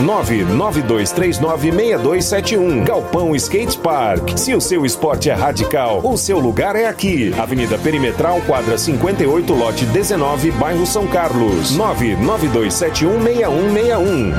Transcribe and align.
992396271. 0.00 2.84
Galpão 2.84 3.34
Skate 3.36 3.78
Park. 3.78 4.36
Se 4.36 4.54
o 4.54 4.60
seu 4.60 4.84
esporte 4.84 5.30
é 5.30 5.34
radical, 5.34 6.00
o 6.04 6.16
seu 6.16 6.38
lugar 6.38 6.76
é 6.76 6.86
aqui. 6.86 7.34
Avenida 7.38 7.78
Perimetral, 7.78 8.40
quadra 8.46 8.78
58, 8.78 9.54
lote 9.54 9.84
19, 9.86 10.50
bairro 10.52 10.86
São 10.86 11.06
Carlos. 11.06 11.76
992716161. 11.76 14.32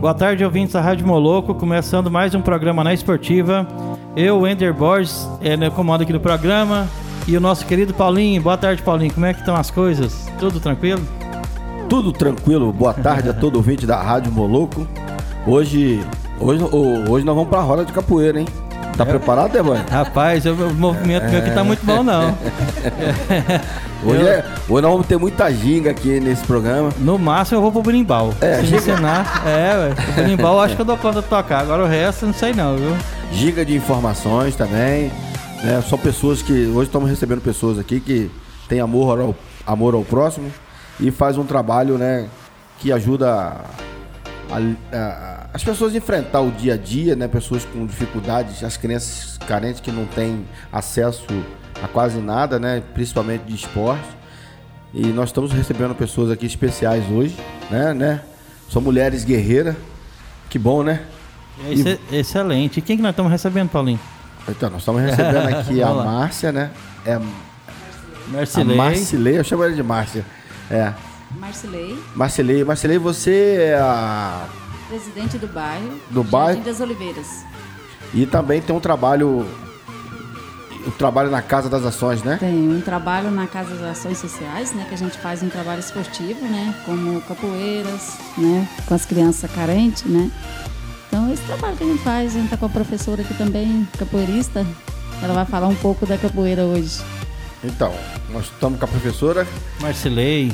Boa 0.00 0.14
tarde, 0.14 0.44
ouvintes 0.44 0.74
da 0.74 0.80
Rádio 0.80 1.06
Moloco, 1.06 1.54
começando 1.54 2.10
mais 2.10 2.34
um 2.34 2.40
programa 2.40 2.82
na 2.84 2.94
Esportiva. 2.94 3.66
Eu, 4.14 4.40
Wender 4.40 4.72
Borges, 4.72 5.28
é, 5.42 5.56
no 5.56 5.70
comando 5.70 6.02
aqui 6.02 6.12
do 6.12 6.20
programa, 6.20 6.88
e 7.26 7.36
o 7.36 7.40
nosso 7.40 7.66
querido 7.66 7.92
Paulinho. 7.92 8.40
Boa 8.40 8.56
tarde, 8.56 8.82
Paulinho. 8.82 9.12
Como 9.12 9.26
é 9.26 9.34
que 9.34 9.40
estão 9.40 9.56
as 9.56 9.68
coisas? 9.70 10.30
Tudo 10.38 10.60
tranquilo? 10.60 11.02
Tudo 11.88 12.12
tranquilo. 12.12 12.72
Boa 12.72 12.92
tarde 12.92 13.28
a 13.28 13.32
todo 13.32 13.56
ouvinte 13.56 13.86
da 13.86 14.00
Rádio 14.02 14.32
Moloco. 14.32 14.86
Hoje, 15.46 16.00
hoje, 16.40 16.62
hoje 17.08 17.24
nós 17.24 17.34
vamos 17.34 17.48
pra 17.48 17.60
roda 17.60 17.84
de 17.84 17.92
capoeira, 17.92 18.40
hein? 18.40 18.46
Tá 18.96 19.04
É. 19.04 19.06
preparado, 19.06 19.52
Devan? 19.52 19.84
Rapaz, 19.90 20.44
o 20.46 20.54
movimento 20.74 21.28
meu 21.30 21.38
aqui 21.38 21.50
tá 21.50 21.62
muito 21.62 21.84
bom, 21.84 22.02
não. 22.02 22.34
Hoje, 24.04 24.20
Eu- 24.20 24.28
é, 24.28 24.44
hoje 24.68 24.82
nós 24.82 24.92
vamos 24.92 25.06
ter 25.06 25.16
muita 25.18 25.50
ginga 25.50 25.90
aqui 25.90 26.20
nesse 26.20 26.44
programa. 26.44 26.90
No 26.98 27.18
máximo 27.18 27.56
eu 27.58 27.62
vou 27.62 27.72
pro 27.72 27.82
berimbau. 27.82 28.32
É, 28.40 28.56
Se 28.60 28.66
chega- 28.66 28.76
ensinar, 28.92 29.42
é, 29.46 29.74
ué. 29.74 29.94
O 30.10 30.12
berimbau 30.12 30.54
eu 30.56 30.60
acho 30.60 30.76
que 30.76 30.82
eu 30.82 30.84
dou 30.86 30.96
conta 30.98 31.22
de 31.22 31.26
tocar. 31.28 31.60
Agora 31.60 31.82
o 31.82 31.86
resto 31.86 32.24
eu 32.24 32.26
não 32.28 32.34
sei 32.34 32.52
não, 32.52 32.76
viu? 32.76 32.94
Giga 33.32 33.64
de 33.64 33.74
informações 33.74 34.54
também. 34.54 35.10
Né? 35.64 35.82
São 35.88 35.98
pessoas 35.98 36.40
que. 36.42 36.52
Hoje 36.52 36.88
estamos 36.88 37.08
recebendo 37.08 37.40
pessoas 37.40 37.78
aqui 37.78 37.98
que 37.98 38.30
têm 38.68 38.80
amor 38.80 39.18
ao, 39.18 39.34
amor 39.66 39.94
ao 39.94 40.04
próximo 40.04 40.50
e 41.00 41.10
faz 41.10 41.36
um 41.38 41.44
trabalho 41.44 41.98
né, 41.98 42.28
que 42.78 42.90
ajuda 42.92 43.30
a- 44.50 44.60
a- 44.92 45.46
as 45.52 45.64
pessoas 45.64 45.94
a 45.94 45.96
enfrentar 45.98 46.40
o 46.40 46.50
dia 46.50 46.74
a 46.74 46.76
dia, 46.76 47.16
né? 47.16 47.26
Pessoas 47.28 47.64
com 47.64 47.86
dificuldades, 47.86 48.62
as 48.62 48.76
crianças 48.76 49.38
carentes 49.46 49.80
que 49.80 49.90
não 49.90 50.04
têm 50.06 50.44
acesso 50.72 51.24
a 51.82 51.88
quase 51.88 52.18
nada, 52.18 52.58
né? 52.58 52.82
Principalmente 52.94 53.42
de 53.44 53.54
esporte. 53.54 54.04
E 54.94 55.06
nós 55.08 55.30
estamos 55.30 55.52
recebendo 55.52 55.94
pessoas 55.94 56.30
aqui 56.30 56.46
especiais 56.46 57.04
hoje, 57.10 57.36
né? 57.70 57.92
né? 57.94 58.20
São 58.70 58.80
mulheres 58.82 59.24
guerreiras. 59.24 59.74
Que 60.48 60.58
bom, 60.58 60.82
né? 60.82 61.02
É 62.10 62.16
excelente. 62.16 62.78
E 62.78 62.82
quem 62.82 62.96
que 62.96 63.02
nós 63.02 63.10
estamos 63.10 63.32
recebendo, 63.32 63.68
Paulinho? 63.70 64.00
Então, 64.48 64.70
nós 64.70 64.80
estamos 64.82 65.02
recebendo 65.02 65.48
aqui 65.48 65.82
a. 65.82 65.92
Márcia, 65.92 66.52
né? 66.52 66.70
É 67.04 67.18
Marcilei. 68.28 68.76
Marcilei, 68.76 69.38
eu 69.38 69.44
chamo 69.44 69.64
ela 69.64 69.72
de 69.72 69.82
Márcia. 69.82 70.24
É. 70.70 70.92
Marcilei, 71.38 71.98
Marcilei, 72.14 72.64
Marcilei, 72.64 72.98
você 72.98 73.58
é 73.72 73.74
a. 73.78 74.46
presidente 74.88 75.38
do 75.38 75.46
bairro. 75.48 75.90
Do 76.10 76.22
Jardim 76.22 76.30
bairro? 76.30 76.60
das 76.62 76.80
Oliveiras. 76.80 77.44
E 78.14 78.26
também 78.26 78.60
tem 78.60 78.74
um 78.74 78.80
trabalho. 78.80 79.46
O 80.86 80.90
trabalho 80.92 81.30
na 81.32 81.42
Casa 81.42 81.68
das 81.68 81.84
Ações, 81.84 82.22
né? 82.22 82.36
Tem 82.38 82.68
um 82.68 82.80
trabalho 82.80 83.28
na 83.32 83.48
Casa 83.48 83.74
das 83.74 83.98
Ações 83.98 84.18
Sociais, 84.18 84.72
né? 84.72 84.86
Que 84.88 84.94
a 84.94 84.98
gente 84.98 85.18
faz 85.18 85.42
um 85.42 85.48
trabalho 85.48 85.80
esportivo, 85.80 86.46
né? 86.46 86.72
Como 86.84 87.20
capoeiras, 87.22 88.16
né? 88.38 88.68
Com 88.86 88.94
as 88.94 89.04
crianças 89.04 89.50
carentes, 89.50 90.04
né? 90.04 90.30
Então, 91.08 91.32
esse 91.32 91.42
trabalho 91.42 91.76
que 91.76 91.82
a 91.82 91.86
gente 91.88 92.02
faz, 92.04 92.36
a 92.36 92.38
gente 92.38 92.50
tá 92.50 92.56
com 92.56 92.66
a 92.66 92.68
professora 92.68 93.22
aqui 93.22 93.34
também, 93.34 93.86
capoeirista. 93.98 94.64
Ela 95.20 95.34
vai 95.34 95.44
falar 95.44 95.66
um 95.66 95.74
pouco 95.74 96.06
da 96.06 96.16
capoeira 96.16 96.62
hoje. 96.62 97.00
Então, 97.66 97.92
nós 98.30 98.44
estamos 98.44 98.78
com 98.78 98.84
a 98.84 98.88
professora. 98.88 99.46
Marcilei. 99.80 100.52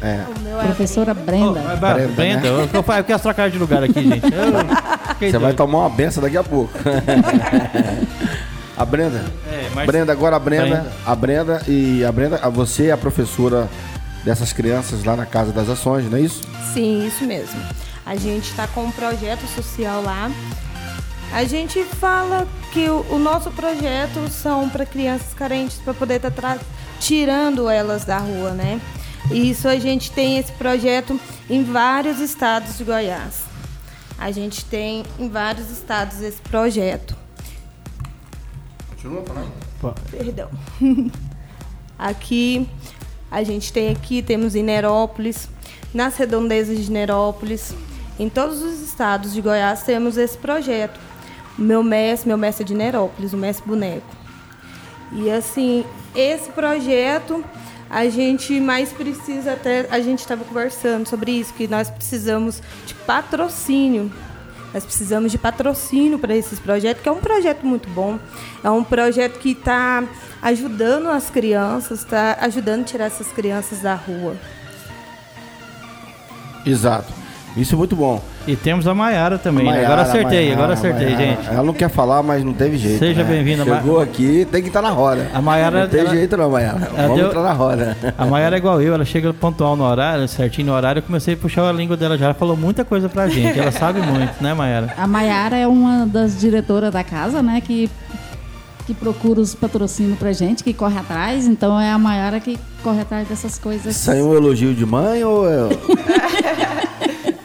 É, 0.00 0.22
Professora 0.64 1.12
Brenda. 1.12 1.46
Oh, 1.48 1.52
Brenda, 1.76 1.76
Brenda, 1.94 2.12
Brenda 2.14 2.40
né? 2.40 2.48
eu, 2.48 2.58
eu, 2.72 2.84
eu 2.96 3.04
quero 3.04 3.18
trocar 3.18 3.50
de 3.50 3.58
lugar 3.58 3.82
aqui, 3.82 3.94
gente. 4.00 4.26
Eu 4.32 5.28
você 5.32 5.38
vai 5.38 5.52
tomar 5.54 5.78
uma 5.78 5.90
benção 5.90 6.22
daqui 6.22 6.36
a 6.36 6.44
pouco. 6.44 6.72
a 8.76 8.84
Brenda. 8.84 9.24
É, 9.50 9.68
Mar- 9.74 9.86
Brenda, 9.86 10.12
agora 10.12 10.36
a 10.36 10.38
Brenda, 10.38 10.66
Brenda. 10.76 10.92
A 11.04 11.14
Brenda 11.16 11.62
e 11.66 12.04
a 12.04 12.12
Brenda, 12.12 12.38
a- 12.42 12.48
você 12.48 12.86
é 12.86 12.92
a 12.92 12.96
professora 12.96 13.68
dessas 14.24 14.52
crianças 14.52 15.02
lá 15.02 15.16
na 15.16 15.26
Casa 15.26 15.50
das 15.52 15.68
Ações, 15.68 16.08
não 16.08 16.18
é 16.18 16.20
isso? 16.20 16.42
Sim, 16.72 17.04
isso 17.06 17.24
mesmo. 17.24 17.58
A 18.06 18.14
gente 18.14 18.50
está 18.50 18.68
com 18.68 18.84
um 18.84 18.90
projeto 18.92 19.46
social 19.48 20.00
lá. 20.02 20.30
A 21.32 21.44
gente 21.44 21.84
fala 21.84 22.48
que 22.72 22.88
o, 22.88 23.04
o 23.10 23.18
nosso 23.18 23.50
projeto 23.50 24.28
são 24.28 24.68
para 24.68 24.86
crianças 24.86 25.34
carentes 25.34 25.78
para 25.78 25.92
poder 25.94 26.24
estar 26.24 26.58
tirando 26.98 27.68
elas 27.68 28.04
da 28.04 28.18
rua, 28.18 28.52
né? 28.52 28.80
E 29.30 29.50
isso 29.50 29.68
a 29.68 29.78
gente 29.78 30.10
tem 30.10 30.38
esse 30.38 30.52
projeto 30.52 31.20
em 31.48 31.62
vários 31.62 32.18
estados 32.18 32.78
de 32.78 32.84
Goiás. 32.84 33.42
A 34.18 34.30
gente 34.30 34.64
tem 34.64 35.04
em 35.18 35.28
vários 35.28 35.70
estados 35.70 36.20
esse 36.22 36.40
projeto. 36.40 37.14
Continua 38.90 39.22
falando. 39.22 39.52
Perdão. 40.10 40.50
aqui, 41.98 42.68
a 43.30 43.42
gente 43.42 43.72
tem 43.72 43.90
aqui, 43.90 44.22
temos 44.22 44.54
em 44.54 44.62
Nerópolis, 44.62 45.48
nas 45.92 46.16
redondezas 46.16 46.78
de 46.78 46.90
Nerópolis, 46.90 47.74
em 48.18 48.28
todos 48.28 48.62
os 48.62 48.80
estados 48.80 49.32
de 49.32 49.40
Goiás 49.40 49.84
temos 49.84 50.16
esse 50.16 50.36
projeto. 50.36 50.98
Meu 51.58 51.82
mestre, 51.82 52.28
meu 52.28 52.38
mestre 52.38 52.62
é 52.62 52.66
de 52.66 52.74
Nerópolis, 52.74 53.32
o 53.32 53.36
mestre 53.36 53.66
boneco. 53.66 54.06
E 55.12 55.30
assim, 55.30 55.84
esse 56.14 56.50
projeto 56.50 57.44
a 57.90 58.08
gente 58.08 58.60
mais 58.60 58.92
precisa 58.92 59.54
até, 59.54 59.86
a 59.90 60.00
gente 60.00 60.20
estava 60.20 60.44
conversando 60.44 61.08
sobre 61.08 61.32
isso, 61.32 61.54
que 61.54 61.66
nós 61.66 61.90
precisamos 61.90 62.62
de 62.86 62.94
patrocínio. 62.94 64.12
Nós 64.72 64.84
precisamos 64.84 65.32
de 65.32 65.38
patrocínio 65.38 66.18
para 66.18 66.36
esses 66.36 66.60
projetos, 66.60 67.02
que 67.02 67.08
é 67.08 67.12
um 67.12 67.20
projeto 67.20 67.64
muito 67.64 67.88
bom. 67.88 68.18
É 68.62 68.70
um 68.70 68.84
projeto 68.84 69.38
que 69.38 69.52
está 69.52 70.04
ajudando 70.42 71.08
as 71.08 71.30
crianças, 71.30 72.00
está 72.00 72.36
ajudando 72.42 72.82
a 72.82 72.84
tirar 72.84 73.04
essas 73.06 73.28
crianças 73.28 73.80
da 73.80 73.94
rua. 73.94 74.36
Exato. 76.66 77.10
Isso 77.56 77.74
é 77.74 77.78
muito 77.78 77.96
bom. 77.96 78.22
E 78.48 78.56
temos 78.56 78.86
a 78.88 78.94
Maiara 78.94 79.36
também. 79.36 79.66
né? 79.66 79.72
Maiara, 79.72 79.86
agora 79.92 80.02
acertei, 80.08 80.38
Maiara, 80.40 80.54
agora 80.54 80.72
acertei, 80.72 81.04
Maiara. 81.14 81.24
gente. 81.36 81.48
Ela 81.48 81.62
não 81.62 81.74
quer 81.74 81.90
falar, 81.90 82.22
mas 82.22 82.42
não 82.42 82.54
teve 82.54 82.78
jeito. 82.78 82.98
Seja 82.98 83.22
né? 83.22 83.30
bem-vinda, 83.30 83.62
Ma- 83.64 83.76
Chegou 83.76 84.00
aqui, 84.00 84.46
tem 84.50 84.62
que 84.62 84.68
estar 84.68 84.80
na 84.80 84.88
roda. 84.88 85.30
A 85.34 85.42
Maiara, 85.42 85.82
Não 85.82 85.88
tem 85.90 86.00
ela- 86.00 86.10
jeito 86.10 86.34
não, 86.34 86.50
Maiara. 86.50 86.78
ela 86.96 87.02
Vamos 87.02 87.16
deu- 87.18 87.26
entrar 87.26 87.42
na 87.42 87.52
roda. 87.52 87.96
A 88.16 88.24
Maiara 88.24 88.56
é 88.56 88.58
igual 88.58 88.80
eu, 88.80 88.94
ela 88.94 89.04
chega 89.04 89.34
pontual 89.34 89.76
no 89.76 89.84
horário, 89.84 90.26
certinho 90.26 90.68
no 90.68 90.72
horário, 90.72 91.00
eu 91.00 91.02
comecei 91.02 91.34
a 91.34 91.36
puxar 91.36 91.68
a 91.68 91.72
língua 91.72 91.94
dela 91.94 92.16
já, 92.16 92.24
ela 92.24 92.34
falou 92.34 92.56
muita 92.56 92.86
coisa 92.86 93.06
pra 93.06 93.28
gente, 93.28 93.58
ela 93.60 93.70
sabe 93.70 94.00
muito, 94.00 94.32
né, 94.42 94.54
Maiara? 94.54 94.94
A 94.96 95.06
Maiara 95.06 95.56
é 95.58 95.66
uma 95.66 96.06
das 96.06 96.40
diretoras 96.40 96.90
da 96.90 97.04
casa, 97.04 97.42
né? 97.42 97.60
Que, 97.60 97.90
que 98.86 98.94
procura 98.94 99.40
os 99.42 99.54
patrocínios 99.54 100.18
pra 100.18 100.32
gente, 100.32 100.64
que 100.64 100.72
corre 100.72 100.98
atrás. 100.98 101.46
Então 101.46 101.78
é 101.78 101.90
a 101.90 101.98
Maiara 101.98 102.40
que 102.40 102.58
corre 102.82 103.02
atrás 103.02 103.28
dessas 103.28 103.58
coisas. 103.58 103.94
Isso 103.94 104.10
aí 104.10 104.20
é 104.20 104.22
um 104.22 104.34
elogio 104.34 104.72
de 104.72 104.86
mãe 104.86 105.22
ou 105.22 105.46
é... 105.46 105.68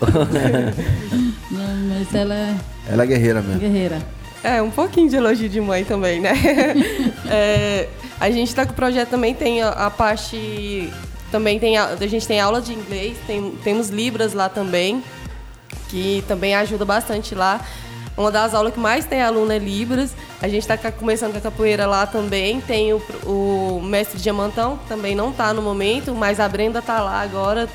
Não, 1.51 1.75
mas 1.89 2.13
ela 2.13 2.33
é 2.33 2.55
ela 2.89 3.03
é 3.03 3.05
guerreira 3.05 3.41
mesmo? 3.41 3.59
guerreira. 3.59 4.01
É, 4.44 4.61
um 4.61 4.69
pouquinho 4.69 5.09
de 5.09 5.15
elogio 5.15 5.47
de 5.47 5.61
mãe 5.61 5.83
também, 5.85 6.19
né? 6.19 6.33
É, 7.25 7.88
a 8.19 8.29
gente 8.29 8.50
está 8.50 8.65
com 8.65 8.73
o 8.73 8.75
projeto 8.75 9.09
também, 9.09 9.33
tem 9.33 9.63
a, 9.63 9.69
a 9.69 9.89
parte. 9.89 10.91
Também 11.31 11.57
tem 11.57 11.77
a, 11.77 11.85
a 11.85 12.07
gente 12.07 12.27
tem 12.27 12.39
aula 12.39 12.61
de 12.61 12.73
inglês, 12.73 13.17
tem, 13.25 13.51
temos 13.63 13.89
Libras 13.89 14.33
lá 14.33 14.50
também, 14.50 15.01
que 15.89 16.23
também 16.27 16.53
ajuda 16.53 16.85
bastante 16.85 17.33
lá. 17.33 17.61
Uma 18.15 18.29
das 18.29 18.53
aulas 18.53 18.73
que 18.73 18.79
mais 18.79 19.05
tem 19.05 19.21
aluno 19.21 19.51
é 19.51 19.57
Libras. 19.57 20.13
A 20.41 20.47
gente 20.47 20.61
está 20.69 20.77
começando 20.91 21.31
com 21.31 21.39
a 21.39 21.41
capoeira 21.41 21.88
lá 21.88 22.05
também. 22.05 22.61
Tem 22.61 22.94
o, 22.94 23.01
o 23.25 23.81
mestre 23.81 24.19
Diamantão, 24.19 24.77
que 24.77 24.88
também 24.88 25.15
não 25.15 25.31
está 25.31 25.53
no 25.53 25.61
momento, 25.61 26.13
mas 26.13 26.39
a 26.39 26.47
Brenda 26.47 26.79
está 26.79 27.01
lá 27.01 27.21
agora 27.21 27.67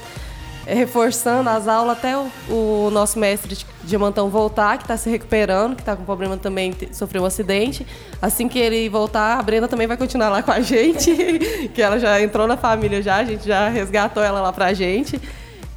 reforçando 0.68 1.48
as 1.48 1.66
aulas 1.66 1.96
até 1.96 2.16
o, 2.16 2.30
o 2.48 2.90
nosso 2.90 3.18
mestre 3.18 3.54
de 3.54 3.66
Diamantão 3.84 4.28
voltar, 4.28 4.76
que 4.76 4.84
está 4.84 4.96
se 4.96 5.08
recuperando, 5.08 5.74
que 5.74 5.80
está 5.80 5.96
com 5.96 6.04
problema 6.04 6.36
também, 6.36 6.74
sofreu 6.92 7.22
um 7.22 7.26
acidente. 7.26 7.86
Assim 8.20 8.48
que 8.48 8.58
ele 8.58 8.88
voltar, 8.88 9.38
a 9.38 9.42
Brenda 9.42 9.66
também 9.66 9.86
vai 9.86 9.96
continuar 9.96 10.28
lá 10.28 10.42
com 10.42 10.50
a 10.50 10.60
gente, 10.60 11.10
que 11.74 11.80
ela 11.80 11.98
já 11.98 12.20
entrou 12.20 12.46
na 12.46 12.56
família 12.56 13.00
já, 13.00 13.16
a 13.16 13.24
gente 13.24 13.46
já 13.46 13.68
resgatou 13.68 14.22
ela 14.22 14.40
lá 14.40 14.52
pra 14.52 14.74
gente. 14.74 15.20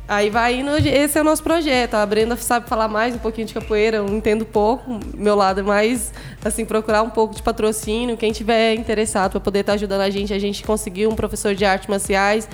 Aí 0.08 0.30
vai 0.30 0.56
indo, 0.60 0.72
esse 0.76 1.18
é 1.18 1.22
o 1.22 1.24
nosso 1.24 1.42
projeto. 1.42 1.94
A 1.94 2.06
Brenda 2.06 2.36
sabe 2.36 2.68
falar 2.68 2.90
mais 2.90 3.16
um 3.16 3.18
pouquinho 3.18 3.48
de 3.48 3.54
capoeira, 3.54 3.98
eu 3.98 4.06
entendo 4.10 4.46
pouco. 4.46 5.00
Meu 5.16 5.36
lado 5.36 5.62
é 5.62 5.64
mais, 5.64 6.12
assim, 6.44 6.66
procurar 6.66 7.02
um 7.02 7.10
pouco 7.10 7.34
de 7.34 7.42
patrocínio. 7.42 8.18
Quem 8.18 8.34
tiver 8.34 8.74
interessado 8.74 9.32
para 9.32 9.40
poder 9.40 9.60
estar 9.60 9.72
tá 9.72 9.76
ajudando 9.76 10.02
a 10.02 10.10
gente, 10.10 10.34
a 10.34 10.40
gente 10.40 10.66
conseguiu 10.66 11.10
um 11.10 11.16
professor 11.16 11.56
de 11.56 11.64
artes 11.64 11.88
marciais. 11.88 12.50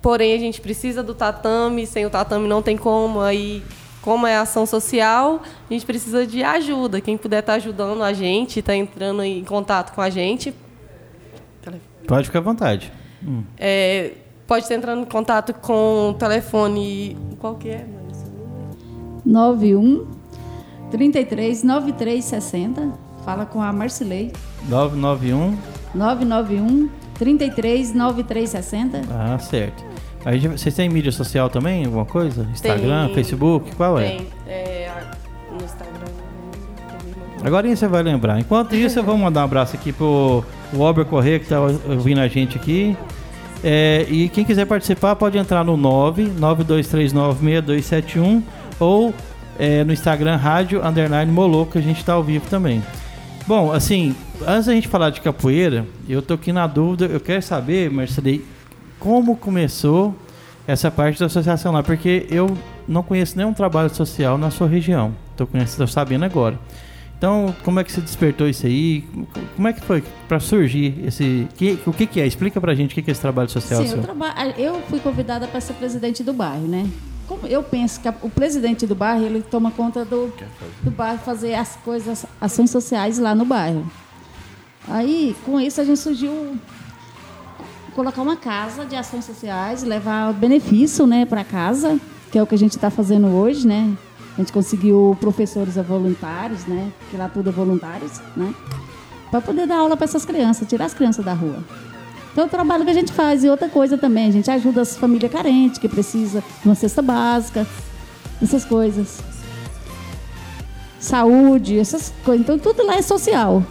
Porém, 0.00 0.34
a 0.34 0.38
gente 0.38 0.60
precisa 0.60 1.02
do 1.02 1.14
tatame, 1.14 1.86
sem 1.86 2.06
o 2.06 2.10
tatame 2.10 2.48
não 2.48 2.62
tem 2.62 2.76
como. 2.76 3.20
Aí, 3.20 3.62
como 4.00 4.26
é 4.26 4.36
ação 4.36 4.64
social, 4.64 5.42
a 5.68 5.72
gente 5.72 5.84
precisa 5.84 6.26
de 6.26 6.42
ajuda. 6.42 7.00
Quem 7.00 7.16
puder 7.16 7.40
estar 7.40 7.52
tá 7.52 7.56
ajudando 7.56 8.02
a 8.02 8.12
gente, 8.12 8.60
está 8.60 8.74
entrando 8.74 9.22
em 9.22 9.44
contato 9.44 9.94
com 9.94 10.00
a 10.00 10.10
gente. 10.10 10.54
Pode 12.06 12.26
ficar 12.26 12.38
à 12.38 12.42
vontade. 12.42 12.92
Hum. 13.22 13.42
É, 13.58 14.12
pode 14.46 14.64
estar 14.64 14.76
entrando 14.76 15.02
em 15.02 15.04
contato 15.04 15.52
com 15.52 16.10
o 16.10 16.14
telefone. 16.14 17.16
Qual 17.38 17.56
que 17.56 17.68
é, 17.68 17.86
91 19.26 20.06
33 20.90 21.62
93 21.62 22.24
60. 22.24 22.92
Fala 23.24 23.44
com 23.44 23.60
a 23.60 23.72
Marcilei. 23.72 24.32
991 24.68 25.58
991 25.94 26.88
33 27.18 27.94
93 27.94 28.50
60. 28.50 29.02
Ah, 29.10 29.38
certo. 29.38 29.84
Aí 30.24 30.46
vocês 30.46 30.74
têm 30.74 30.88
mídia 30.88 31.12
social 31.12 31.48
também? 31.48 31.84
Alguma 31.84 32.04
coisa? 32.04 32.46
Instagram, 32.52 33.06
tem, 33.06 33.14
Facebook? 33.14 33.74
Qual 33.76 33.98
é? 33.98 34.08
Tem. 34.08 34.26
É, 34.46 34.90
no 35.50 35.64
Instagram. 35.64 36.06
Agora 37.44 37.68
você 37.68 37.86
vai 37.86 38.02
lembrar. 38.02 38.40
Enquanto 38.40 38.74
isso, 38.74 38.98
eu 38.98 39.04
vou 39.04 39.16
mandar 39.16 39.42
um 39.42 39.44
abraço 39.44 39.76
aqui 39.76 39.92
pro 39.92 40.42
Ober 40.76 41.04
Corrêa, 41.04 41.38
que 41.38 41.44
está 41.44 41.60
ouvindo 41.60 42.20
a 42.20 42.28
gente 42.28 42.56
aqui. 42.56 42.96
É, 43.62 44.06
e 44.08 44.28
quem 44.28 44.44
quiser 44.44 44.66
participar 44.66 45.14
pode 45.16 45.38
entrar 45.38 45.64
no 45.64 45.76
992396271 45.78 48.42
ou 48.78 49.12
é, 49.58 49.82
no 49.82 49.92
Instagram 49.92 50.36
Rádio 50.36 50.80
Underline 50.84 51.32
Moloco, 51.32 51.72
que 51.72 51.78
a 51.78 51.82
gente 51.82 51.98
está 51.98 52.12
ao 52.12 52.22
vivo 52.22 52.46
também. 52.48 52.80
Bom, 53.48 53.72
assim, 53.72 54.14
antes 54.46 54.66
da 54.66 54.74
gente 54.74 54.88
falar 54.88 55.08
de 55.08 55.22
capoeira, 55.22 55.86
eu 56.06 56.20
tô 56.20 56.34
aqui 56.34 56.52
na 56.52 56.66
dúvida, 56.66 57.06
eu 57.06 57.18
quero 57.18 57.40
saber, 57.40 57.90
Marcelei, 57.90 58.44
como 59.00 59.34
começou 59.38 60.14
essa 60.66 60.90
parte 60.90 61.18
da 61.18 61.24
associação 61.24 61.72
lá, 61.72 61.82
porque 61.82 62.26
eu 62.30 62.54
não 62.86 63.02
conheço 63.02 63.38
nenhum 63.38 63.54
trabalho 63.54 63.88
social 63.88 64.36
na 64.36 64.50
sua 64.50 64.68
região. 64.68 65.14
Tô 65.34 65.46
conhecendo, 65.46 65.78
tô 65.78 65.86
sabendo 65.86 66.26
agora. 66.26 66.60
Então, 67.16 67.56
como 67.64 67.80
é 67.80 67.84
que 67.84 67.90
você 67.90 68.02
despertou 68.02 68.46
isso 68.46 68.66
aí? 68.66 69.02
Como 69.56 69.66
é 69.66 69.72
que 69.72 69.80
foi 69.80 70.04
para 70.28 70.38
surgir 70.38 71.02
esse. 71.06 71.48
Que, 71.56 71.78
o 71.86 71.92
que, 71.94 72.06
que, 72.06 72.20
é? 72.20 72.26
Explica 72.26 72.60
pra 72.60 72.74
gente 72.74 72.92
o 72.92 72.94
que, 72.94 73.00
que 73.00 73.10
é 73.10 73.12
esse 73.12 73.20
trabalho 73.22 73.48
social. 73.48 73.82
Sim, 73.82 73.92
eu, 73.92 74.02
traba... 74.02 74.34
eu 74.58 74.82
fui 74.90 75.00
convidada 75.00 75.48
para 75.48 75.58
ser 75.62 75.72
presidente 75.72 76.22
do 76.22 76.34
bairro, 76.34 76.68
né? 76.68 76.86
Como 77.28 77.46
eu 77.46 77.62
penso 77.62 78.00
que 78.00 78.08
o 78.22 78.30
presidente 78.30 78.86
do 78.86 78.94
bairro 78.94 79.24
ele 79.24 79.42
toma 79.42 79.70
conta 79.70 80.02
do, 80.02 80.32
do 80.82 80.90
bairro, 80.90 81.18
fazer 81.18 81.54
as 81.54 81.76
coisas, 81.76 82.24
ações 82.40 82.70
sociais 82.70 83.18
lá 83.18 83.34
no 83.34 83.44
bairro. 83.44 83.86
Aí, 84.88 85.36
com 85.44 85.60
isso, 85.60 85.78
a 85.80 85.84
gente 85.84 86.00
surgiu 86.00 86.56
colocar 87.94 88.22
uma 88.22 88.36
casa 88.36 88.86
de 88.86 88.96
ações 88.96 89.26
sociais, 89.26 89.82
levar 89.82 90.32
benefício 90.32 91.06
né, 91.06 91.26
para 91.26 91.44
casa, 91.44 92.00
que 92.32 92.38
é 92.38 92.42
o 92.42 92.46
que 92.46 92.54
a 92.54 92.58
gente 92.58 92.76
está 92.76 92.88
fazendo 92.88 93.26
hoje, 93.26 93.66
né? 93.66 93.94
A 94.34 94.40
gente 94.40 94.52
conseguiu 94.52 95.16
professores 95.20 95.74
voluntários, 95.74 96.64
né? 96.64 96.92
Que 97.10 97.16
lá 97.16 97.28
tudo 97.28 97.50
é 97.50 97.52
voluntários, 97.52 98.22
né? 98.36 98.54
Para 99.30 99.40
poder 99.40 99.66
dar 99.66 99.78
aula 99.78 99.96
para 99.96 100.04
essas 100.04 100.24
crianças, 100.24 100.66
tirar 100.66 100.86
as 100.86 100.94
crianças 100.94 101.24
da 101.24 101.34
rua. 101.34 101.62
Então, 102.32 102.44
é 102.44 102.46
o 102.46 102.50
trabalho 102.50 102.84
que 102.84 102.90
a 102.90 102.94
gente 102.94 103.12
faz. 103.12 103.44
E 103.44 103.48
outra 103.48 103.68
coisa 103.68 103.98
também, 103.98 104.28
a 104.28 104.32
gente 104.32 104.50
ajuda 104.50 104.82
as 104.82 104.96
famílias 104.96 105.30
carentes, 105.30 105.78
que 105.78 105.88
precisa 105.88 106.42
de 106.62 106.68
uma 106.68 106.74
cesta 106.74 107.02
básica, 107.02 107.66
essas 108.42 108.64
coisas. 108.64 109.20
Saúde, 111.00 111.78
essas 111.78 112.12
coisas. 112.24 112.44
Então, 112.44 112.58
tudo 112.58 112.84
lá 112.84 112.96
é 112.96 113.02
social. 113.02 113.62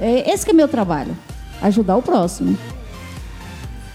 É, 0.00 0.30
esse 0.30 0.44
que 0.44 0.50
é 0.50 0.54
meu 0.54 0.68
trabalho, 0.68 1.16
ajudar 1.60 1.96
o 1.96 2.02
próximo. 2.02 2.56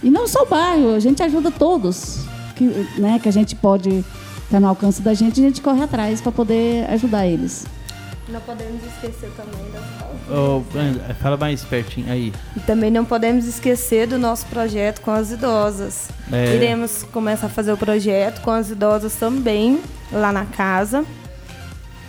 E 0.02 0.10
não 0.10 0.28
só 0.28 0.44
o 0.44 0.46
bairro, 0.46 0.94
a 0.94 1.00
gente 1.00 1.22
ajuda 1.24 1.52
todos 1.52 2.20
que, 2.56 2.64
né, 2.98 3.20
que 3.20 3.28
a 3.28 3.32
gente 3.32 3.56
pode 3.56 4.04
está 4.48 4.62
no 4.62 4.68
alcance 4.68 5.02
da 5.02 5.14
gente, 5.14 5.42
a 5.42 5.44
gente 5.44 5.62
corre 5.62 5.84
atrás 5.84 6.22
para 6.22 6.32
poder 6.32 6.90
ajudar 6.92 7.28
eles. 7.28 7.66
Não 8.30 8.42
podemos 8.42 8.84
esquecer 8.84 9.32
também 9.38 9.72
das 9.72 9.84
oh, 10.30 10.62
Fala 11.22 11.38
mais 11.38 11.64
pertinho 11.64 12.12
aí. 12.12 12.34
E 12.58 12.60
também 12.62 12.92
não 12.92 13.06
podemos 13.06 13.46
esquecer 13.46 14.06
do 14.06 14.18
nosso 14.18 14.46
projeto 14.48 15.00
com 15.00 15.12
as 15.12 15.32
idosas. 15.32 16.10
É. 16.32 16.56
Iremos 16.56 17.04
começar 17.04 17.48
a 17.48 17.50
fazer 17.50 17.72
o 17.72 17.78
projeto 17.78 18.42
com 18.42 18.52
as 18.52 18.70
idosas 18.70 19.16
também, 19.16 19.80
lá 20.12 20.34
na 20.34 20.46
casa. 20.46 21.06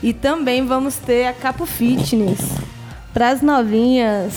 E 0.03 0.13
também 0.13 0.67
vamos 0.67 0.97
ter 0.97 1.27
a 1.27 1.33
Capo 1.33 1.65
Fitness 1.65 2.41
para 3.13 3.31
as 3.31 3.43
novinhas. 3.43 4.35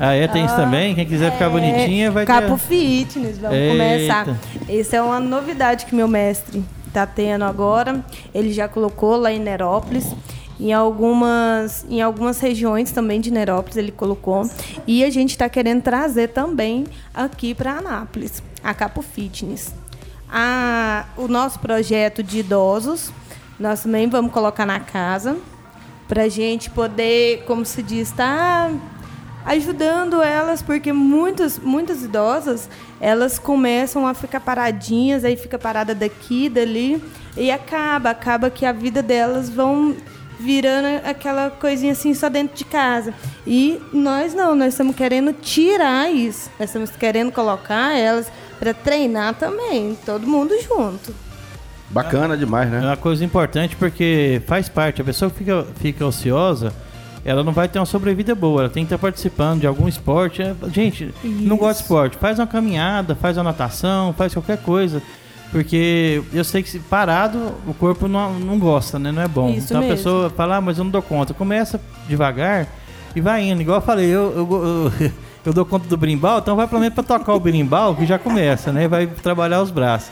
Ah, 0.00 0.12
é? 0.12 0.26
Tem 0.26 0.44
isso 0.44 0.56
também? 0.56 0.92
Quem 0.92 1.06
quiser 1.06 1.30
ficar 1.30 1.44
é, 1.44 1.48
bonitinha 1.50 2.10
vai 2.10 2.26
Capo 2.26 2.40
ter... 2.40 2.46
Capo 2.48 2.58
Fitness, 2.58 3.38
vamos 3.38 3.56
Eita. 3.56 3.72
começar. 3.72 4.36
Essa 4.68 4.96
é 4.96 5.00
uma 5.02 5.20
novidade 5.20 5.86
que 5.86 5.94
meu 5.94 6.08
mestre 6.08 6.64
está 6.88 7.06
tendo 7.06 7.44
agora. 7.44 8.04
Ele 8.34 8.52
já 8.52 8.66
colocou 8.66 9.16
lá 9.16 9.32
em 9.32 9.38
Nerópolis. 9.38 10.12
Em 10.58 10.72
algumas, 10.72 11.84
em 11.88 12.00
algumas 12.00 12.38
regiões 12.38 12.92
também 12.92 13.20
de 13.20 13.30
Nerópolis 13.30 13.76
ele 13.76 13.90
colocou. 13.90 14.48
E 14.86 15.04
a 15.04 15.10
gente 15.10 15.30
está 15.30 15.48
querendo 15.48 15.82
trazer 15.82 16.28
também 16.28 16.86
aqui 17.12 17.54
para 17.54 17.78
Anápolis, 17.78 18.42
a 18.62 18.72
Capo 18.72 19.02
Fitness. 19.02 19.74
A, 20.30 21.06
o 21.16 21.28
nosso 21.28 21.58
projeto 21.58 22.22
de 22.22 22.38
idosos, 22.38 23.12
nós 23.58 23.82
também 23.82 24.08
vamos 24.08 24.32
colocar 24.32 24.66
na 24.66 24.80
casa, 24.80 25.36
para 26.08 26.28
gente 26.28 26.70
poder, 26.70 27.44
como 27.46 27.64
se 27.64 27.82
diz, 27.82 28.10
estar 28.10 28.70
tá 28.70 28.74
ajudando 29.44 30.22
elas, 30.22 30.62
porque 30.62 30.92
muitas, 30.92 31.58
muitas 31.58 32.02
idosas, 32.02 32.68
elas 33.00 33.38
começam 33.38 34.06
a 34.06 34.14
ficar 34.14 34.40
paradinhas, 34.40 35.24
aí 35.24 35.36
fica 35.36 35.58
parada 35.58 35.94
daqui, 35.94 36.48
dali, 36.48 37.02
e 37.36 37.50
acaba, 37.50 38.10
acaba 38.10 38.50
que 38.50 38.64
a 38.64 38.72
vida 38.72 39.02
delas 39.02 39.48
vão 39.50 39.94
virando 40.38 41.04
aquela 41.04 41.50
coisinha 41.50 41.92
assim 41.92 42.14
só 42.14 42.28
dentro 42.28 42.56
de 42.56 42.64
casa. 42.64 43.14
E 43.46 43.80
nós 43.92 44.34
não, 44.34 44.54
nós 44.54 44.74
estamos 44.74 44.94
querendo 44.96 45.32
tirar 45.32 46.10
isso. 46.10 46.50
Nós 46.58 46.68
estamos 46.68 46.90
querendo 46.90 47.32
colocar 47.32 47.96
elas 47.96 48.30
para 48.58 48.72
treinar 48.72 49.34
também, 49.34 49.96
todo 50.04 50.26
mundo 50.26 50.54
junto. 50.62 51.14
Bacana 51.90 52.36
demais, 52.36 52.70
né? 52.70 52.78
É 52.78 52.86
uma 52.86 52.96
coisa 52.96 53.24
importante 53.24 53.76
porque 53.76 54.42
faz 54.46 54.68
parte, 54.68 55.00
a 55.00 55.04
pessoa 55.04 55.30
fica, 55.30 55.64
fica 55.76 56.04
ociosa, 56.04 56.72
ela 57.24 57.44
não 57.44 57.52
vai 57.52 57.68
ter 57.68 57.78
uma 57.78 57.86
sobrevida 57.86 58.34
boa, 58.34 58.62
ela 58.62 58.70
tem 58.70 58.84
que 58.84 58.92
estar 58.92 58.98
participando 58.98 59.60
de 59.60 59.66
algum 59.66 59.86
esporte. 59.86 60.42
É, 60.42 60.54
gente, 60.72 61.14
Isso. 61.22 61.42
não 61.42 61.56
gosta 61.56 61.74
de 61.74 61.82
esporte, 61.82 62.16
faz 62.16 62.38
uma 62.38 62.46
caminhada, 62.46 63.14
faz 63.14 63.36
uma 63.36 63.44
natação, 63.44 64.12
faz 64.12 64.32
qualquer 64.32 64.58
coisa. 64.58 65.02
Porque 65.50 66.22
eu 66.32 66.42
sei 66.42 66.62
que 66.62 66.68
se 66.68 66.80
parado, 66.80 67.54
o 67.66 67.72
corpo 67.74 68.08
não, 68.08 68.38
não 68.40 68.58
gosta, 68.58 68.98
né? 68.98 69.12
Não 69.12 69.22
é 69.22 69.28
bom. 69.28 69.50
Isso 69.50 69.66
então 69.66 69.80
mesmo. 69.80 69.92
a 69.92 69.96
pessoa 69.96 70.30
fala, 70.30 70.56
ah, 70.56 70.60
mas 70.60 70.78
eu 70.78 70.84
não 70.84 70.90
dou 70.90 71.02
conta. 71.02 71.32
Começa 71.32 71.80
devagar 72.08 72.66
e 73.14 73.20
vai 73.20 73.42
indo. 73.44 73.62
Igual 73.62 73.78
eu 73.78 73.82
falei, 73.82 74.06
eu, 74.06 74.32
eu, 74.36 74.92
eu, 75.00 75.12
eu 75.46 75.52
dou 75.52 75.64
conta 75.64 75.88
do 75.88 75.96
brimbal, 75.96 76.38
então 76.38 76.56
vai 76.56 76.66
pelo 76.66 76.80
menos 76.80 76.94
para 76.94 77.04
tocar 77.04 77.34
o 77.34 77.40
brimbal, 77.40 77.94
que 77.94 78.04
já 78.04 78.18
começa, 78.18 78.72
né? 78.72 78.88
Vai 78.88 79.06
trabalhar 79.06 79.62
os 79.62 79.70
braços 79.70 80.10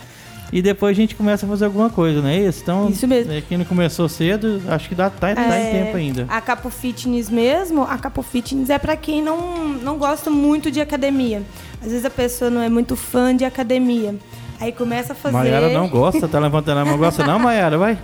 e 0.53 0.61
depois 0.61 0.97
a 0.97 1.01
gente 1.01 1.17
começa 1.17 1.47
a 1.47 1.49
fazer 1.49 1.65
alguma 1.65 1.89
coisa, 1.89 2.21
não 2.21 2.29
é 2.29 2.39
isso? 2.39 2.61
Então, 2.62 2.91
isso 2.91 3.09
mesmo. 3.09 3.33
É, 3.33 3.41
quem 3.41 3.57
não 3.57 3.65
começou 3.65 4.07
cedo, 4.07 4.61
acho 4.69 4.87
que 4.87 4.95
dá, 4.95 5.09
tá, 5.09 5.35
tá 5.35 5.57
é, 5.57 5.71
em 5.71 5.85
tempo 5.85 5.97
ainda. 5.97 6.27
A 6.29 6.43
Capo 6.43 6.69
Fitness 6.69 7.31
mesmo, 7.31 7.83
a 7.83 7.97
Capo 7.97 8.23
Fitness 8.23 8.69
é 8.69 8.79
para 8.79 8.95
quem 8.95 9.23
não, 9.23 9.69
não 9.69 9.97
gosta 9.97 10.31
muito 10.31 10.71
de 10.71 10.79
academia. 10.79 11.43
Às 11.81 11.89
vezes 11.89 12.05
a 12.05 12.11
pessoa 12.11 12.51
não 12.51 12.61
é 12.61 12.69
muito 12.69 12.95
fã 12.95 13.35
de 13.35 13.47
academia. 13.47 14.15
Aí 14.62 14.71
começa 14.71 15.12
a 15.12 15.16
fazer. 15.16 15.37
Maiara 15.37 15.71
não 15.71 15.88
gosta, 15.88 16.28
tá 16.28 16.38
levantando 16.38 16.78
a 16.78 16.85
mão. 16.85 16.97
Gosta 16.97 17.26
não, 17.26 17.37
Maiara? 17.37 17.76
Vai. 17.76 17.99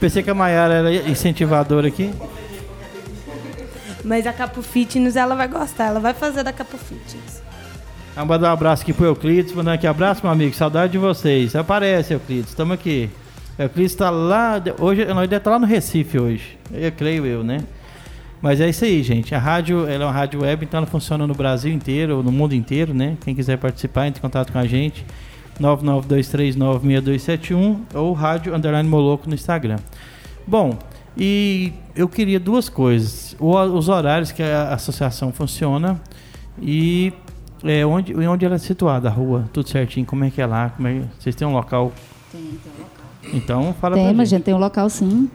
Pensei 0.00 0.24
que 0.24 0.30
a 0.30 0.34
Maiara 0.34 0.74
era 0.74 1.08
incentivadora 1.08 1.86
aqui. 1.86 2.12
Mas 4.04 4.26
a 4.26 4.32
Capo 4.32 4.60
Fitness 4.60 5.14
ela 5.14 5.36
vai 5.36 5.46
gostar, 5.46 5.84
ela 5.84 6.00
vai 6.00 6.12
fazer 6.12 6.42
da 6.42 6.52
Capo 6.52 6.76
Fitness. 6.76 7.40
Vamos 8.16 8.28
mandar 8.28 8.50
um 8.50 8.52
abraço 8.52 8.82
aqui 8.82 8.92
pro 8.92 9.04
Euclides, 9.04 9.52
mandando 9.52 9.76
aqui 9.76 9.86
abraço, 9.86 10.20
meu 10.24 10.32
amigo. 10.32 10.52
Saudade 10.52 10.90
de 10.90 10.98
vocês. 10.98 11.54
Aparece, 11.54 12.12
Euclides, 12.12 12.48
estamos 12.48 12.74
aqui. 12.74 13.08
Euclides 13.56 13.92
está 13.92 14.10
lá, 14.10 14.60
hoje, 14.80 15.02
ele 15.02 15.14
deve 15.14 15.24
estar 15.26 15.40
tá 15.40 15.50
lá 15.50 15.58
no 15.60 15.66
Recife 15.66 16.18
hoje. 16.18 16.58
Eu 16.72 16.90
creio 16.90 17.24
eu, 17.24 17.44
né? 17.44 17.60
Mas 18.42 18.60
é 18.60 18.68
isso 18.68 18.84
aí, 18.84 19.00
gente. 19.04 19.32
A 19.32 19.38
rádio, 19.38 19.86
ela 19.86 20.02
é 20.02 20.06
uma 20.06 20.12
rádio 20.12 20.42
web, 20.42 20.64
então 20.64 20.78
ela 20.78 20.88
funciona 20.88 21.24
no 21.24 21.34
Brasil 21.34 21.72
inteiro, 21.72 22.20
no 22.20 22.32
mundo 22.32 22.52
inteiro, 22.52 22.92
né? 22.92 23.16
Quem 23.20 23.32
quiser 23.32 23.58
participar, 23.58 24.08
entre 24.08 24.18
em 24.18 24.22
contato 24.22 24.50
com 24.52 24.58
a 24.58 24.66
gente. 24.66 25.06
992396271 25.60 27.76
ou 27.94 28.12
Rádio 28.12 28.54
Underline 28.54 28.88
Moloco 28.88 29.28
no 29.28 29.34
Instagram. 29.34 29.78
Bom, 30.46 30.76
e 31.16 31.72
eu 31.94 32.08
queria 32.08 32.40
duas 32.40 32.68
coisas. 32.68 33.36
O, 33.38 33.56
os 33.58 33.88
horários 33.88 34.32
que 34.32 34.42
a 34.42 34.74
associação 34.74 35.32
funciona 35.32 36.00
e 36.60 37.12
é, 37.62 37.84
onde, 37.84 38.14
onde 38.14 38.44
ela 38.44 38.54
é 38.54 38.58
situada, 38.58 39.08
a 39.08 39.12
rua? 39.12 39.44
Tudo 39.52 39.68
certinho, 39.68 40.06
como 40.06 40.24
é 40.24 40.30
que 40.30 40.40
é 40.40 40.46
lá? 40.46 40.70
Como 40.70 40.88
é, 40.88 41.02
vocês 41.18 41.34
têm 41.34 41.46
um 41.46 41.52
local? 41.52 41.92
Tem, 42.32 42.40
tem 42.40 42.50
um 42.50 42.82
local. 42.82 43.34
Então 43.34 43.74
fala 43.80 43.96
Tem, 43.96 44.04
pra 44.06 44.14
mas 44.14 44.28
gente. 44.28 44.38
gente 44.38 44.44
tem 44.46 44.54
um 44.54 44.58
local 44.58 44.88
sim. 44.88 45.30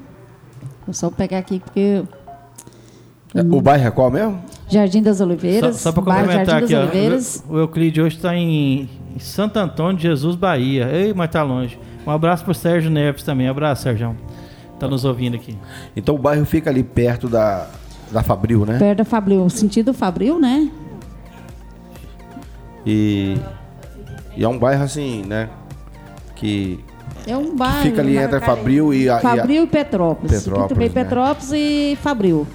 Vou 0.86 0.94
só 0.94 1.10
pegar 1.10 1.40
aqui 1.40 1.60
porque. 1.60 2.04
É, 3.34 3.42
O 3.42 3.62
bairro 3.62 3.88
é 3.88 3.92
qual 3.92 4.10
mesmo? 4.10 4.42
Jardim 4.68 5.02
das 5.02 5.22
Oliveiras. 5.22 5.78
Só, 5.78 5.92
só 5.92 5.94
para 6.02 6.04
complementar 6.04 6.64
aqui, 6.64 6.74
ó, 6.76 7.52
o 7.52 7.56
o 7.56 7.60
Euclide 7.60 8.02
hoje 8.02 8.16
está 8.16 8.36
em, 8.36 8.90
em 9.16 9.20
Santo 9.20 9.58
Antônio 9.58 9.96
de 9.98 10.04
Jesus, 10.04 10.36
Bahia. 10.36 10.90
Ei, 10.92 11.14
mas 11.14 11.30
tá 11.32 11.42
longe. 11.44 11.80
Um 12.06 12.12
abraço 12.12 12.44
pro 12.44 12.54
Sérgio 12.54 12.92
Neves 12.92 13.24
também. 13.24 13.48
Abraço, 13.48 13.84
Sérgio. 13.84 14.16
Tá 14.80 14.88
nos 14.88 15.06
ouvindo 15.06 15.36
aqui. 15.36 15.58
Então 15.96 16.16
o 16.16 16.18
bairro 16.18 16.46
fica 16.46 16.70
ali 16.70 16.84
perto 16.84 17.30
da, 17.30 17.68
da 18.12 18.22
Fabril, 18.22 18.66
né? 18.66 18.78
Perto 18.78 18.98
da 19.00 19.06
Fabril. 19.06 19.50
Sentido 19.50 19.94
Fabril, 19.94 20.40
né? 20.40 20.70
E, 22.86 23.38
e 24.36 24.44
é 24.44 24.48
um 24.48 24.58
bairro 24.60 24.84
assim, 24.84 25.24
né? 25.26 25.50
Que 26.36 26.80
É 27.26 27.36
um 27.38 27.56
bairro. 27.56 27.82
fica 27.84 28.02
ali 28.02 28.18
entre 28.18 28.36
a 28.38 28.42
Fabril 28.42 28.94
e 28.94 29.10
a, 29.10 29.14
e 29.14 29.18
a- 29.18 29.20
Fabril 29.20 29.64
e 29.64 29.68
Petrópolis. 29.68 30.32
Petrópolis, 30.44 30.70
também 30.70 30.88
né? 30.90 30.94
Petrópolis 30.94 31.52
e 31.54 31.98
Fabril. 32.02 32.48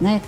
Né? 0.00 0.20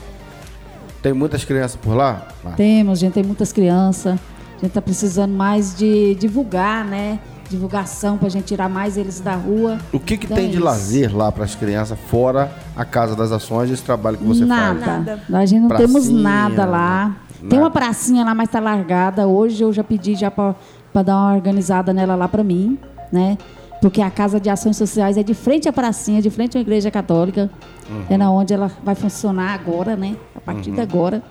Tem 1.03 1.13
muitas 1.13 1.45
crianças 1.45 1.77
por 1.77 1.95
lá? 1.95 2.29
Lá. 2.45 2.53
Temos, 2.53 2.99
gente, 2.99 3.15
tem 3.15 3.23
muitas 3.25 3.53
crianças. 3.53 4.19
A 4.61 4.67
gente 4.67 4.73
tá 4.73 4.83
precisando 4.83 5.33
mais 5.33 5.75
de 5.75 6.15
divulgar, 6.17 6.85
né? 6.85 7.19
Divulgação 7.49 8.17
pra 8.19 8.29
gente 8.29 8.45
tirar 8.45 8.69
mais 8.69 8.97
eles 8.97 9.19
da 9.21 9.35
rua. 9.35 9.79
O 9.93 9.99
que, 9.99 10.17
que 10.17 10.27
Então 10.27 10.37
tem 10.37 10.47
é 10.47 10.49
de 10.51 10.57
isso. 10.57 10.65
lazer 10.65 11.17
lá 11.17 11.33
para 11.33 11.45
as 11.45 11.55
crianças, 11.55 11.99
fora 12.09 12.53
a 12.77 12.85
Casa 12.85 13.17
das 13.17 13.33
Ações 13.33 13.71
e 13.71 13.73
esse 13.73 13.83
trabalho 13.83 14.19
que 14.19 14.25
você 14.25 14.45
nada. 14.45 14.79
faz? 14.85 15.07
Nada. 15.07 15.23
A 15.33 15.47
gente 15.47 15.63
não 15.63 15.69
temos 15.77 15.93
Pracinha, 16.05 16.23
nada 16.23 16.65
lá. 16.67 17.17
Tem 17.41 17.49
nada. 17.49 17.63
uma 17.63 17.71
pracinha 17.71 18.25
lá, 18.25 18.35
mas 18.35 18.51
tá 18.51 18.61
largada. 18.61 19.27
Hoje 19.27 19.65
eu 19.65 19.73
já 19.73 19.83
pedi 19.83 20.15
já 20.15 20.31
pra, 20.31 20.55
pra 20.93 21.03
dar 21.03 21.17
uma 21.17 21.35
organizada 21.35 21.93
nela 21.93 22.15
lá 22.15 22.29
pra 22.29 22.45
mim, 22.45 22.79
né? 23.11 23.37
Porque 23.81 24.03
a 24.03 24.11
Casa 24.11 24.39
de 24.39 24.51
Ações 24.51 24.77
Sociais 24.77 25.17
é 25.17 25.23
de 25.23 25.33
frente 25.33 25.67
à 25.67 25.73
pracinha, 25.73 26.21
de 26.21 26.29
frente 26.29 26.59
à 26.59 26.61
Igreja 26.61 26.91
Católica. 26.91 27.51
Uhum. 27.91 28.05
É 28.11 28.17
na 28.19 28.31
onde 28.31 28.53
ela 28.53 28.71
vai 28.85 28.95
funcionar 28.95 29.55
agora, 29.55 29.97
né? 29.97 30.17
A 30.37 30.41
partir 30.41 30.71
de 30.71 30.81
agora. 30.83 31.23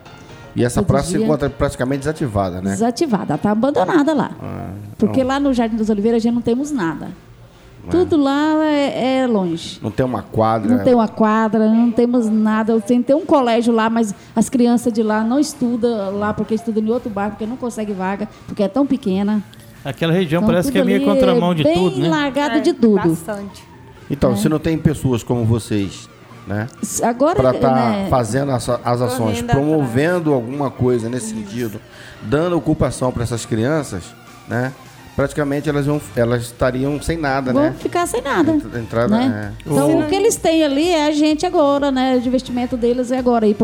E 0.55 0.63
essa 0.63 0.81
praça 0.81 1.07
se 1.07 1.17
dia. 1.17 1.25
encontra 1.25 1.49
praticamente 1.49 1.99
desativada, 1.99 2.61
né? 2.61 2.71
Desativada. 2.71 3.33
Ela 3.33 3.37
tá 3.37 3.51
abandonada 3.51 4.13
lá. 4.13 4.31
Ah, 4.41 4.69
Porque 4.97 5.23
lá 5.23 5.39
no 5.39 5.53
Jardim 5.53 5.77
das 5.77 5.89
Oliveiras 5.89 6.21
a 6.21 6.23
gente 6.23 6.33
não 6.35 6.41
temos 6.41 6.71
nada. 6.71 7.09
Tudo 7.89 8.17
lá 8.17 8.63
é, 8.65 9.21
é 9.21 9.27
longe. 9.27 9.79
Não 9.81 9.89
tem 9.89 10.05
uma 10.05 10.21
quadra. 10.21 10.75
Não 10.75 10.83
tem 10.83 10.93
uma 10.93 11.07
quadra, 11.07 11.71
não 11.71 11.91
temos 11.91 12.27
nada. 12.29 12.79
Tem, 12.81 13.01
tem 13.01 13.15
um 13.15 13.25
colégio 13.25 13.73
lá, 13.73 13.89
mas 13.89 14.13
as 14.35 14.49
crianças 14.49 14.91
de 14.93 15.01
lá 15.01 15.23
não 15.23 15.39
estudam 15.39 16.17
lá 16.17 16.33
porque 16.33 16.53
estudam 16.53 16.83
em 16.83 16.89
outro 16.89 17.09
bairro, 17.09 17.31
porque 17.31 17.45
não 17.45 17.57
consegue 17.57 17.93
vaga, 17.93 18.27
porque 18.45 18.61
é 18.61 18.67
tão 18.67 18.85
pequena. 18.85 19.41
Aquela 19.83 20.11
região 20.11 20.39
Então, 20.41 20.49
parece 20.49 20.71
que 20.71 20.77
é 20.77 20.83
meio 20.83 21.03
contramão 21.05 21.55
de 21.55 21.63
bem 21.63 21.73
tudo, 21.73 21.99
né? 22.01 22.09
largado 22.09 22.57
É, 22.57 22.59
de 22.59 22.73
tudo. 22.73 23.09
Bastante. 23.09 23.63
Então, 24.11 24.35
se 24.35 24.49
não 24.49 24.59
tem 24.59 24.77
pessoas 24.77 25.23
como 25.23 25.45
vocês, 25.45 26.09
né? 26.49 26.67
Agora, 27.03 27.35
Para 27.35 27.51
estar 27.51 27.71
né, 27.73 28.07
fazendo 28.09 28.51
as, 28.51 28.67
as 28.67 29.01
ações, 29.01 29.41
promovendo 29.43 30.33
alguma 30.33 30.71
coisa 30.71 31.07
nesse 31.07 31.29
sentido, 31.29 31.79
dando 32.23 32.57
ocupação 32.57 33.11
para 33.11 33.21
essas 33.23 33.45
crianças, 33.45 34.03
né? 34.47 34.73
Praticamente 35.15 35.67
elas, 35.69 35.85
vão, 35.85 36.01
elas 36.15 36.43
estariam 36.43 36.99
sem 37.01 37.17
nada, 37.17 37.51
vão 37.53 37.61
né? 37.63 37.75
ficar 37.77 38.07
sem 38.07 38.21
nada. 38.21 38.53
Ent- 38.53 38.73
Entrada, 38.75 39.17
né? 39.17 39.51
é. 39.53 39.69
Então, 39.69 39.97
O- 39.97 39.99
o 40.01 40.07
que 40.07 40.15
eles 40.15 40.37
têm 40.37 40.63
ali 40.63 40.89
é 40.89 41.07
a 41.07 41.11
gente 41.11 41.45
agora, 41.45 41.91
né? 41.91 42.15
O 42.15 42.25
investimento 42.25 42.75
deles 42.77 43.11
é 43.11 43.17
agora 43.19 43.45
ir 43.45 43.55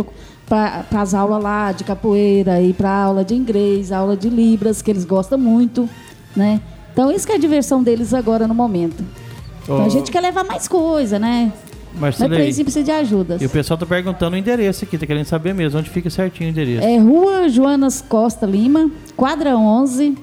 para 0.46 0.86
as 0.94 1.14
aulas 1.14 1.42
lá 1.42 1.72
de 1.72 1.84
capoeira, 1.86 2.62
ir 2.62 2.74
para 2.74 2.90
aula 2.92 3.24
de 3.24 3.34
inglês, 3.36 3.92
aula 3.92 4.16
de 4.18 4.30
libras, 4.30 4.82
que 4.82 4.92
eles 4.92 5.06
gostam 5.06 5.38
muito, 5.40 5.90
né? 6.36 6.60
Então, 6.92 7.10
isso 7.12 7.26
que 7.26 7.32
é 7.32 7.36
a 7.36 7.40
diversão 7.40 7.82
deles 7.82 8.14
agora 8.14 8.48
no 8.48 8.54
momento. 8.54 9.04
Então, 9.64 9.82
Ô, 9.82 9.86
a 9.86 9.90
gente 9.90 10.12
quer 10.12 10.20
levar 10.22 10.44
mais 10.44 10.68
coisa, 10.68 11.18
né? 11.18 11.52
Mas 11.96 12.20
Marcelo, 12.20 12.36
para 12.36 12.46
isso 12.46 12.62
precisa 12.64 12.84
de 12.84 12.92
ajudas. 12.92 13.42
e 13.42 13.46
o 13.46 13.50
pessoal 13.50 13.78
tá 13.78 13.86
perguntando 13.86 14.36
o 14.36 14.40
endereço 14.40 14.86
aqui, 14.86 14.98
tá 14.98 15.06
querendo 15.06 15.26
saber 15.26 15.54
mesmo 15.54 15.80
onde 15.80 15.90
fica 15.90 16.10
certinho 16.10 16.50
o 16.50 16.52
endereço. 16.52 16.86
É 16.86 16.98
Rua 16.98 17.50
Joanas 17.50 18.02
Costa 18.02 18.46
Lima, 18.46 18.92
quadra 19.16 19.58
11, 19.58 20.18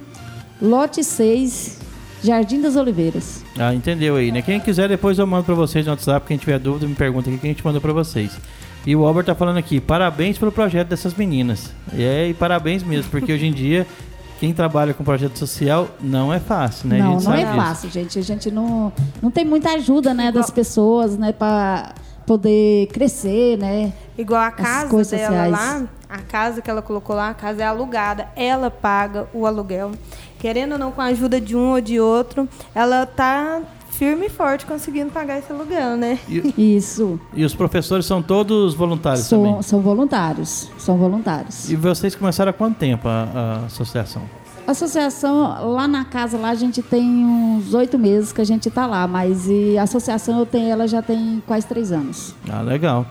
lote 0.61 1.03
6, 1.03 1.81
Jardim 2.23 2.61
das 2.61 2.77
Oliveiras. 2.77 3.43
Ah, 3.59 3.75
entendeu 3.75 4.17
aí, 4.17 4.31
né? 4.31 4.43
Quem 4.43 4.61
quiser, 4.61 4.89
depois 4.89 5.19
eu 5.19 5.27
mando 5.27 5.45
pra 5.45 5.55
vocês 5.55 5.85
no 5.85 5.93
WhatsApp. 5.93 6.27
Quem 6.27 6.37
tiver 6.37 6.59
dúvida, 6.59 6.87
me 6.87 6.95
pergunta 6.95 7.29
aqui 7.29 7.39
que 7.39 7.47
a 7.47 7.51
gente 7.51 7.65
manda 7.65 7.81
pra 7.81 7.93
vocês. 7.93 8.39
E 8.87 8.97
o 8.97 9.05
Albert 9.07 9.25
tá 9.27 9.35
falando 9.35 9.59
aqui, 9.59 9.81
parabéns 9.81 10.39
pelo 10.39 10.51
projeto 10.51 10.89
dessas 10.89 11.15
meninas. 11.15 11.71
É, 11.97 12.29
e 12.29 12.35
parabéns 12.35 12.83
mesmo, 12.83 13.11
porque 13.11 13.33
hoje 13.33 13.47
em 13.47 13.53
dia, 13.53 13.87
quem 14.43 14.53
trabalha 14.53 14.93
com 14.93 15.05
projeto 15.05 15.39
social 15.39 15.87
não 16.01 16.33
é 16.33 16.41
fácil, 16.41 16.89
né? 16.89 16.99
Não, 16.99 17.21
não 17.21 17.33
é 17.33 17.45
disso. 17.45 17.55
fácil, 17.55 17.91
gente. 17.91 18.19
A 18.19 18.23
gente 18.23 18.51
não, 18.51 18.93
não 19.23 19.31
tem 19.31 19.45
muita 19.45 19.71
ajuda, 19.75 20.13
né, 20.13 20.33
das 20.33 20.51
pessoas, 20.51 21.17
né, 21.17 21.31
para 21.31 21.95
poder 22.27 22.89
crescer, 22.89 23.57
né? 23.57 23.93
Igual 24.19 24.41
a 24.41 24.49
As 24.49 24.55
casa 24.57 24.89
dela 24.89 25.05
sociais. 25.05 25.53
lá, 25.53 25.85
a 26.09 26.19
casa 26.19 26.61
que 26.61 26.69
ela 26.69 26.83
colocou 26.83 27.15
lá, 27.15 27.29
a 27.29 27.35
casa 27.35 27.63
é 27.63 27.67
alugada. 27.67 28.27
Ela 28.35 28.69
paga 28.69 29.29
o 29.33 29.47
aluguel. 29.47 29.93
Querendo 30.41 30.73
ou 30.73 30.79
não, 30.79 30.91
com 30.91 31.01
a 31.01 31.05
ajuda 31.05 31.41
de 31.41 31.55
um 31.57 31.71
ou 31.75 31.81
de 31.81 32.01
outro, 32.01 32.49
ela 32.75 33.07
tá 33.07 33.61
firme 33.93 34.27
e 34.27 34.31
forte 34.31 34.67
conseguindo 34.67 35.11
pagar 35.13 35.39
esse 35.39 35.53
aluguel, 35.53 35.97
né? 35.97 36.19
Isso. 36.59 37.21
E 37.35 37.45
os 37.45 37.55
professores 37.55 38.05
são 38.07 38.23
todos 38.23 38.75
voluntários 38.75 39.29
também. 39.29 39.53
São, 39.53 39.63
são 39.63 39.81
voluntários. 39.81 40.71
São 40.79 40.97
voluntários. 40.97 41.71
E 41.71 41.77
vocês 41.77 42.15
começaram 42.15 42.51
há 42.51 42.53
quanto 42.53 42.77
tempo 42.79 43.09
a, 43.09 43.29
a 43.63 43.67
associação? 43.67 44.23
A 44.67 44.71
associação, 44.71 45.73
lá 45.73 45.89
na 45.89 46.05
casa, 46.05 46.39
lá 46.39 46.51
a 46.51 46.55
gente 46.55 46.81
tem 46.83 47.05
uns 47.05 47.75
oito 47.75 47.99
meses 47.99 48.33
que 48.33 48.41
a 48.41 48.45
gente 48.45 48.71
tá 48.71 48.87
lá, 48.87 49.09
mas 49.09 49.49
e 49.49 49.77
a 49.77 49.83
associação 49.83 50.39
eu 50.39 50.47
tenho, 50.47 50.71
ela 50.71 50.87
já 50.87 51.03
tem 51.03 51.43
quase 51.47 51.67
três 51.67 51.91
anos. 51.91 52.35
Ah, 52.49 52.61
legal. 52.61 53.05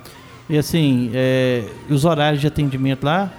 E 0.50 0.58
assim, 0.58 1.12
é, 1.14 1.66
os 1.90 2.06
horários 2.06 2.40
de 2.40 2.48
atendimento 2.48 3.04
lá, 3.04 3.32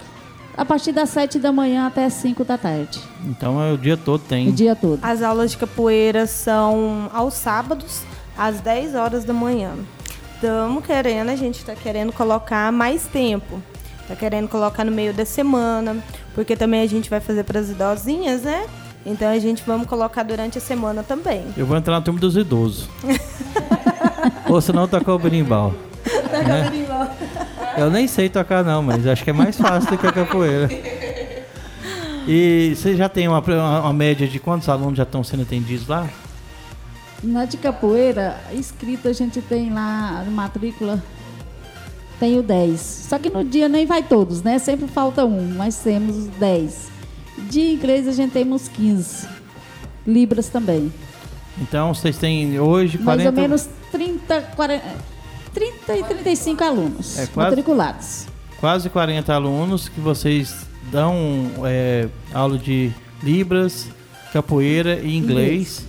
A 0.57 0.65
partir 0.65 0.93
das 0.93 1.09
sete 1.09 1.39
da 1.39 1.51
manhã 1.51 1.87
até 1.87 2.05
as 2.05 2.13
cinco 2.15 2.45
da 2.45 2.59
tarde, 2.59 3.01
então 3.25 3.63
é 3.63 3.73
o 3.73 3.79
dia 3.79 3.97
todo 3.97 4.23
tem. 4.23 4.49
o 4.49 4.53
dia 4.53 4.77
todo. 4.77 4.99
As 5.03 5.23
aulas 5.23 5.53
de 5.53 5.57
capoeira 5.57 6.27
são 6.27 7.11
aos 7.13 7.35
sábados, 7.35 8.03
às 8.37 8.61
10 8.61 8.95
horas 8.95 9.25
da 9.25 9.33
manhã. 9.33 9.73
Estamos 10.35 10.85
querendo, 10.85 11.31
a 11.31 11.37
gente 11.37 11.59
está 11.59 11.75
querendo 11.75 12.13
colocar 12.13 12.71
mais 12.71 13.07
tempo. 13.07 13.63
Está 14.03 14.17
querendo 14.17 14.49
colocar 14.49 14.85
no 14.85 14.93
meio 14.93 15.15
da 15.15 15.25
semana, 15.25 15.97
porque 16.35 16.57
também 16.57 16.83
a 16.83 16.87
gente 16.87 17.09
vai 17.09 17.21
fazer 17.21 17.45
para 17.45 17.61
as 17.61 17.71
idosinhas, 17.71 18.43
né? 18.43 18.67
Então 19.07 19.29
a 19.29 19.39
gente 19.39 19.63
vamos 19.67 19.87
colocar 19.87 20.23
durante 20.23 20.59
a 20.59 20.61
semana 20.61 21.03
também. 21.03 21.45
Eu 21.57 21.65
vou 21.65 21.77
entrar 21.77 21.95
na 21.95 22.01
turma 22.03 22.21
dos 22.21 22.37
idosos. 22.37 22.89
Ou 24.49 24.61
se 24.61 24.73
não, 24.73 24.87
tocar 24.87 25.15
o 25.15 25.19
berimbau. 25.19 25.73
Né? 26.31 26.87
Eu 27.77 27.91
nem 27.91 28.07
sei 28.07 28.29
tocar 28.29 28.65
não, 28.65 28.83
mas 28.83 29.07
acho 29.07 29.25
que 29.25 29.31
é 29.31 29.33
mais 29.33 29.57
fácil 29.57 29.91
do 29.91 29.99
que 29.99 30.07
a 30.07 30.13
capoeira. 30.13 30.69
E 32.27 32.75
você 32.77 32.95
já 32.95 33.09
tem 33.09 33.27
uma, 33.27 33.41
uma, 33.41 33.93
média 33.93 34.29
de 34.29 34.39
quantos 34.39 34.69
alunos 34.69 34.97
já 34.97 35.03
estão 35.03 35.25
sendo 35.25 35.43
atendidos 35.43 35.89
lá? 35.89 36.09
Na 37.23 37.45
de 37.45 37.57
capoeira, 37.57 38.41
inscrito 38.53 39.09
a 39.09 39.13
gente 39.13 39.41
tem 39.41 39.73
lá, 39.73 40.25
matrícula, 40.31 41.03
tenho 42.21 42.43
10. 42.43 42.81
Só 42.81 43.19
que 43.19 43.31
no 43.31 43.45
dia 43.45 43.69
nem 43.69 43.87
vai 43.87 44.03
todos, 44.03 44.43
né? 44.43 44.59
Sempre 44.59 44.87
falta 44.87 45.25
um, 45.25 45.55
mas 45.57 45.77
temos 45.79 46.27
10. 46.39 46.91
De 47.51 47.61
inglês 47.61 48.07
a 48.07 48.13
gente 48.13 48.33
tem 48.33 48.51
uns 48.53 48.69
15. 48.69 49.27
Libras 50.07 50.49
também. 50.49 50.93
Então 51.61 51.93
vocês 51.93 52.17
têm 52.19 52.59
hoje 52.59 52.99
40... 52.99 53.05
Mais 53.05 53.27
ou 53.27 53.33
menos 53.33 53.69
30, 53.91 54.43
40, 54.57 54.85
30 55.55 55.97
e 55.97 56.03
35 56.05 56.65
alunos 56.65 57.19
É, 57.19 57.27
quase- 57.27 57.51
matriculados. 57.51 58.27
quase 58.61 58.89
40 58.91 59.35
alunos 59.35 59.89
que 59.89 60.01
vocês 60.01 60.67
dão 60.91 61.51
é, 61.65 62.09
aula 62.33 62.59
de 62.59 62.91
Libras, 63.23 63.89
capoeira 64.33 64.99
e 65.01 65.17
inglês. 65.17 65.87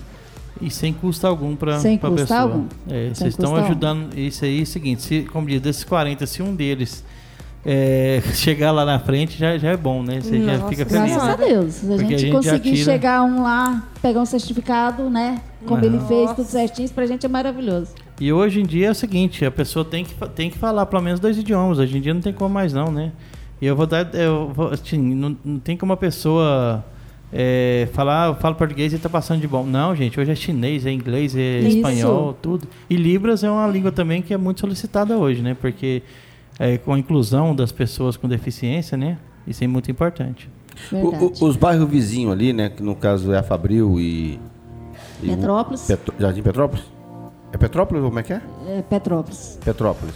E 0.60 0.70
sem 0.70 0.92
custo 0.92 1.26
algum 1.26 1.56
para 1.56 1.80
Sem 1.80 1.98
a 2.00 2.10
pessoa. 2.10 2.40
algum. 2.40 2.66
É, 2.88 3.06
Sem 3.06 3.14
vocês 3.14 3.34
estão 3.34 3.56
ajudando. 3.56 4.16
Isso 4.16 4.44
aí 4.44 4.60
é 4.60 4.62
o 4.62 4.66
seguinte: 4.66 5.02
se, 5.02 5.22
como 5.24 5.48
diz, 5.48 5.60
desses 5.60 5.82
40, 5.82 6.24
se 6.26 6.40
um 6.42 6.54
deles 6.54 7.04
é, 7.66 8.22
chegar 8.34 8.70
lá 8.70 8.84
na 8.84 9.00
frente, 9.00 9.36
já, 9.36 9.58
já 9.58 9.70
é 9.70 9.76
bom, 9.76 10.02
né? 10.04 10.20
Você 10.20 10.40
já 10.40 10.56
Nossa 10.58 10.68
fica 10.68 10.86
feliz. 10.86 11.12
Graças 11.12 11.28
a 11.28 11.36
Deus. 11.36 11.74
Se 11.74 11.92
a 11.92 11.96
gente, 11.98 12.14
a 12.14 12.18
gente 12.18 12.30
já 12.30 12.36
conseguir 12.38 12.72
tira- 12.76 12.92
chegar 12.92 13.24
um 13.24 13.42
lá, 13.42 13.82
pegar 14.00 14.20
um 14.20 14.24
certificado, 14.26 15.10
né? 15.10 15.40
Como 15.66 15.84
ele 15.84 15.98
fez, 16.06 16.30
tudo 16.32 16.46
certinho, 16.46 16.84
isso 16.84 16.94
pra 16.94 17.04
gente 17.06 17.26
é 17.26 17.28
maravilhoso. 17.28 17.88
E 18.20 18.32
hoje 18.32 18.60
em 18.60 18.64
dia 18.66 18.88
é 18.88 18.90
o 18.90 18.94
seguinte: 18.94 19.44
a 19.44 19.50
pessoa 19.50 19.84
tem 19.84 20.04
que, 20.04 20.14
tem 20.30 20.50
que 20.50 20.58
falar 20.58 20.86
pelo 20.86 21.02
menos 21.02 21.18
dois 21.20 21.36
idiomas. 21.38 21.78
Hoje 21.78 21.96
em 21.98 22.00
dia 22.00 22.14
não 22.14 22.20
tem 22.20 22.32
como 22.32 22.52
mais, 22.52 22.72
não, 22.72 22.90
né? 22.90 23.12
E 23.60 23.66
eu 23.66 23.74
vou 23.76 23.86
dar. 23.86 24.14
Eu 24.14 24.50
vou, 24.54 24.68
assim, 24.68 24.98
não, 24.98 25.36
não 25.44 25.58
tem 25.58 25.76
como 25.76 25.92
a 25.92 25.96
pessoa. 25.96 26.84
é, 27.32 27.88
falar, 27.92 28.28
eu 28.28 28.34
falo 28.36 28.54
português 28.54 28.92
e 28.92 28.98
tá 28.98 29.08
passando 29.08 29.40
de 29.40 29.48
bom. 29.48 29.64
Não, 29.64 29.94
gente, 29.96 30.20
hoje 30.20 30.30
é 30.30 30.34
chinês, 30.36 30.86
é 30.86 30.92
inglês, 30.92 31.34
é 31.36 31.58
Isso. 31.60 31.76
espanhol, 31.78 32.32
tudo. 32.40 32.68
E 32.88 32.94
Libras 32.96 33.42
é 33.42 33.50
uma 33.50 33.66
língua 33.66 33.90
também 33.90 34.22
que 34.22 34.32
é 34.32 34.36
muito 34.36 34.60
solicitada 34.60 35.16
hoje, 35.18 35.42
né? 35.42 35.56
Porque 35.60 36.02
é, 36.58 36.78
com 36.78 36.92
a 36.94 36.98
inclusão 36.98 37.54
das 37.54 37.72
pessoas 37.72 38.16
com 38.16 38.28
deficiência, 38.28 38.96
né? 38.96 39.18
Isso 39.46 39.64
é 39.64 39.66
muito 39.66 39.90
importante. 39.90 40.48
O- 40.92 40.96
o- 41.08 41.48
os 41.48 41.56
bairros 41.56 41.88
vizinhos 41.88 42.32
ali, 42.32 42.52
né? 42.52 42.68
Que 42.68 42.82
no 42.82 42.94
caso 42.94 43.32
é 43.32 43.38
a 43.38 43.42
Fabril 43.42 43.98
e. 43.98 44.38
e 45.22 45.26
Petrópolis. 45.28 45.82
Petro- 45.88 46.14
Jardim 46.18 46.42
Petrópolis? 46.42 46.84
É 47.54 47.56
Petrópolis 47.56 48.02
ou 48.02 48.10
como 48.10 48.18
é 48.18 48.22
que 48.24 48.32
é? 48.32 48.40
É, 48.66 48.82
Petrópolis. 48.82 49.58
Petrópolis. 49.64 50.14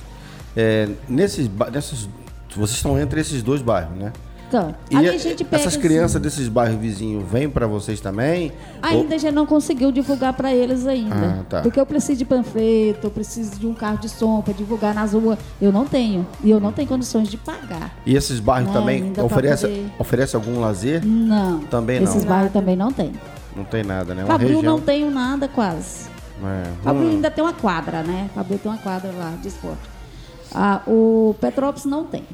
É, 0.57 0.89
nesses, 1.09 1.49
nessas, 1.73 2.09
vocês 2.57 2.77
estão 2.79 2.99
entre 2.99 3.21
esses 3.21 3.43
dois 3.45 3.63
bairros, 3.63 3.97
né? 3.97 4.13
Então, 4.49 4.75
E 4.91 4.97
a- 4.97 5.01
a 5.13 5.17
gente 5.19 5.45
pega. 5.45 5.57
essas 5.63 5.75
assim, 5.75 5.83
crianças 5.83 6.21
desses 6.23 6.49
bairros 6.49 6.81
vizinhos 6.81 7.23
vêm 7.31 7.49
para 7.51 7.67
vocês 7.67 8.01
também? 8.01 8.51
Ainda 8.81 9.15
a 9.15 9.19
gente 9.19 9.35
não 9.35 9.45
conseguiu 9.45 9.93
divulgar 9.93 10.33
para 10.33 10.53
eles 10.55 10.87
ainda. 10.87 11.15
Ah, 11.15 11.45
tá. 11.49 11.61
Porque 11.61 11.79
eu 11.79 11.85
preciso 11.85 12.19
de 12.19 12.25
panfleto, 12.25 13.07
eu 13.07 13.11
preciso 13.11 13.57
de 13.61 13.67
um 13.67 13.75
carro 13.75 13.99
de 13.99 14.09
som 14.09 14.41
para 14.41 14.55
divulgar 14.55 14.95
nas 14.95 15.13
ruas. 15.13 15.39
Eu 15.61 15.71
não 15.71 15.85
tenho. 15.85 16.27
E 16.43 16.51
eu 16.51 16.59
não 16.59 16.73
tenho 16.73 16.89
condições 16.89 17.29
de 17.29 17.37
pagar. 17.37 17.95
E 18.07 18.17
esses 18.17 18.41
bairros 18.41 18.73
Não, 18.73 18.81
também 18.81 19.13
oferecem 19.23 19.71
poder- 19.71 19.93
oferece 19.99 20.35
algum 20.35 20.59
lazer? 20.61 21.05
Não. 21.07 21.61
Também 21.61 22.01
não. 22.01 22.05
Esses 22.11 22.25
bairros 22.25 22.51
também 22.53 22.75
não 22.75 22.91
tem. 22.91 23.13
Não 23.55 23.65
tem 23.65 23.85
nada, 23.85 24.15
né? 24.15 24.23
Uma 24.25 24.33
Fabril 24.33 24.57
região. 24.57 24.77
não 24.77 24.81
tenho 24.81 25.11
nada 25.11 25.47
quase. 25.47 26.08
É, 26.45 26.71
Fabril 26.83 27.07
hum, 27.07 27.11
ainda 27.11 27.31
tem 27.31 27.43
uma 27.45 27.53
quadra, 27.53 28.03
né? 28.03 28.31
Fabril 28.35 28.59
tem 28.59 28.71
uma 28.71 28.79
quadra 28.79 29.11
lá 29.13 29.35
de 29.41 29.49
esporte. 29.49 29.83
Ah, 30.55 30.81
o 30.87 31.35
Petrópolis 31.41 31.85
não 31.85 32.05
tem. 32.05 32.25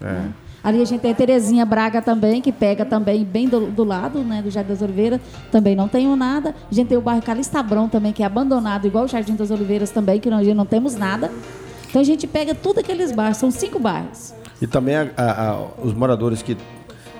é. 0.00 0.22
Ali 0.62 0.82
a 0.82 0.84
gente 0.84 1.00
tem 1.00 1.14
Terezinha 1.14 1.64
Braga 1.64 2.02
também, 2.02 2.42
que 2.42 2.50
pega 2.50 2.84
também 2.84 3.24
bem 3.24 3.48
do, 3.48 3.68
do 3.70 3.84
lado, 3.84 4.18
né, 4.24 4.42
do 4.42 4.50
Jardim 4.50 4.70
das 4.70 4.82
Oliveiras. 4.82 5.20
Também 5.52 5.76
não 5.76 5.86
tenho 5.86 6.16
nada. 6.16 6.52
A 6.70 6.74
gente 6.74 6.88
tem 6.88 6.98
o 6.98 7.00
bairro 7.00 7.22
Calistabrão 7.22 7.88
também, 7.88 8.12
que 8.12 8.24
é 8.24 8.26
abandonado, 8.26 8.84
igual 8.84 9.04
o 9.04 9.08
Jardim 9.08 9.36
das 9.36 9.52
Oliveiras 9.52 9.90
também, 9.90 10.18
que 10.18 10.28
nós 10.28 10.44
não 10.48 10.66
temos 10.66 10.96
nada. 10.96 11.30
Então 11.88 12.02
a 12.02 12.04
gente 12.04 12.26
pega 12.26 12.56
tudo 12.56 12.80
aqueles 12.80 13.12
bairros, 13.12 13.38
são 13.38 13.52
cinco 13.52 13.78
bairros. 13.78 14.34
E 14.60 14.66
também 14.66 14.96
a- 14.96 15.08
a- 15.16 15.50
a- 15.52 15.66
os 15.82 15.94
moradores 15.94 16.42
que. 16.42 16.56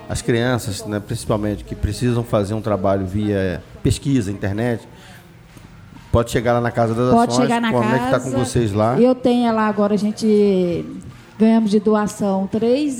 As 0.09 0.21
crianças, 0.21 0.83
né, 0.85 0.99
principalmente, 0.99 1.63
que 1.63 1.75
precisam 1.75 2.23
fazer 2.23 2.55
um 2.55 2.61
trabalho 2.61 3.05
via 3.05 3.63
pesquisa, 3.81 4.31
internet. 4.31 4.85
Pode 6.11 6.31
chegar 6.31 6.53
lá 6.53 6.61
na 6.61 6.71
Casa 6.71 6.93
das 6.95 7.13
Pode 7.13 7.31
Ações, 7.31 7.47
chegar 7.47 7.61
na 7.61 7.71
casa. 7.71 7.85
conectar 7.85 8.19
com 8.19 8.31
vocês 8.31 8.73
lá. 8.73 8.99
Eu 8.99 9.13
tenho 9.13 9.53
lá 9.53 9.67
agora, 9.67 9.93
a 9.93 9.97
gente 9.97 10.85
ganhamos 11.37 11.71
de 11.71 11.79
doação 11.79 12.47
três 12.51 12.99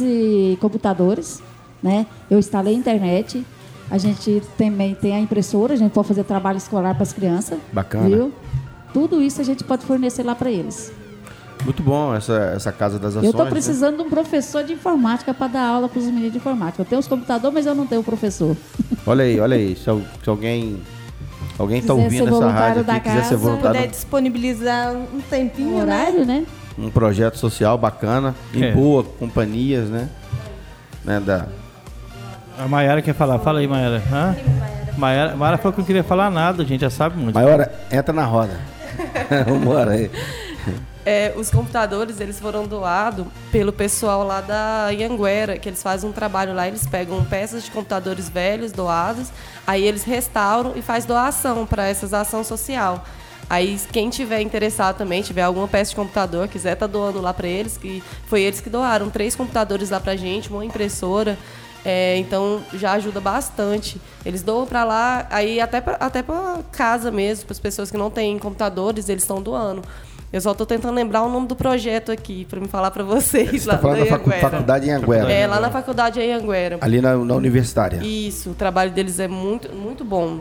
computadores, 0.60 1.42
né? 1.82 2.06
Eu 2.30 2.39
instalei 2.39 2.74
a 2.75 2.78
internet. 2.78 3.46
A 3.92 3.98
gente 3.98 4.44
também 4.56 4.94
tem 4.94 5.16
a 5.16 5.20
impressora, 5.20 5.74
a 5.74 5.75
gente 5.75 5.92
pode 5.92 6.08
fazer 6.08 6.24
trabalho 6.24 6.58
escolar 6.58 6.94
para 6.94 7.01
as 7.01 7.12
crianças. 7.12 7.58
Bacana. 7.74 8.08
Viu? 8.08 8.32
Tudo 8.94 9.22
isso 9.22 9.42
a 9.42 9.44
gente 9.44 9.63
pode 9.63 9.84
fornecer 9.84 10.24
lá 10.24 10.36
para 10.36 10.51
eles. 10.51 10.92
Muito 11.63 11.84
bom 11.84 12.16
essa, 12.16 12.54
essa 12.56 12.72
Casa 12.72 12.98
das 12.98 13.12
Ações. 13.12 13.25
eu 13.25 13.32
estou 13.32 13.46
né? 13.46 13.51
precisando 13.51 13.98
de 13.98 14.04
um 14.04 14.10
professor 14.10 14.63
de 14.63 14.74
informática 14.74 15.34
para 15.34 15.48
dar 15.48 15.68
aula 15.68 15.89
para 15.89 16.00
os 16.00 16.06
meninos 16.06 16.32
de 16.32 16.38
informática. 16.38 16.82
Eu 16.82 16.86
tenho 16.86 17.00
os 17.00 17.08
computadores, 17.08 17.54
mas 17.54 17.66
eu 17.66 17.75
não 17.75 17.86
tenho 17.86 18.01
o 18.01 18.04
professor. 18.04 18.56
Olha 19.06 19.24
aí, 19.24 19.39
olha 19.39 19.58
aí. 19.58 19.75
Se, 19.75 19.84
se 19.84 20.30
alguém. 20.30 20.80
Alguém 21.60 21.80
está 21.80 21.94
ouvindo 21.94 22.22
essa 22.24 22.32
voluntário 22.32 22.84
rádio 22.84 22.92
aqui, 22.94 23.00
quiser 23.01 23.24
ser 23.24 23.24
Se 23.24 23.36
puder 23.36 23.58
voluntário. 23.58 23.88
disponibilizar 23.89 24.94
um 24.94 25.20
tempinho, 25.30 25.74
O 25.74 25.78
né? 25.78 25.82
horário, 25.82 26.25
né? 26.25 26.46
Um 26.78 26.89
projeto 26.89 27.38
social 27.38 27.78
bacana, 27.78 28.34
em 28.54 28.63
É. 28.63 28.72
boa 28.72 29.04
companhias, 29.04 29.89
né? 29.89 30.08
né 31.04 31.20
da, 31.20 31.46
A 32.58 32.68
Mayara 32.68 33.01
quer 33.01 33.13
falar. 33.13 33.39
Fala 33.39 33.60
aí, 33.60 33.68
Mayara. 33.68 34.01
Hã? 34.12 34.36
Mayara, 34.98 35.36
Mayara 35.36 35.58
falou 35.58 35.74
que 35.74 35.80
não 35.80 35.86
queria 35.86 36.04
falar 36.04 36.30
nada, 36.32 36.63
a 36.63 36.66
gente 36.66 36.82
já 36.82 36.89
sabe 36.89 37.18
muito. 37.18 37.36
Maior, 37.36 37.70
entra 37.92 38.13
na 38.13 38.24
roda. 38.25 38.58
Vambora 39.48 39.92
aí. 39.92 40.10
É, 41.06 41.34
os 41.36 41.50
computadores, 41.50 42.20
eles 42.20 42.39
foram 42.39 42.68
doados 42.68 43.25
pelo 43.51 43.72
pessoal 43.72 44.24
lá 44.24 44.41
da 44.41 44.89
Ianguera, 44.89 45.58
que 45.58 45.70
eles 45.70 45.82
fazem 45.82 46.10
um 46.10 46.13
trabalho 46.13 46.53
lá, 46.53 46.68
eles 46.68 46.86
pegam 46.86 47.24
peças 47.25 47.63
de 47.63 47.72
computadores 47.72 48.29
velhos 48.29 48.72
doados, 48.72 49.29
aí 49.65 49.84
eles 49.86 50.03
restauram 50.03 50.74
e 50.75 50.82
faz 50.82 51.06
doação 51.06 51.65
para 51.65 51.88
essas 51.88 52.13
ação 52.13 52.44
social. 52.44 53.03
Aí 53.50 53.79
quem 53.91 54.10
tiver 54.10 54.41
interessado 54.41 54.98
também, 54.98 55.24
tiver 55.24 55.41
alguma 55.41 55.67
peça 55.67 55.89
de 55.89 55.95
computador, 55.95 56.47
quiser 56.47 56.76
tá 56.76 56.86
doando 56.86 57.19
lá 57.19 57.34
para 57.34 57.47
eles, 57.47 57.78
que 57.78 58.04
foi 58.28 58.41
eles 58.41 58.62
que 58.62 58.69
doaram 58.69 59.10
três 59.10 59.36
computadores 59.36 59.89
lá 59.89 60.00
pra 60.00 60.15
gente, 60.15 60.50
uma 60.50 60.63
impressora, 60.63 61.36
é, 61.84 62.17
então 62.17 62.62
já 62.74 62.91
ajuda 62.93 63.19
bastante. 63.19 64.00
Eles 64.26 64.43
doam 64.43 64.67
para 64.67 64.84
lá, 64.84 65.26
aí 65.32 65.60
até 65.60 65.82
pra, 65.82 65.95
até 65.95 66.21
para 66.21 66.60
casa 66.71 67.10
mesmo, 67.10 67.45
para 67.45 67.54
as 67.54 67.60
pessoas 67.60 67.89
que 67.89 67.97
não 67.97 68.12
têm 68.12 68.38
computadores, 68.38 69.10
eles 69.10 69.24
estão 69.24 69.41
doando. 69.41 69.82
Eu 70.32 70.39
só 70.42 70.54
tô 70.54 70.63
tentando 70.65 70.94
lembrar 70.94 71.24
o 71.24 71.30
nome 71.30 71.48
do 71.48 71.56
projeto 71.56 72.12
aqui 72.12 72.46
para 72.46 72.60
me 72.60 72.68
falar 72.68 72.92
para 72.92 73.04
vocês 73.04 73.50
Você 73.63 73.68
lá 73.68 73.76
está 73.76 73.78
falando 73.80 74.00
da 74.00 74.06
facu- 74.06 74.30
faculdade 74.32 74.88
em 74.88 74.92
Anguera. 74.92 75.32
É, 75.32 75.48
lá 75.48 75.60
na 75.60 75.72
faculdade 75.72 76.20
em 76.22 76.32
Anguera. 76.34 76.78
Ali 76.82 77.02
na, 77.02 77.15
na 77.18 77.34
universitária. 77.36 78.00
Isso, 78.04 78.52
o 78.52 78.54
trabalho 78.54 78.92
deles 78.92 79.20
é 79.20 79.28
muito, 79.28 79.74
muito 79.76 80.06
bom. 80.06 80.39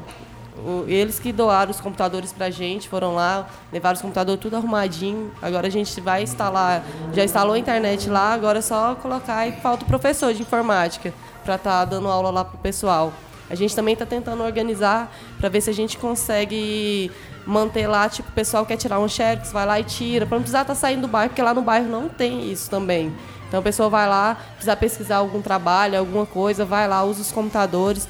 O- 0.58 0.84
eles 0.86 1.18
que 1.18 1.32
doaram 1.32 1.70
os 1.70 1.80
computadores 1.80 2.32
pra 2.34 2.50
gente, 2.50 2.86
foram 2.86 3.14
lá, 3.14 3.48
levaram 3.72 3.94
os 3.96 4.02
computadores 4.02 4.38
tudo 4.40 4.56
arrumadinho. 4.56 5.30
Agora 5.40 5.68
a 5.68 5.70
gente 5.70 5.98
vai 6.02 6.22
instalar, 6.22 6.84
já 7.14 7.24
instalou 7.24 7.54
a 7.54 7.58
internet 7.58 8.10
lá, 8.10 8.34
agora 8.34 8.58
é 8.58 8.62
só 8.62 8.94
colocar 8.96 9.46
e 9.46 9.52
falta 9.52 9.84
o 9.84 9.86
professor 9.86 10.34
de 10.34 10.42
informática 10.42 11.14
para 11.44 11.54
estar 11.54 11.86
dando 11.86 12.08
aula 12.08 12.30
lá 12.30 12.44
pro 12.44 12.58
pessoal. 12.58 13.10
A 13.48 13.54
gente 13.54 13.74
também 13.74 13.94
está 13.94 14.04
tentando 14.04 14.42
organizar 14.42 15.10
para 15.40 15.48
ver 15.48 15.62
se 15.62 15.70
a 15.70 15.72
gente 15.72 15.96
consegue 15.96 17.10
manter 17.48 17.86
lá, 17.86 18.08
tipo, 18.10 18.28
o 18.28 18.32
pessoal 18.32 18.66
quer 18.66 18.76
tirar 18.76 19.00
um 19.00 19.08
xerox, 19.08 19.50
vai 19.50 19.64
lá 19.64 19.80
e 19.80 19.84
tira, 19.84 20.26
para 20.26 20.36
não 20.36 20.42
precisar 20.42 20.62
estar 20.62 20.74
saindo 20.74 21.02
do 21.02 21.08
bairro, 21.08 21.30
porque 21.30 21.40
lá 21.40 21.54
no 21.54 21.62
bairro 21.62 21.88
não 21.88 22.06
tem 22.06 22.52
isso 22.52 22.68
também. 22.68 23.10
Então 23.48 23.60
a 23.60 23.62
pessoa 23.62 23.88
vai 23.88 24.06
lá, 24.06 24.36
precisa 24.52 24.76
pesquisar 24.76 25.16
algum 25.16 25.40
trabalho, 25.40 25.98
alguma 25.98 26.26
coisa, 26.26 26.66
vai 26.66 26.86
lá, 26.86 27.02
usa 27.02 27.22
os 27.22 27.32
computadores. 27.32 28.06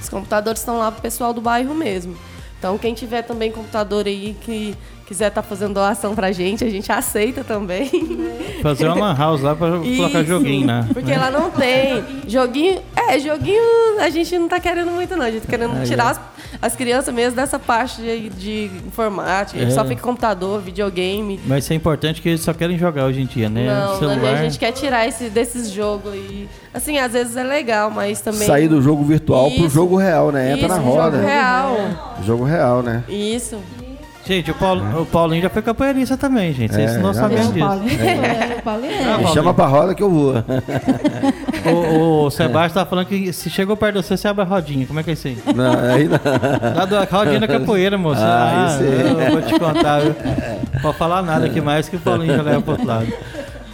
Os 0.00 0.08
computadores 0.08 0.62
estão 0.62 0.78
lá 0.78 0.90
pro 0.90 1.02
pessoal 1.02 1.34
do 1.34 1.40
bairro 1.42 1.74
mesmo. 1.74 2.16
Então, 2.58 2.78
quem 2.78 2.94
tiver 2.94 3.22
também 3.22 3.52
computador 3.52 4.06
aí 4.06 4.36
que 4.40 4.74
quiser 5.12 5.28
estar 5.28 5.42
fazendo 5.42 5.74
doação 5.74 6.14
pra 6.14 6.32
gente, 6.32 6.64
a 6.64 6.70
gente 6.70 6.90
aceita 6.90 7.44
também. 7.44 7.90
Fazer 8.62 8.86
uma 8.86 8.94
lan 8.94 9.14
house 9.18 9.42
lá 9.42 9.54
pra 9.54 9.68
colocar 9.68 10.20
Isso, 10.20 10.24
joguinho, 10.24 10.66
né? 10.66 10.88
Porque 10.90 11.14
lá 11.14 11.30
não 11.30 11.50
tem. 11.50 12.02
Joguinho. 12.26 12.80
É, 12.96 13.18
joguinho 13.18 13.60
a 14.00 14.08
gente 14.08 14.38
não 14.38 14.48
tá 14.48 14.58
querendo 14.58 14.90
muito, 14.90 15.14
não. 15.14 15.26
A 15.26 15.30
gente 15.30 15.42
tá 15.42 15.50
querendo 15.50 15.76
Aí, 15.76 15.86
tirar 15.86 16.10
as, 16.12 16.20
as 16.62 16.74
crianças 16.74 17.12
mesmo 17.14 17.36
dessa 17.36 17.58
parte 17.58 18.00
de, 18.00 18.30
de 18.30 18.70
informática. 18.86 19.58
A 19.58 19.62
gente 19.62 19.72
É. 19.72 19.74
só 19.74 19.84
fica 19.84 20.00
computador, 20.00 20.60
videogame. 20.62 21.38
Mas 21.46 21.64
isso 21.64 21.72
é 21.74 21.76
importante 21.76 22.22
que 22.22 22.28
eles 22.30 22.40
só 22.40 22.54
querem 22.54 22.78
jogar 22.78 23.04
hoje 23.04 23.20
em 23.20 23.26
dia, 23.26 23.50
né? 23.50 23.66
Não, 23.66 23.98
Celular. 23.98 24.32
a 24.34 24.42
gente 24.42 24.58
quer 24.58 24.72
tirar 24.72 25.06
esse, 25.06 25.28
desses 25.28 25.68
jogos 25.70 26.10
aí. 26.12 26.48
Assim, 26.72 26.96
às 26.98 27.12
vezes 27.12 27.36
é 27.36 27.42
legal, 27.42 27.90
mas 27.90 28.22
também. 28.22 28.46
Sair 28.46 28.66
do 28.68 28.80
jogo 28.80 29.04
virtual 29.04 29.50
pro 29.50 29.66
Isso. 29.66 29.68
jogo 29.74 29.96
real, 29.96 30.32
né? 30.32 30.52
Entra 30.52 30.66
Isso, 30.68 30.74
na 30.74 30.80
roda. 30.80 31.16
Jogo 31.18 31.28
real. 31.28 31.76
Jogo 32.24 32.44
real, 32.44 32.82
né? 32.82 33.04
Isso. 33.08 33.58
Gente, 34.24 34.52
o, 34.52 34.54
Paulo, 34.54 35.02
o 35.02 35.06
Paulinho 35.06 35.42
já 35.42 35.50
foi 35.50 35.62
capoeirista 35.62 36.16
também, 36.16 36.52
gente. 36.52 36.72
Vocês 36.72 36.92
É, 36.92 36.98
não 36.98 37.10
O 37.10 37.52
disso. 37.52 37.66
Paulinho 37.66 38.00
é. 38.00 38.56
O 38.58 38.62
Paulinho 38.62 38.92
é. 38.92 39.18
Me 39.18 39.26
chama 39.28 39.52
pra 39.52 39.66
roda 39.66 39.94
que 39.94 40.02
eu 40.02 40.10
vou. 40.10 40.34
O, 41.64 42.24
o 42.24 42.30
Sebastião 42.30 42.82
tá 42.82 42.90
falando 42.90 43.06
que 43.06 43.32
se 43.32 43.48
chegou 43.48 43.76
perto 43.76 44.00
de 44.00 44.04
você, 44.04 44.16
você 44.16 44.26
abre 44.26 44.42
a 44.42 44.44
rodinha. 44.44 44.84
Como 44.84 44.98
é 44.98 45.04
que 45.04 45.10
é 45.10 45.12
isso 45.12 45.28
aí? 45.28 45.38
Não, 45.54 45.78
aí 45.78 46.08
não. 46.08 46.18
Lá 46.76 46.84
do 46.84 46.96
rodinha 47.14 47.38
da 47.38 47.46
capoeira, 47.46 47.96
moço. 47.96 48.20
Ah, 48.20 48.66
isso 48.68 48.82
aí. 48.82 49.26
eu 49.26 49.30
vou 49.30 49.42
te 49.42 49.58
contar, 49.60 50.00
viu? 50.00 50.14
Pode 50.82 50.98
falar 50.98 51.22
nada 51.22 51.46
aqui 51.46 51.60
mais 51.60 51.88
que 51.88 51.94
o 51.94 52.00
Paulinho 52.00 52.34
já 52.34 52.42
leva 52.42 52.60
pro 52.62 52.72
outro 52.72 52.84
lado. 52.86 53.06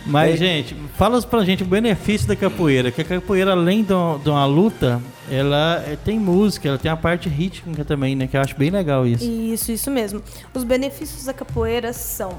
Mas, 0.04 0.38
gente, 0.38 0.76
fala 0.98 1.22
pra 1.22 1.44
gente 1.44 1.62
o 1.62 1.66
benefício 1.66 2.26
da 2.26 2.34
capoeira. 2.34 2.90
Que 2.90 3.00
a 3.00 3.04
capoeira, 3.04 3.52
além 3.52 3.84
de 3.84 3.92
uma, 3.92 4.18
de 4.18 4.28
uma 4.28 4.44
luta, 4.44 5.00
ela 5.30 5.82
é, 5.86 5.96
tem 5.96 6.18
música, 6.18 6.68
ela 6.68 6.76
tem 6.76 6.90
a 6.90 6.96
parte 6.96 7.28
rítmica 7.28 7.84
também, 7.84 8.16
né? 8.16 8.26
Que 8.26 8.36
eu 8.36 8.40
acho 8.40 8.56
bem 8.56 8.68
legal 8.68 9.06
isso. 9.06 9.24
Isso, 9.24 9.70
isso 9.70 9.90
mesmo. 9.92 10.20
Os 10.52 10.64
benefícios 10.64 11.24
da 11.24 11.32
capoeira 11.32 11.92
são: 11.92 12.36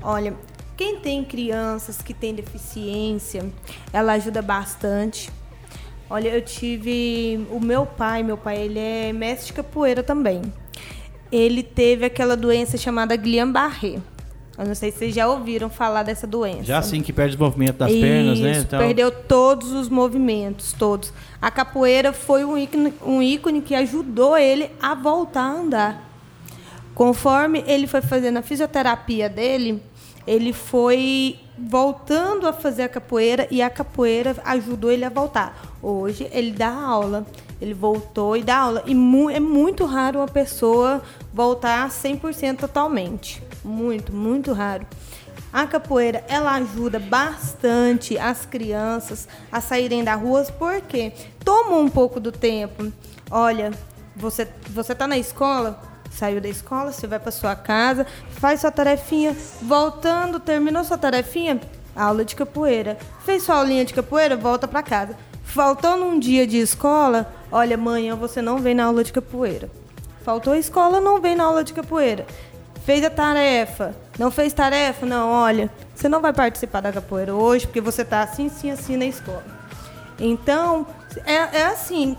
olha, 0.00 0.34
quem 0.76 1.00
tem 1.00 1.24
crianças 1.24 2.00
que 2.00 2.14
têm 2.14 2.32
deficiência, 2.32 3.44
ela 3.92 4.12
ajuda 4.12 4.40
bastante. 4.40 5.30
Olha, 6.08 6.28
eu 6.28 6.42
tive 6.42 7.44
o 7.50 7.58
meu 7.58 7.84
pai, 7.84 8.22
meu 8.22 8.36
pai 8.36 8.58
ele 8.58 8.78
é 8.78 9.12
mestre 9.12 9.48
de 9.48 9.52
capoeira 9.52 10.00
também. 10.00 10.42
Ele 11.32 11.64
teve 11.64 12.04
aquela 12.04 12.36
doença 12.36 12.76
chamada 12.76 13.16
Guillain-Barré. 13.16 13.98
Eu 14.56 14.66
não 14.66 14.74
sei 14.74 14.90
se 14.92 14.98
vocês 14.98 15.14
já 15.14 15.26
ouviram 15.28 15.68
falar 15.68 16.02
dessa 16.04 16.26
doença. 16.26 16.62
Já 16.64 16.78
assim 16.78 17.02
que 17.02 17.12
perde 17.12 17.34
os 17.34 17.40
movimentos 17.40 17.76
das 17.78 17.90
pernas, 17.90 18.38
né? 18.38 18.50
Isso, 18.52 18.60
Então, 18.62 18.78
perdeu 18.78 19.10
todos 19.10 19.72
os 19.72 19.88
movimentos, 19.88 20.72
todos. 20.72 21.12
A 21.42 21.50
capoeira 21.50 22.12
foi 22.12 22.44
um 22.44 22.56
ícone, 22.56 22.94
um 23.04 23.20
ícone 23.20 23.60
que 23.60 23.74
ajudou 23.74 24.36
ele 24.38 24.70
a 24.80 24.94
voltar 24.94 25.42
a 25.42 25.52
andar. 25.52 26.10
Conforme 26.94 27.64
ele 27.66 27.86
foi 27.86 28.00
fazendo 28.00 28.36
a 28.38 28.42
fisioterapia 28.42 29.28
dele, 29.28 29.82
ele 30.26 30.52
foi 30.52 31.36
voltando 31.58 32.46
a 32.46 32.52
fazer 32.52 32.84
a 32.84 32.88
capoeira 32.88 33.48
e 33.50 33.60
a 33.60 33.68
capoeira 33.70 34.36
ajudou 34.44 34.90
ele 34.90 35.04
a 35.04 35.08
voltar. 35.10 35.60
Hoje 35.82 36.28
ele 36.32 36.52
dá 36.52 36.70
aula, 36.72 37.26
ele 37.60 37.74
voltou 37.74 38.36
e 38.36 38.42
dá 38.42 38.56
aula. 38.58 38.82
E 38.86 38.94
mu- 38.94 39.28
é 39.30 39.40
muito 39.40 39.84
raro 39.84 40.20
uma 40.20 40.28
pessoa 40.28 41.02
voltar 41.32 41.90
100% 41.90 42.58
totalmente. 42.60 43.42
Muito, 43.64 44.12
muito 44.12 44.52
raro. 44.52 44.86
A 45.52 45.66
capoeira, 45.66 46.24
ela 46.28 46.52
ajuda 46.54 46.98
bastante 46.98 48.18
as 48.18 48.44
crianças 48.44 49.26
a 49.50 49.60
saírem 49.60 50.04
da 50.04 50.14
rua, 50.14 50.44
porque 50.58 51.12
toma 51.44 51.76
um 51.76 51.88
pouco 51.88 52.20
do 52.20 52.30
tempo. 52.30 52.92
Olha, 53.30 53.72
você 54.14 54.48
você 54.68 54.94
tá 54.94 55.06
na 55.06 55.16
escola, 55.16 55.80
saiu 56.10 56.40
da 56.40 56.48
escola, 56.48 56.92
você 56.92 57.06
vai 57.06 57.18
para 57.18 57.30
sua 57.30 57.56
casa, 57.56 58.06
faz 58.30 58.60
sua 58.60 58.70
tarefinha, 58.70 59.36
voltando, 59.62 60.38
terminou 60.38 60.84
sua 60.84 60.98
tarefinha, 60.98 61.60
aula 61.94 62.24
de 62.24 62.36
capoeira. 62.36 62.98
Fez 63.24 63.44
sua 63.44 63.56
aulinha 63.56 63.84
de 63.84 63.94
capoeira, 63.94 64.36
volta 64.36 64.68
para 64.68 64.82
casa. 64.82 65.16
Faltou 65.42 65.96
num 65.96 66.18
dia 66.18 66.46
de 66.46 66.58
escola, 66.58 67.32
olha, 67.50 67.76
amanhã 67.76 68.16
você 68.16 68.42
não 68.42 68.58
vem 68.58 68.74
na 68.74 68.86
aula 68.86 69.04
de 69.04 69.12
capoeira. 69.12 69.70
Faltou 70.24 70.54
a 70.54 70.58
escola, 70.58 71.00
não 71.00 71.20
vem 71.20 71.36
na 71.36 71.44
aula 71.44 71.62
de 71.62 71.72
capoeira. 71.72 72.26
Fez 72.84 73.02
a 73.04 73.10
tarefa, 73.10 73.94
não 74.18 74.30
fez 74.30 74.52
tarefa, 74.52 75.06
não, 75.06 75.30
olha, 75.30 75.70
você 75.94 76.08
não 76.08 76.20
vai 76.20 76.32
participar 76.32 76.80
da 76.82 76.92
capoeira 76.92 77.34
hoje 77.34 77.66
porque 77.66 77.80
você 77.80 78.04
tá 78.04 78.22
assim, 78.22 78.46
assim, 78.46 78.70
assim 78.70 78.96
na 78.96 79.06
escola. 79.06 79.44
Então, 80.18 80.86
é, 81.24 81.60
é 81.60 81.66
assim, 81.66 82.16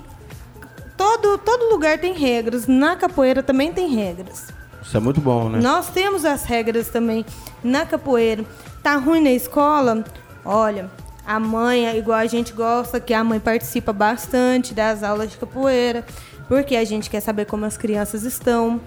todo, 0.97 1.38
todo 1.38 1.69
lugar 1.69 1.99
tem 1.99 2.13
regras, 2.13 2.65
na 2.65 2.95
capoeira 2.95 3.43
também 3.43 3.71
tem 3.71 3.89
regras. 3.95 4.47
Isso 4.82 4.97
é 4.97 4.99
muito 4.99 5.21
bom, 5.21 5.49
né? 5.49 5.60
Nós 5.60 5.89
temos 5.89 6.25
as 6.25 6.43
regras 6.43 6.89
também 6.89 7.25
na 7.63 7.86
capoeira. 7.86 8.43
Tá 8.84 8.95
ruim 8.97 9.21
na 9.21 9.32
escola? 9.32 10.04
Olha, 10.43 10.89
a 11.25 11.39
mãe, 11.39 11.88
é 11.88 11.97
igual 11.97 12.19
a 12.19 12.28
gente 12.28 12.54
gosta, 12.54 12.99
que 12.99 13.13
a 13.13 13.23
mãe 13.23 13.39
participa 13.39 13.91
bastante 13.91 14.73
das 14.75 15.01
aulas 15.01 15.32
de 15.32 15.38
capoeira, 15.38 16.06
porque 16.47 16.75
a 16.75 16.84
gente 16.84 17.10
quer 17.10 17.19
saber 17.19 17.45
como 17.45 17.65
as 17.65 17.77
crianças 17.77 18.23
estão. 18.23 18.79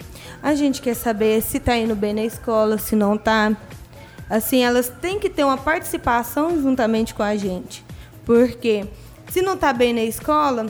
A 0.43 0.55
gente 0.55 0.81
quer 0.81 0.95
saber 0.95 1.43
se 1.43 1.59
tá 1.59 1.77
indo 1.77 1.95
bem 1.95 2.15
na 2.15 2.25
escola, 2.25 2.79
se 2.79 2.95
não 2.95 3.17
tá. 3.17 3.57
Assim, 4.29 4.63
elas 4.63 4.89
têm 4.89 5.19
que 5.19 5.31
ter 5.31 5.45
uma 5.45 5.57
participação 5.57 6.61
juntamente 6.61 7.15
com 7.15 7.23
a 7.23 7.37
gente. 7.37 7.85
Porque 8.25 8.85
se 9.29 9.43
não 9.43 9.57
tá 9.57 9.73
bem 9.73 9.93
na 9.93 10.03
escola, 10.03 10.67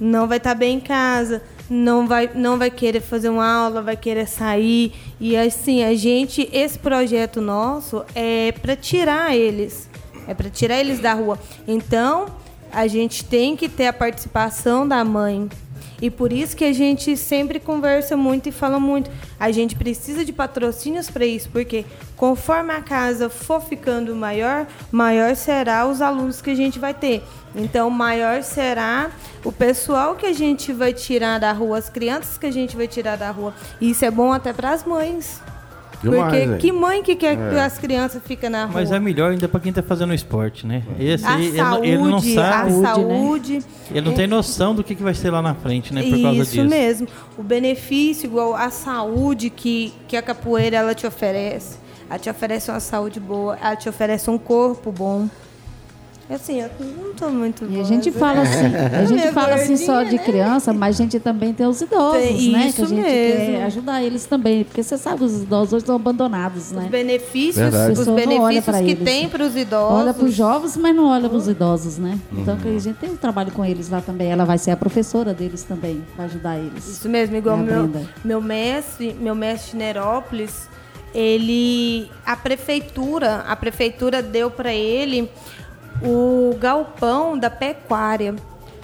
não 0.00 0.26
vai 0.26 0.38
estar 0.38 0.54
bem 0.54 0.76
em 0.76 0.80
casa, 0.80 1.42
não 1.68 2.06
vai, 2.06 2.30
não 2.34 2.58
vai 2.58 2.70
querer 2.70 3.00
fazer 3.00 3.28
uma 3.28 3.46
aula, 3.46 3.82
vai 3.82 3.96
querer 3.96 4.26
sair. 4.26 4.92
E 5.20 5.36
assim, 5.36 5.84
a 5.84 5.94
gente, 5.94 6.48
esse 6.52 6.78
projeto 6.78 7.40
nosso 7.40 8.04
é 8.14 8.52
para 8.52 8.74
tirar 8.74 9.36
eles, 9.36 9.88
é 10.26 10.34
para 10.34 10.48
tirar 10.48 10.78
eles 10.78 10.98
da 10.98 11.12
rua. 11.12 11.38
Então, 11.66 12.26
a 12.72 12.86
gente 12.86 13.24
tem 13.24 13.56
que 13.56 13.68
ter 13.68 13.86
a 13.86 13.92
participação 13.92 14.86
da 14.86 15.04
mãe. 15.04 15.48
E 16.00 16.10
por 16.10 16.32
isso 16.32 16.56
que 16.56 16.64
a 16.64 16.72
gente 16.72 17.16
sempre 17.16 17.58
conversa 17.58 18.16
muito 18.16 18.48
e 18.48 18.52
fala 18.52 18.78
muito. 18.78 19.10
A 19.38 19.50
gente 19.50 19.74
precisa 19.74 20.24
de 20.24 20.32
patrocínios 20.32 21.10
para 21.10 21.26
isso, 21.26 21.48
porque 21.50 21.84
conforme 22.16 22.72
a 22.72 22.80
casa 22.80 23.28
for 23.28 23.60
ficando 23.60 24.14
maior, 24.14 24.66
maior 24.92 25.34
será 25.34 25.86
os 25.86 26.00
alunos 26.00 26.40
que 26.40 26.50
a 26.50 26.54
gente 26.54 26.78
vai 26.78 26.94
ter. 26.94 27.22
Então, 27.54 27.90
maior 27.90 28.42
será 28.42 29.10
o 29.44 29.50
pessoal 29.50 30.14
que 30.14 30.26
a 30.26 30.32
gente 30.32 30.72
vai 30.72 30.92
tirar 30.92 31.40
da 31.40 31.52
rua, 31.52 31.78
as 31.78 31.88
crianças 31.88 32.38
que 32.38 32.46
a 32.46 32.52
gente 32.52 32.76
vai 32.76 32.86
tirar 32.86 33.16
da 33.16 33.30
rua. 33.30 33.52
E 33.80 33.90
isso 33.90 34.04
é 34.04 34.10
bom 34.10 34.32
até 34.32 34.52
para 34.52 34.70
as 34.70 34.84
mães. 34.84 35.40
Demais, 36.02 36.22
Porque 36.22 36.46
velho. 36.46 36.58
que 36.58 36.72
mãe 36.72 37.02
que 37.02 37.16
quer 37.16 37.36
que 37.36 37.56
as 37.58 37.76
crianças 37.78 38.22
fiquem 38.24 38.48
na 38.48 38.64
rua? 38.64 38.74
Mas 38.74 38.92
é 38.92 39.00
melhor 39.00 39.32
ainda 39.32 39.48
pra 39.48 39.58
quem 39.58 39.72
tá 39.72 39.82
fazendo 39.82 40.14
esporte, 40.14 40.66
né? 40.66 40.82
Esse 40.98 41.26
a 41.26 41.40
ele, 41.40 41.56
saúde, 41.56 41.88
ele 41.88 41.98
não 41.98 42.16
a 42.16 42.20
sabe, 42.20 42.72
né? 42.72 42.82
saúde. 42.88 43.58
ele 43.90 44.00
não 44.00 44.14
tem 44.14 44.26
noção 44.26 44.74
do 44.74 44.84
que, 44.84 44.94
que 44.94 45.02
vai 45.02 45.14
ser 45.14 45.30
lá 45.30 45.42
na 45.42 45.54
frente, 45.54 45.92
né? 45.92 46.02
Por 46.02 46.22
causa 46.22 46.42
Isso 46.42 46.52
disso. 46.52 46.68
mesmo. 46.68 47.08
O 47.36 47.42
benefício, 47.42 48.26
igual 48.26 48.54
a 48.54 48.70
saúde 48.70 49.50
que, 49.50 49.92
que 50.06 50.16
a 50.16 50.22
capoeira 50.22 50.76
ela 50.76 50.94
te 50.94 51.06
oferece. 51.06 51.78
Ela 52.08 52.18
te 52.18 52.30
oferece 52.30 52.70
uma 52.70 52.80
saúde 52.80 53.18
boa, 53.20 53.58
ela 53.60 53.76
te 53.76 53.88
oferece 53.88 54.30
um 54.30 54.38
corpo 54.38 54.90
bom. 54.92 55.28
É 56.30 56.34
Assim, 56.34 56.60
eu 56.60 56.68
não 56.80 57.14
tô 57.14 57.30
muito 57.30 57.64
E 57.64 57.68
a 57.68 57.70
boa, 57.70 57.84
gente 57.84 58.10
né? 58.10 58.18
fala 58.18 58.42
assim, 58.42 58.66
a 58.96 59.04
gente 59.06 59.32
fala 59.32 59.54
assim 59.54 59.76
só 59.78 60.02
de 60.02 60.18
criança, 60.18 60.72
mas 60.74 60.94
a 60.94 61.02
gente 61.02 61.18
também 61.18 61.54
tem 61.54 61.66
os 61.66 61.80
idosos, 61.80 62.20
Tem 62.22 62.50
né? 62.52 62.66
isso 62.66 62.76
que 62.76 62.82
a 62.82 62.86
gente 62.86 63.00
mesmo. 63.00 63.46
quer 63.56 63.64
ajudar 63.64 64.02
eles 64.02 64.26
também, 64.26 64.62
porque 64.64 64.82
você 64.82 64.98
sabe 64.98 65.24
os 65.24 65.42
idosos 65.42 65.72
hoje 65.72 65.82
estão 65.84 65.96
abandonados, 65.96 66.66
Os 66.66 66.72
né? 66.72 66.86
benefícios, 66.90 67.66
os 67.98 68.06
não 68.06 68.14
olha 68.14 68.26
benefícios 68.26 68.76
que 68.76 68.90
eles. 68.90 69.04
tem 69.04 69.28
para 69.28 69.42
os 69.42 69.56
idosos. 69.56 69.98
Olha 70.00 70.12
para 70.12 70.24
os 70.26 70.34
jovens, 70.34 70.76
mas 70.76 70.94
não 70.94 71.06
olha 71.06 71.28
para 71.30 71.38
os 71.38 71.48
idosos, 71.48 71.96
né? 71.96 72.18
Então 72.32 72.56
que 72.58 72.68
a 72.68 72.78
gente 72.78 72.96
tem 72.96 73.10
um 73.10 73.16
trabalho 73.16 73.50
com 73.50 73.64
eles 73.64 73.88
lá 73.88 74.00
também. 74.02 74.30
Ela 74.30 74.44
vai 74.44 74.58
ser 74.58 74.70
a 74.70 74.76
professora 74.76 75.32
deles 75.32 75.62
também, 75.62 76.04
vai 76.14 76.26
ajudar 76.26 76.58
eles. 76.58 76.86
Isso 76.86 77.08
mesmo, 77.08 77.36
igual 77.36 77.56
É, 77.56 77.62
meu, 77.62 77.86
Brenda. 77.86 78.08
meu 78.22 78.40
mestre, 78.42 79.16
meu 79.18 79.34
mestre 79.34 79.78
Nerópolis, 79.78 80.68
ele 81.14 82.10
a 82.24 82.36
prefeitura, 82.36 83.44
a 83.48 83.56
prefeitura 83.56 84.22
deu 84.22 84.50
para 84.50 84.74
ele 84.74 85.30
o 86.02 86.56
galpão 86.58 87.38
da 87.38 87.50
pecuária. 87.50 88.34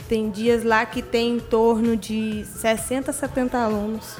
Tem 0.08 0.30
dias 0.30 0.64
lá 0.64 0.84
que 0.84 1.00
tem 1.00 1.36
em 1.36 1.40
torno 1.40 1.96
de 1.96 2.44
60, 2.44 3.12
70 3.12 3.58
alunos. 3.58 4.16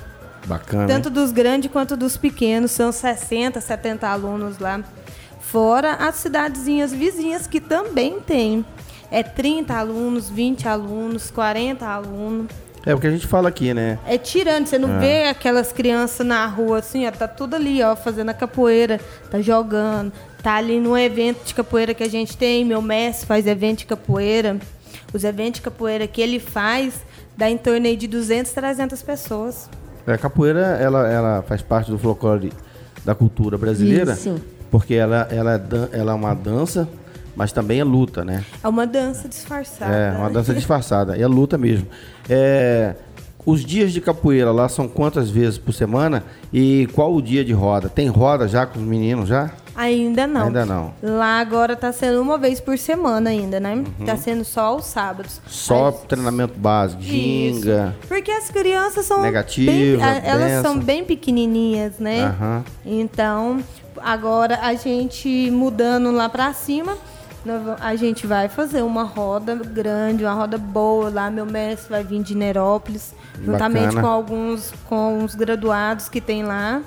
Bacana. 0.47 0.87
Tanto 0.87 1.09
hein? 1.09 1.15
dos 1.15 1.33
grandes 1.33 1.71
quanto 1.71 1.97
dos 1.97 2.17
pequenos, 2.17 2.71
são 2.71 2.91
60, 2.91 3.61
70 3.61 4.09
alunos 4.09 4.59
lá. 4.59 4.83
Fora 5.41 5.95
as 5.95 6.17
cidadezinhas 6.17 6.93
vizinhas 6.93 7.47
que 7.47 7.61
também 7.61 8.21
tem. 8.21 8.65
É 9.11 9.23
30 9.23 9.75
alunos, 9.75 10.29
20 10.29 10.67
alunos, 10.67 11.31
40 11.31 11.87
alunos. 11.87 12.47
É 12.87 12.95
o 12.95 12.99
que 12.99 13.07
a 13.07 13.11
gente 13.11 13.27
fala 13.27 13.49
aqui, 13.49 13.73
né? 13.73 13.99
É 14.07 14.19
tirando, 14.19 14.67
você 14.67 14.79
não 14.79 15.01
vê 15.01 15.25
aquelas 15.25 15.73
crianças 15.73 16.27
na 16.27 16.47
rua 16.47 16.79
assim, 16.79 17.07
ó, 17.07 17.11
tá 17.11 17.27
tudo 17.27 17.57
ali, 17.57 17.83
ó, 17.83 17.97
fazendo 17.97 18.29
a 18.29 18.35
capoeira, 18.35 19.01
tá 19.31 19.41
jogando, 19.41 20.13
tá 20.43 20.57
ali 20.57 20.79
no 20.79 20.97
evento 20.97 21.45
de 21.45 21.55
capoeira 21.55 21.95
que 21.95 22.03
a 22.03 22.09
gente 22.09 22.37
tem, 22.37 22.65
meu 22.65 22.83
mestre 22.83 23.27
faz 23.27 23.47
evento 23.47 23.79
de 23.79 23.87
capoeira. 23.87 24.59
Os 25.13 25.25
eventos 25.25 25.61
de 25.61 25.63
capoeira 25.63 26.07
que 26.07 26.21
ele 26.21 26.39
faz 26.39 26.95
dá 27.37 27.49
em 27.49 27.57
torno 27.57 27.87
aí 27.87 27.97
de 27.97 28.07
200, 28.07 28.53
300 28.53 29.03
pessoas. 29.03 29.71
É, 30.07 30.13
A 30.13 30.19
capoeira, 30.19 30.61
ela, 30.61 31.09
ela 31.11 31.43
faz 31.43 31.63
parte 31.63 31.91
do 31.91 31.99
folclore 31.99 32.53
da 33.05 33.15
cultura 33.15 33.57
brasileira. 33.57 34.13
Isso. 34.13 34.41
Porque 34.71 34.95
ela, 34.95 35.29
ela, 35.31 35.55
é 35.55 35.99
ela 35.99 36.13
é 36.13 36.15
uma 36.15 36.35
dança, 36.35 36.89
mas 37.37 37.53
também 37.53 37.81
é 37.81 37.85
luta, 37.85 38.25
né? 38.25 38.45
É 38.63 38.69
uma 38.69 38.87
dança 38.87 39.29
disfarçada. 39.29 39.93
É, 39.95 40.13
uma 40.13 40.31
dança 40.31 40.55
disfarçada. 40.55 41.17
É 41.17 41.27
luta 41.27 41.59
mesmo. 41.59 41.87
É, 42.29 42.95
os 43.47 43.65
dias 43.65 43.93
de 43.93 44.01
capoeira 44.01 44.51
lá 44.51 44.69
são 44.69 44.89
quantas 44.89 45.29
vezes 45.31 45.59
por 45.59 45.73
semana? 45.73 46.25
E 46.53 46.89
qual 46.95 47.15
o 47.15 47.21
dia 47.21 47.45
de 47.45 47.53
roda? 47.53 47.89
Tem 47.89 48.09
roda 48.09 48.49
já 48.49 48.65
com 48.65 48.79
os 48.79 48.85
meninos 48.85 49.29
já? 49.29 49.51
Ainda 49.77 50.27
não. 50.27 50.47
Ainda 50.47 50.65
não. 50.65 50.95
Lá 51.03 51.41
agora 51.41 51.75
tá 51.75 51.93
sendo 51.93 52.23
uma 52.23 52.39
vez 52.39 52.61
por 52.61 52.79
semana 52.79 53.31
ainda, 53.31 53.59
né? 53.59 53.85
Tá 54.07 54.17
sendo 54.17 54.45
só 54.45 54.67
aos 54.67 54.87
sábados. 54.87 55.41
Só 55.47 55.91
treinamento 55.91 56.55
básico, 56.57 57.03
ginga. 57.03 57.95
Isso. 57.99 58.09
Porque 58.09 58.31
as 58.31 58.49
crianças 58.51 59.05
são 59.05 59.21
Negativa, 59.21 59.73
bem, 59.73 60.23
elas 60.25 60.63
são 60.63 60.79
bem 60.79 61.05
pequenininhas, 61.05 61.99
né? 61.99 62.23
Aham. 62.23 62.65
Então, 62.87 63.59
agora 64.01 64.61
a 64.63 64.75
gente 64.75 65.51
mudando 65.51 66.13
lá 66.13 66.29
pra 66.29 66.53
cima, 66.53 66.97
a 67.81 67.95
gente 67.97 68.27
vai 68.27 68.49
fazer 68.49 68.83
uma 68.83 69.03
roda 69.03 69.55
grande, 69.55 70.25
uma 70.25 70.33
roda 70.35 70.57
boa 70.59 71.11
lá. 71.11 71.31
Meu 71.31 71.45
mestre 71.47 71.91
vai 71.91 72.03
vir 72.05 72.23
de 72.23 72.35
Nerópolis, 72.35 73.15
juntamente 73.45 73.87
Bacana. 73.87 74.01
com 74.03 74.07
alguns 74.09 74.73
com 74.89 75.25
os 75.25 75.35
graduados 75.35 76.09
que 76.09 76.21
tem 76.21 76.43
lá. 76.45 76.83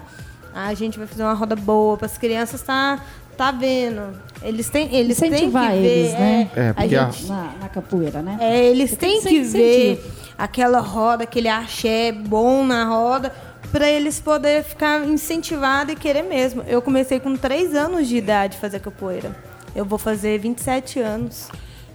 A 0.54 0.74
gente 0.74 0.98
vai 0.98 1.08
fazer 1.08 1.24
uma 1.24 1.34
roda 1.34 1.56
boa 1.56 1.98
para 1.98 2.08
as 2.08 2.17
crianças 2.17 2.62
tá 2.62 3.00
tá 3.38 3.52
vendo. 3.52 4.17
Eles 4.41 4.67
têm 4.70 4.93
eles 4.96 5.17
têm 5.20 5.32
que 5.32 5.48
ver, 5.48 5.74
eles, 5.76 6.13
né? 6.13 6.50
É, 6.56 6.70
a 6.70 6.74
porque 6.74 6.96
a- 6.96 7.10
gente 7.12 7.26
Na, 7.28 7.52
na 7.62 7.70
capoeira, 7.70 8.22
né? 8.24 8.38
é, 8.39 8.65
eles 8.65 8.89
Você 8.91 8.96
têm 8.96 9.22
que 9.22 9.28
que 9.30 9.41
ver 9.43 10.12
aquela 10.38 10.80
roda, 10.80 11.24
aquele 11.24 11.48
axé 11.48 12.12
bom 12.12 12.65
na 12.65 12.86
roda, 12.86 13.32
para 13.72 13.88
eles 13.88 14.20
poderem 14.20 14.63
ficar 14.63 15.06
incentivados 15.08 15.93
e 15.93 15.96
querer 15.96 16.24
mesmo. 16.24 16.63
Eu 16.67 16.82
comecei 16.82 17.20
com 17.20 17.36
3 17.36 17.76
anos 17.76 18.08
de 18.08 18.17
idade 18.17 18.58
a 18.58 18.60
fazer 18.60 18.80
capoeira. 18.80 19.30
Eu 19.78 19.86
vou 19.86 20.00
fazer 20.00 20.40
27 20.40 21.00
anos. 21.00 21.50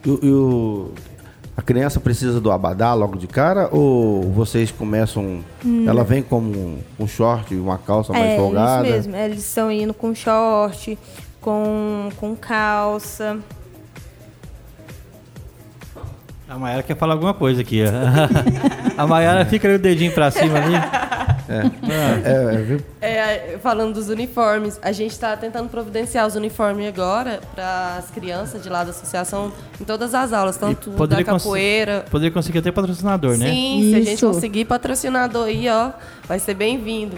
E, 0.07 0.09
o- 0.09 0.14
o- 0.25 0.95
a 1.57 1.61
criança 1.61 1.99
precisa 2.01 2.40
do 2.40 2.51
abadá 2.53 2.95
logo 2.95 3.16
de 3.18 3.27
cara? 3.27 3.68
Ou 3.73 4.23
vocês 4.31 4.71
começam. 4.71 5.40
Ela 5.87 6.03
vem 6.05 6.23
com 6.23 6.38
um, 6.38 6.79
um 6.99 7.07
short 7.09 7.53
e 7.53 7.59
uma 7.59 7.77
calça 7.77 8.12
mais 8.12 8.25
é, 8.31 8.37
folgada? 8.37 8.87
isso 8.88 8.92
mesmo. 9.11 9.16
Eles 9.16 9.45
estão 9.45 9.71
indo 9.71 9.92
com 9.92 10.14
short, 10.14 10.97
com, 11.40 12.09
com 12.18 12.35
calça. 12.37 13.38
A 16.49 16.57
Mayara 16.59 16.83
quer 16.83 16.97
falar 16.97 17.14
alguma 17.14 17.35
coisa 17.35 17.62
aqui. 17.62 17.81
A 18.97 19.07
Mayara 19.07 19.45
fica 19.45 19.66
ali 19.66 19.77
o 19.77 19.79
dedinho 19.81 20.12
pra 20.12 20.31
cima 20.31 20.59
ali. 20.59 20.75
É, 21.48 22.57
viu? 22.62 22.81
É, 23.00 23.59
falando 23.62 23.94
dos 23.94 24.09
uniformes, 24.09 24.78
a 24.83 24.92
gente 24.92 25.11
está 25.12 25.37
tentando 25.37 25.68
providenciar 25.68 26.26
os 26.26 26.35
uniformes 26.35 26.87
agora 26.88 27.40
para 27.55 27.96
as 27.98 28.11
crianças 28.11 28.62
de 28.62 28.68
lá 28.68 28.85
da 28.85 28.90
associação 28.90 29.52
em 29.81 29.85
todas 29.85 30.14
as 30.14 30.33
aulas, 30.33 30.57
tanto 30.57 30.90
da 30.90 30.96
poderia 30.96 31.24
cons- 31.24 31.42
capoeira. 31.42 32.05
Poderia 32.11 32.33
conseguir 32.33 32.59
até 32.59 32.70
patrocinador, 32.70 33.37
né? 33.37 33.50
Sim, 33.50 33.88
se 33.90 33.94
a 33.94 33.98
gente 34.00 34.14
Isso. 34.14 34.26
conseguir 34.26 34.64
patrocinador 34.64 35.46
aí, 35.46 35.68
ó, 35.68 35.90
vai 36.28 36.38
ser 36.38 36.55
bem-vindo. 36.55 37.16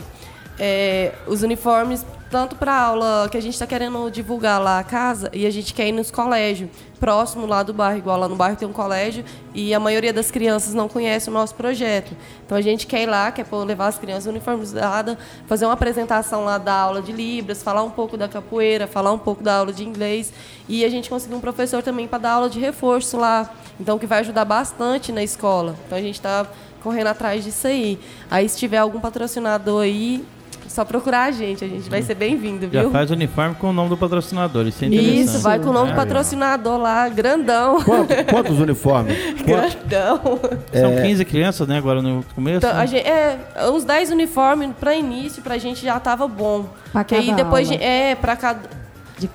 É, 0.58 1.12
os 1.26 1.42
uniformes 1.42 2.04
tanto 2.30 2.56
para 2.56 2.74
aula 2.76 3.28
que 3.30 3.36
a 3.36 3.40
gente 3.40 3.52
está 3.54 3.66
querendo 3.66 4.10
divulgar 4.10 4.60
lá 4.60 4.80
a 4.80 4.84
casa 4.84 5.30
e 5.32 5.46
a 5.46 5.50
gente 5.50 5.72
quer 5.72 5.86
ir 5.88 5.92
nos 5.92 6.10
colégios 6.10 6.68
próximo 7.04 7.44
lá 7.44 7.62
do 7.62 7.74
bairro, 7.74 7.98
igual 7.98 8.18
lá 8.18 8.26
no 8.26 8.34
bairro 8.34 8.56
tem 8.56 8.66
um 8.66 8.72
colégio 8.72 9.22
e 9.54 9.74
a 9.74 9.78
maioria 9.78 10.10
das 10.10 10.30
crianças 10.30 10.72
não 10.72 10.88
conhece 10.88 11.28
o 11.28 11.32
nosso 11.32 11.54
projeto. 11.54 12.16
Então 12.46 12.56
a 12.56 12.62
gente 12.62 12.86
quer 12.86 13.02
ir 13.02 13.06
lá, 13.06 13.30
quer 13.30 13.44
levar 13.66 13.88
as 13.88 13.98
crianças 13.98 14.24
uniformizadas, 14.24 15.18
fazer 15.46 15.66
uma 15.66 15.74
apresentação 15.74 16.46
lá 16.46 16.56
da 16.56 16.72
aula 16.72 17.02
de 17.02 17.12
Libras, 17.12 17.62
falar 17.62 17.82
um 17.82 17.90
pouco 17.90 18.16
da 18.16 18.26
capoeira, 18.26 18.86
falar 18.86 19.12
um 19.12 19.18
pouco 19.18 19.42
da 19.42 19.58
aula 19.58 19.70
de 19.70 19.84
inglês 19.84 20.32
e 20.66 20.82
a 20.82 20.88
gente 20.88 21.10
conseguiu 21.10 21.36
um 21.36 21.42
professor 21.42 21.82
também 21.82 22.08
para 22.08 22.20
dar 22.20 22.32
aula 22.32 22.48
de 22.48 22.58
reforço 22.58 23.18
lá, 23.18 23.50
então 23.78 23.98
que 23.98 24.06
vai 24.06 24.20
ajudar 24.20 24.46
bastante 24.46 25.12
na 25.12 25.22
escola. 25.22 25.76
Então 25.84 25.98
a 25.98 26.00
gente 26.00 26.14
está 26.14 26.46
correndo 26.82 27.08
atrás 27.08 27.44
disso 27.44 27.66
aí. 27.66 27.98
Aí 28.30 28.48
se 28.48 28.56
tiver 28.56 28.78
algum 28.78 28.98
patrocinador 28.98 29.82
aí, 29.82 30.24
só 30.68 30.84
procurar 30.84 31.24
a 31.24 31.30
gente, 31.30 31.64
a 31.64 31.68
gente 31.68 31.88
vai 31.88 32.02
ser 32.02 32.14
bem-vindo, 32.14 32.68
viu? 32.68 32.82
Já 32.84 32.90
faz 32.90 33.10
o 33.10 33.14
uniforme 33.14 33.54
com 33.54 33.70
o 33.70 33.72
nome 33.72 33.88
do 33.88 33.96
patrocinador, 33.96 34.66
isso 34.66 34.84
é 34.84 34.88
Isso, 34.88 35.38
vai 35.40 35.58
com 35.58 35.70
o 35.70 35.72
nome 35.72 35.92
do 35.92 35.96
patrocinador 35.96 36.78
lá, 36.78 37.08
grandão. 37.08 37.82
Quanto, 37.82 38.24
quantos 38.30 38.58
uniformes? 38.58 39.16
grandão. 39.44 40.40
São 40.72 40.92
é... 40.92 41.02
15 41.02 41.24
crianças, 41.24 41.68
né, 41.68 41.78
agora 41.78 42.02
no 42.02 42.24
começo? 42.34 42.58
Então, 42.58 42.74
né? 42.74 42.86
gente, 42.86 43.06
é, 43.06 43.38
uns 43.70 43.84
10 43.84 44.10
uniformes 44.10 44.70
para 44.78 44.94
início, 44.94 45.42
pra 45.42 45.58
gente 45.58 45.84
já 45.84 45.98
tava 46.00 46.26
bom. 46.26 46.66
Pra 46.92 47.04
cada 47.04 47.20
aí 47.20 47.32
depois, 47.34 47.70
aula. 47.70 47.82
é, 47.82 48.14
de 48.14 48.36
cada, 48.36 48.60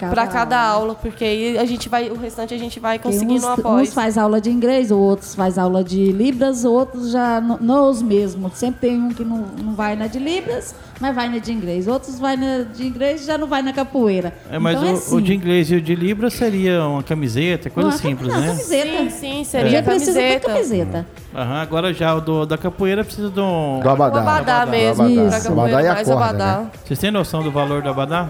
para 0.10 0.28
cada 0.28 0.60
aula. 0.60 0.96
porque 0.96 1.24
aí 1.24 1.58
a 1.58 1.66
gente 1.66 1.90
vai, 1.90 2.10
o 2.10 2.18
restante 2.18 2.54
a 2.54 2.58
gente 2.58 2.80
vai 2.80 3.00
conseguindo 3.00 3.46
uns, 3.46 3.60
após. 3.60 3.90
Uns 3.90 3.94
faz 3.94 4.18
aula 4.18 4.42
de 4.42 4.50
inglês, 4.50 4.92
outros 4.92 5.36
faz 5.36 5.58
aula 5.58 5.84
de 5.84 6.12
libras, 6.12 6.66
outros 6.66 7.12
já 7.12 7.42
não 7.42 7.90
os 7.90 8.02
mesmos. 8.02 8.54
Sempre 8.56 8.90
tem 8.90 9.02
um 9.02 9.10
que 9.10 9.24
não, 9.24 9.46
não 9.64 9.74
vai 9.74 9.96
na 9.96 10.08
de 10.08 10.20
libras, 10.20 10.76
mas 11.00 11.16
vai 11.16 11.30
na 11.30 11.38
de 11.38 11.52
inglês. 11.52 11.88
Outros 11.88 12.20
vai 12.20 12.36
na 12.36 12.64
de 12.64 12.86
inglês 12.86 13.26
já 13.26 13.38
não 13.38 13.48
vai 13.48 13.62
na 13.62 13.74
capoeira. 13.74 14.34
É, 14.52 14.60
mas 14.60 14.76
então, 14.76 14.88
o, 14.88 14.92
é 14.92 14.94
assim. 14.94 15.16
o 15.16 15.22
de 15.22 15.34
inglês 15.34 15.72
e 15.72 15.76
o 15.76 15.82
de 15.82 15.96
libras 15.96 16.34
seria 16.34 16.86
uma 16.86 17.04
camiseta, 17.04 17.70
coisa 17.70 17.90
Uma 17.90 17.98
simples, 17.98 18.34
não, 18.34 18.42
né? 18.42 18.48
Camiseta. 18.48 18.90
Sim, 18.90 19.10
sim, 19.10 19.44
seria 19.44 19.70
Já 19.70 19.84
precisa 19.84 20.14
de 20.14 20.40
camiseta. 20.40 20.54
camiseta. 20.54 21.08
Aham, 21.36 21.62
agora 21.62 21.94
já 21.94 22.16
o 22.16 22.22
do, 22.22 22.46
da 22.46 22.58
capoeira 22.58 23.04
precisa 23.04 23.30
de 23.30 23.40
um. 23.40 23.80
Do 23.82 23.90
abadá. 23.90 24.18
O 24.18 24.20
abadá 24.20 24.66
mesmo. 24.66 25.08
Do 25.08 25.22
abadá. 25.22 25.38
Isso. 25.38 25.52
Abadá 25.52 25.84
e 25.84 25.88
a 25.88 25.96
corda, 25.96 26.14
abadá. 26.14 26.58
né? 26.60 26.68
Vocês 26.84 27.00
têm 27.00 27.12
noção 27.12 27.44
do 27.44 27.52
valor 27.52 27.82
do 27.82 27.90
abadá? 27.90 28.28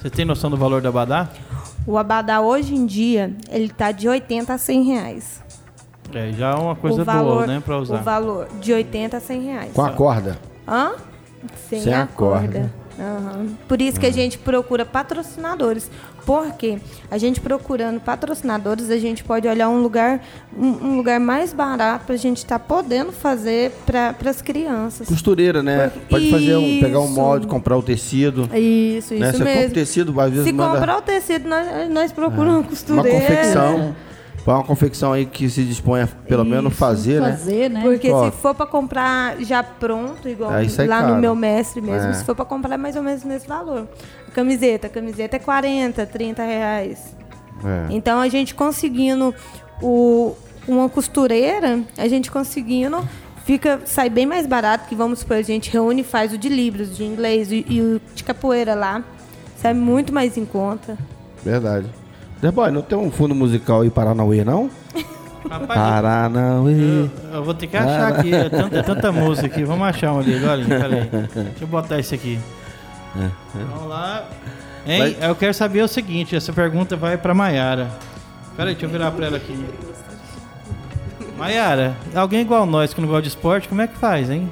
Vocês 0.00 0.12
têm 0.14 0.24
noção 0.24 0.48
do 0.50 0.56
valor 0.56 0.80
do 0.80 0.88
abadá? 0.88 1.28
O 1.86 1.98
abadá 1.98 2.40
hoje 2.40 2.74
em 2.74 2.86
dia, 2.86 3.34
ele 3.50 3.68
tá 3.68 3.92
de 3.92 4.08
80 4.08 4.54
a 4.54 4.56
100 4.58 4.82
reais. 4.82 5.42
É, 6.14 6.32
já 6.32 6.52
é 6.52 6.54
uma 6.54 6.74
coisa 6.74 7.04
valor, 7.04 7.34
boa, 7.34 7.46
né, 7.46 7.62
pra 7.62 7.76
usar. 7.78 8.00
O 8.00 8.02
valor 8.02 8.48
de 8.60 8.72
80 8.72 9.18
a 9.18 9.20
100 9.20 9.40
reais. 9.42 9.72
Com 9.74 9.82
a 9.82 9.90
corda. 9.90 10.38
Hã? 10.66 10.92
Sem, 11.68 11.82
Sem 11.82 11.92
a 11.92 12.04
a 12.04 12.06
corda. 12.06 12.46
corda. 12.48 12.79
Aham. 13.00 13.46
Por 13.66 13.80
isso 13.80 13.98
que 13.98 14.04
a 14.06 14.12
gente 14.12 14.36
procura 14.36 14.84
patrocinadores. 14.84 15.90
Porque 16.26 16.78
a 17.10 17.16
gente 17.16 17.40
procurando 17.40 17.98
patrocinadores, 17.98 18.90
a 18.90 18.98
gente 18.98 19.24
pode 19.24 19.48
olhar 19.48 19.70
um 19.70 19.80
lugar, 19.80 20.22
um, 20.56 20.66
um 20.68 20.96
lugar 20.98 21.18
mais 21.18 21.52
barato 21.54 22.04
para 22.04 22.14
a 22.14 22.18
gente 22.18 22.36
estar 22.38 22.58
podendo 22.58 23.10
fazer 23.10 23.72
para 23.86 24.14
as 24.26 24.42
crianças. 24.42 25.08
Costureira, 25.08 25.62
né? 25.62 25.88
Porque- 25.88 26.06
Pode 26.10 26.30
fazer 26.30 26.56
um, 26.56 26.78
pegar 26.80 27.00
um 27.00 27.08
molde, 27.08 27.46
comprar 27.46 27.76
o 27.78 27.82
tecido. 27.82 28.42
Isso, 28.54 29.14
isso 29.14 29.14
né? 29.14 29.32
Você 29.32 29.38
compra 29.38 29.52
o 29.52 29.56
mesmo. 29.56 29.74
tecido, 29.74 30.20
às 30.20 30.30
vezes 30.30 30.44
Se 30.46 30.52
manda 30.52 30.74
comprar 30.78 30.98
o 30.98 31.02
tecido, 31.02 31.48
nós, 31.48 31.66
nós 31.90 32.12
procuramos 32.12 32.48
uma 32.48 32.58
uma 32.58 32.64
costureira. 32.64 33.18
confecção. 33.18 33.94
Para 34.44 34.54
uma 34.54 34.64
confecção 34.64 35.12
aí 35.12 35.26
que 35.26 35.48
se 35.50 35.62
dispõe 35.64 36.02
a 36.02 36.06
pelo 36.06 36.44
menos 36.44 36.74
fazer, 36.74 37.20
né? 37.20 37.32
Fazer, 37.32 37.68
né? 37.68 37.82
Porque 37.82 38.10
Ó. 38.10 38.24
se 38.30 38.36
for 38.38 38.54
para 38.54 38.66
comprar 38.66 39.36
já 39.40 39.62
pronto, 39.62 40.28
igual 40.28 40.50
Aí 40.50 40.68
sai 40.70 40.86
lá 40.86 41.02
caro. 41.02 41.14
no 41.14 41.20
meu 41.20 41.34
mestre 41.34 41.80
mesmo, 41.80 42.08
É. 42.08 42.12
se 42.14 42.24
for 42.24 42.34
para 42.34 42.44
comprar 42.46 42.74
é 42.74 42.78
mais 42.78 42.96
ou 42.96 43.02
menos 43.02 43.22
nesse 43.22 43.46
valor. 43.46 43.86
Camiseta, 44.34 44.88
camiseta 44.88 45.36
é 45.36 45.38
40, 45.38 46.06
30 46.06 46.42
reais. 46.42 47.14
É. 47.64 47.86
Então 47.94 48.18
a 48.18 48.28
gente 48.28 48.54
conseguindo 48.54 49.34
o, 49.82 50.34
uma 50.66 50.88
costureira, 50.88 51.80
a 51.98 52.08
gente 52.08 52.30
conseguindo 52.30 52.96
fica 53.44 53.80
sai 53.84 54.08
bem 54.08 54.26
mais 54.26 54.46
barato 54.46 54.88
que 54.88 54.94
vamos 54.94 55.18
supor 55.20 55.36
a 55.36 55.42
gente 55.42 55.70
reúne 55.70 56.02
e 56.02 56.04
faz 56.04 56.32
o 56.32 56.38
de 56.38 56.48
livros, 56.48 56.96
de 56.96 57.04
inglês 57.04 57.50
e, 57.52 57.64
e 57.68 57.80
o 57.80 58.00
de 58.14 58.24
capoeira 58.24 58.74
lá. 58.74 59.02
Sai 59.56 59.74
muito 59.74 60.14
mais 60.14 60.38
em 60.38 60.46
conta. 60.46 60.96
Verdade. 61.44 61.86
The 62.40 62.50
Boy, 62.50 62.70
não 62.70 62.82
tem 62.82 62.96
um 62.98 63.10
fundo 63.10 63.34
musical 63.34 63.82
aí 63.82 63.90
Paranauê, 63.90 64.44
não? 64.44 64.70
Rapaz, 65.48 65.80
Paranauê. 65.80 66.72
eu, 66.72 67.10
eu 67.32 67.44
vou 67.44 67.54
ter 67.54 67.66
que 67.66 67.76
achar 67.76 68.08
aqui. 68.14 68.34
É 68.34 68.48
tanta, 68.48 68.78
é 68.78 68.82
tanta 68.82 69.12
música 69.12 69.46
aqui. 69.46 69.64
Vamos 69.64 69.86
achar 69.86 70.12
um 70.12 70.20
ali. 70.20 70.38
Peraí. 70.40 71.08
Deixa 71.34 71.52
eu 71.62 71.68
botar 71.68 71.98
esse 71.98 72.14
aqui. 72.14 72.38
Vamos 73.54 73.88
lá. 73.88 74.24
Hein? 74.86 75.16
Eu 75.20 75.34
quero 75.34 75.52
saber 75.52 75.82
o 75.82 75.88
seguinte: 75.88 76.36
essa 76.36 76.52
pergunta 76.52 76.96
vai 76.96 77.16
pra 77.16 77.34
Maiara. 77.34 77.88
Peraí, 78.56 78.74
deixa 78.74 78.86
eu 78.86 78.90
virar 78.90 79.10
pra 79.10 79.26
ela 79.26 79.36
aqui. 79.36 79.64
Maiara, 81.36 81.96
alguém 82.14 82.42
igual 82.42 82.66
nós 82.66 82.92
que 82.92 83.00
não 83.00 83.08
gosta 83.08 83.22
de 83.22 83.28
esporte, 83.28 83.68
como 83.68 83.80
é 83.80 83.86
que 83.86 83.96
faz, 83.96 84.30
hein? 84.30 84.50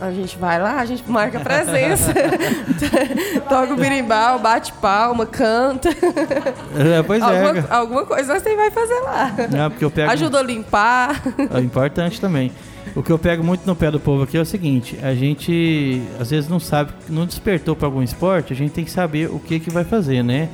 A 0.00 0.12
gente 0.12 0.38
vai 0.38 0.60
lá, 0.60 0.76
a 0.78 0.86
gente 0.86 1.02
marca 1.10 1.40
presença. 1.40 2.14
Toca 3.48 3.72
o 3.72 3.76
birimbau, 3.76 4.38
bate 4.38 4.72
palma, 4.74 5.26
canta. 5.26 5.88
É, 5.90 7.02
pois 7.02 7.20
é. 7.20 7.24
alguma, 7.24 7.66
alguma 7.68 8.06
coisa 8.06 8.38
você 8.38 8.54
vai 8.54 8.70
fazer 8.70 9.00
lá. 9.00 9.34
É, 9.36 9.68
porque 9.68 9.84
eu 9.84 9.90
pego... 9.90 10.12
Ajuda 10.12 10.38
a 10.38 10.42
limpar. 10.42 11.20
É 11.52 11.58
importante 11.58 12.20
também. 12.20 12.52
O 12.94 13.02
que 13.02 13.10
eu 13.10 13.18
pego 13.18 13.44
muito 13.44 13.66
no 13.66 13.76
pé 13.76 13.90
do 13.90 14.00
povo 14.00 14.22
aqui 14.22 14.36
é 14.36 14.40
o 14.40 14.46
seguinte: 14.46 14.98
a 15.02 15.14
gente 15.14 16.02
às 16.18 16.30
vezes 16.30 16.48
não 16.48 16.58
sabe, 16.58 16.92
não 17.08 17.26
despertou 17.26 17.76
para 17.76 17.86
algum 17.86 18.02
esporte, 18.02 18.52
a 18.52 18.56
gente 18.56 18.72
tem 18.72 18.84
que 18.84 18.90
saber 18.90 19.30
o 19.30 19.38
que 19.38 19.60
que 19.60 19.70
vai 19.70 19.84
fazer, 19.84 20.22
né? 20.22 20.48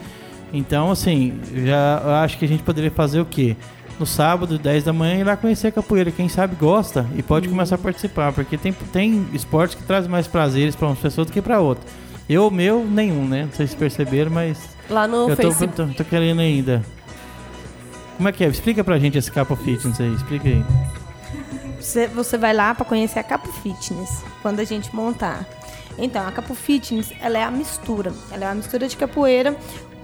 Então, 0.52 0.90
assim, 0.90 1.40
já 1.64 2.22
acho 2.22 2.38
que 2.38 2.44
a 2.44 2.48
gente 2.48 2.62
poderia 2.62 2.90
fazer 2.90 3.20
o 3.20 3.24
quê? 3.24 3.56
No 3.98 4.06
sábado, 4.06 4.58
10 4.58 4.84
da 4.84 4.92
manhã, 4.92 5.20
ir 5.20 5.24
lá 5.24 5.36
conhecer 5.36 5.68
a 5.68 5.72
capoeira. 5.72 6.10
Quem 6.10 6.28
sabe 6.28 6.56
gosta 6.56 7.06
e 7.16 7.22
pode 7.22 7.48
começar 7.48 7.76
a 7.76 7.78
participar, 7.78 8.32
porque 8.32 8.58
tem, 8.58 8.72
tem 8.72 9.28
esportes 9.32 9.76
que 9.76 9.84
trazem 9.84 10.10
mais 10.10 10.26
prazeres 10.26 10.74
para 10.74 10.88
umas 10.88 10.98
pessoas 10.98 11.28
do 11.28 11.32
que 11.32 11.40
para 11.40 11.60
outras. 11.60 11.86
Eu, 12.28 12.50
meu, 12.50 12.84
nenhum, 12.84 13.26
né? 13.26 13.44
Não 13.44 13.52
sei 13.52 13.66
se 13.66 13.76
perceberam, 13.76 14.30
mas 14.30 14.58
Lá 14.88 15.06
no 15.06 15.28
eu 15.28 15.36
tô, 15.36 15.42
Facebook. 15.42 15.74
tô, 15.74 15.86
tô 15.86 16.04
querendo 16.04 16.40
ainda. 16.40 16.82
Como 18.16 18.28
é 18.28 18.32
que 18.32 18.44
é? 18.44 18.48
Explica 18.48 18.82
pra 18.82 18.98
gente 18.98 19.18
esse 19.18 19.30
Capo 19.30 19.54
Fitness 19.56 20.00
aí, 20.00 20.12
explica 20.12 20.48
aí. 20.48 20.64
Você, 21.80 22.06
você 22.06 22.38
vai 22.38 22.54
lá 22.54 22.74
para 22.74 22.84
conhecer 22.84 23.18
a 23.18 23.22
Capo 23.22 23.52
Fitness, 23.52 24.22
quando 24.40 24.60
a 24.60 24.64
gente 24.64 24.94
montar. 24.94 25.44
Então, 25.98 26.26
a 26.26 26.32
Capo 26.32 26.54
Fitness, 26.54 27.12
ela 27.20 27.38
é 27.38 27.42
a 27.42 27.50
mistura. 27.50 28.12
Ela 28.32 28.46
é 28.46 28.48
a 28.48 28.54
mistura 28.54 28.88
de 28.88 28.96
capoeira 28.96 29.56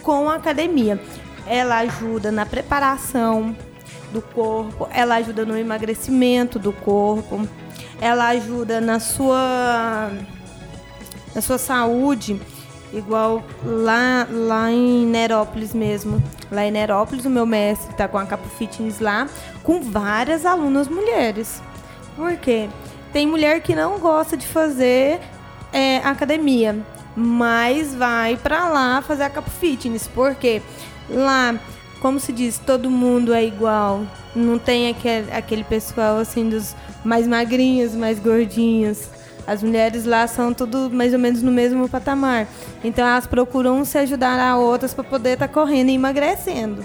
com 0.03 0.29
a 0.29 0.37
academia. 0.37 1.01
Ela 1.47 1.79
ajuda 1.79 2.31
na 2.31 2.45
preparação 2.45 3.57
do 4.11 4.23
corpo, 4.23 4.89
ela 4.93 5.17
ajuda 5.17 5.45
no 5.45 5.57
emagrecimento 5.57 6.59
do 6.59 6.73
corpo, 6.73 7.47
ela 8.01 8.29
ajuda 8.29 8.81
na 8.81 8.99
sua 8.99 10.11
na 11.35 11.41
sua 11.41 11.59
saúde, 11.59 12.41
igual 12.93 13.43
lá, 13.65 14.27
lá 14.31 14.71
em 14.71 15.07
Nerópolis 15.07 15.73
mesmo. 15.75 16.23
Lá 16.51 16.65
em 16.65 16.71
Nerópolis, 16.71 17.25
o 17.25 17.31
meu 17.31 17.47
mestre 17.47 17.93
está 17.93 18.09
com 18.09 18.19
a 18.19 18.27
Capo 18.27 18.49
Fitness 18.49 18.99
lá, 18.99 19.29
com 19.63 19.81
várias 19.81 20.45
alunas 20.45 20.89
mulheres. 20.89 21.63
Por 22.17 22.37
quê? 22.37 22.69
Tem 23.13 23.27
mulher 23.27 23.61
que 23.61 23.75
não 23.75 23.99
gosta 23.99 24.37
de 24.37 24.47
fazer 24.47 25.21
é, 25.73 25.99
academia, 25.99 26.77
mas 27.15 27.95
vai 27.95 28.37
para 28.37 28.69
lá 28.69 29.03
fazer 29.03 29.25
a 29.25 29.31
Capo 29.31 29.51
Fitness. 29.51 30.09
Porque 30.09 30.61
lá, 31.09 31.55
como 32.01 32.19
se 32.19 32.33
diz, 32.33 32.59
todo 32.59 32.91
mundo 32.91 33.33
é 33.33 33.45
igual. 33.45 34.03
Não 34.35 34.59
tem 34.59 34.89
aquele, 34.89 35.31
aquele 35.31 35.65
pessoal 35.65 36.19
assim 36.19 36.49
dos 36.49 36.75
mais 37.05 37.27
magrinhos, 37.27 37.95
mais 37.95 38.19
gordinhos. 38.19 39.09
As 39.47 39.63
mulheres 39.63 40.05
lá 40.05 40.27
são 40.27 40.55
tudo 40.55 40.91
mais 40.91 41.13
ou 41.13 41.19
menos 41.19 41.43
no 41.43 41.51
mesmo 41.51 41.89
patamar. 41.89 42.47
Então 42.83 43.07
elas 43.07 43.27
procuram 43.27 43.85
se 43.85 43.99
ajudar 43.99 44.39
a 44.39 44.57
outras 44.57 44.95
para 44.95 45.05
poder 45.05 45.35
estar 45.35 45.49
correndo 45.49 45.91
e 45.91 45.95
emagrecendo. 45.95 46.85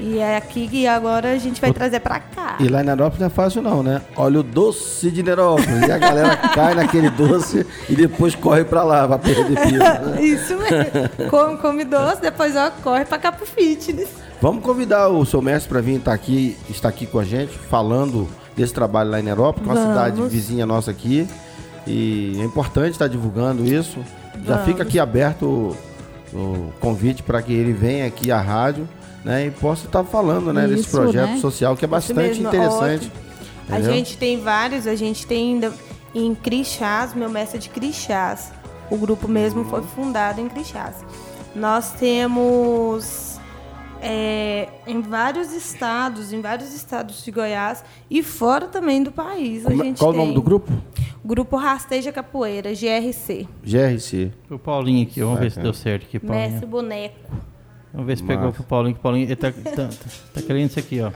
E 0.00 0.18
é 0.18 0.36
aqui 0.36 0.68
que 0.68 0.86
agora 0.86 1.32
a 1.32 1.38
gente 1.38 1.60
vai 1.60 1.72
trazer 1.72 1.98
para 2.00 2.20
cá. 2.20 2.56
E 2.60 2.68
lá 2.68 2.82
em 2.82 2.84
Nerópolis 2.84 3.18
não 3.18 3.26
é 3.26 3.30
fácil 3.30 3.60
não, 3.62 3.82
né? 3.82 4.00
Olha 4.16 4.40
o 4.40 4.42
doce 4.44 5.10
de 5.10 5.22
Nerópolis. 5.24 5.86
E 5.86 5.90
a 5.90 5.98
galera 5.98 6.36
cai 6.54 6.74
naquele 6.74 7.10
doce 7.10 7.66
e 7.88 7.96
depois 7.96 8.34
corre 8.36 8.64
pra 8.64 8.84
lá 8.84 9.08
pra 9.08 9.18
perder 9.18 9.54
peso. 9.60 9.76
né? 9.78 10.22
Isso 10.22 10.56
mesmo. 10.56 11.28
Come, 11.30 11.58
come 11.58 11.84
doce, 11.84 12.22
depois 12.22 12.54
ó, 12.54 12.70
corre 12.82 13.04
para 13.04 13.18
cá 13.18 13.32
pro 13.32 13.44
fitness. 13.44 14.08
Vamos 14.40 14.62
convidar 14.62 15.08
o 15.08 15.26
seu 15.26 15.42
mestre 15.42 15.68
para 15.68 15.80
vir 15.80 15.96
estar 15.96 16.12
aqui, 16.12 16.56
estar 16.70 16.88
aqui 16.88 17.04
com 17.04 17.18
a 17.18 17.24
gente, 17.24 17.58
falando 17.58 18.28
desse 18.56 18.72
trabalho 18.72 19.10
lá 19.10 19.18
em 19.18 19.24
Nerópolis, 19.24 19.66
uma 19.68 19.74
Vamos. 19.74 19.88
cidade 19.90 20.22
vizinha 20.28 20.64
nossa 20.64 20.92
aqui. 20.92 21.26
E 21.86 22.36
é 22.40 22.44
importante 22.44 22.92
estar 22.92 23.08
divulgando 23.08 23.64
isso. 23.64 23.98
Já 24.44 24.54
Vamos. 24.54 24.64
fica 24.64 24.84
aqui 24.84 25.00
aberto 25.00 25.42
o, 25.44 26.36
o 26.36 26.72
convite 26.78 27.20
para 27.22 27.42
que 27.42 27.52
ele 27.52 27.72
venha 27.72 28.06
aqui 28.06 28.30
à 28.30 28.40
rádio 28.40 28.88
né, 29.24 29.46
e 29.46 29.50
possa 29.50 29.86
estar 29.86 30.04
falando 30.04 30.52
né, 30.52 30.66
desse 30.66 30.82
Isso, 30.82 30.90
projeto 30.90 31.30
né? 31.30 31.38
social 31.38 31.76
que 31.76 31.84
é 31.84 31.88
bastante 31.88 32.16
mesmo, 32.18 32.48
interessante. 32.48 33.10
A 33.68 33.80
gente 33.80 34.16
tem 34.16 34.40
vários, 34.40 34.86
a 34.86 34.94
gente 34.94 35.26
tem 35.26 35.54
ainda 35.54 35.72
em 36.14 36.34
Crixás, 36.34 37.14
meu 37.14 37.28
mestre 37.28 37.58
é 37.58 37.60
de 37.60 37.68
Crixás. 37.68 38.52
O 38.90 38.96
grupo 38.96 39.28
mesmo 39.28 39.64
foi 39.64 39.82
fundado 39.82 40.40
em 40.40 40.48
Crixás. 40.48 40.96
Nós 41.54 41.92
temos 41.92 43.38
é, 44.00 44.68
em 44.86 45.00
vários 45.02 45.52
estados, 45.52 46.32
em 46.32 46.40
vários 46.40 46.72
estados 46.72 47.22
de 47.24 47.30
Goiás 47.30 47.84
e 48.10 48.22
fora 48.22 48.66
também 48.66 49.02
do 49.02 49.12
país. 49.12 49.66
A 49.66 49.70
Como 49.70 49.82
é- 49.82 49.86
gente 49.86 49.98
Qual 49.98 50.12
o 50.12 50.16
nome 50.16 50.32
do 50.34 50.42
grupo? 50.42 50.72
Grupo 51.24 51.56
Rasteja 51.56 52.10
Capoeira, 52.12 52.72
GRC. 52.72 53.46
GRC. 53.62 54.32
O 54.50 54.58
Paulinho 54.58 55.02
aqui, 55.06 55.20
vamos 55.20 55.40
ver 55.40 55.50
se 55.50 55.60
deu 55.60 55.74
certo 55.74 56.04
aqui, 56.04 56.18
Paulinho. 56.18 56.50
Mestre 56.50 56.66
Boneco. 56.66 57.30
Vamos 57.98 58.06
ver 58.06 58.16
se 58.16 58.22
pegou 58.22 58.52
pro 58.52 58.62
Paulinho, 58.62 58.94
que 58.94 59.00
o 59.00 59.02
Paulinho 59.02 59.24
ele 59.26 59.34
tá, 59.34 59.50
tá, 59.50 59.70
tá, 59.74 59.88
tá 60.34 60.40
querendo 60.42 60.70
isso 60.70 60.78
aqui, 60.78 61.00
ó. 61.00 61.10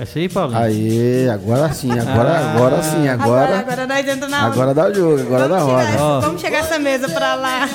É 0.00 0.02
isso 0.04 0.16
aí, 0.18 0.30
Paulinho? 0.30 0.58
Aí, 0.58 1.28
agora 1.28 1.70
sim, 1.74 1.92
agora, 1.92 2.30
Ah. 2.30 2.52
agora 2.54 2.82
sim, 2.82 3.06
Agora, 3.06 3.42
agora. 3.44 3.58
agora 3.58 3.86
nós 3.86 3.98
entramos 4.00 4.30
na 4.30 4.46
Agora 4.46 4.72
dá 4.72 4.86
o 4.86 4.94
jogo, 4.94 5.20
agora 5.20 5.46
dá 5.46 5.58
roda. 5.58 5.88
Ó. 6.00 6.20
vamos 6.20 6.40
chegar 6.40 6.60
essa 6.60 6.78
mesa 6.78 7.06
pra 7.10 7.34
lá. 7.34 7.68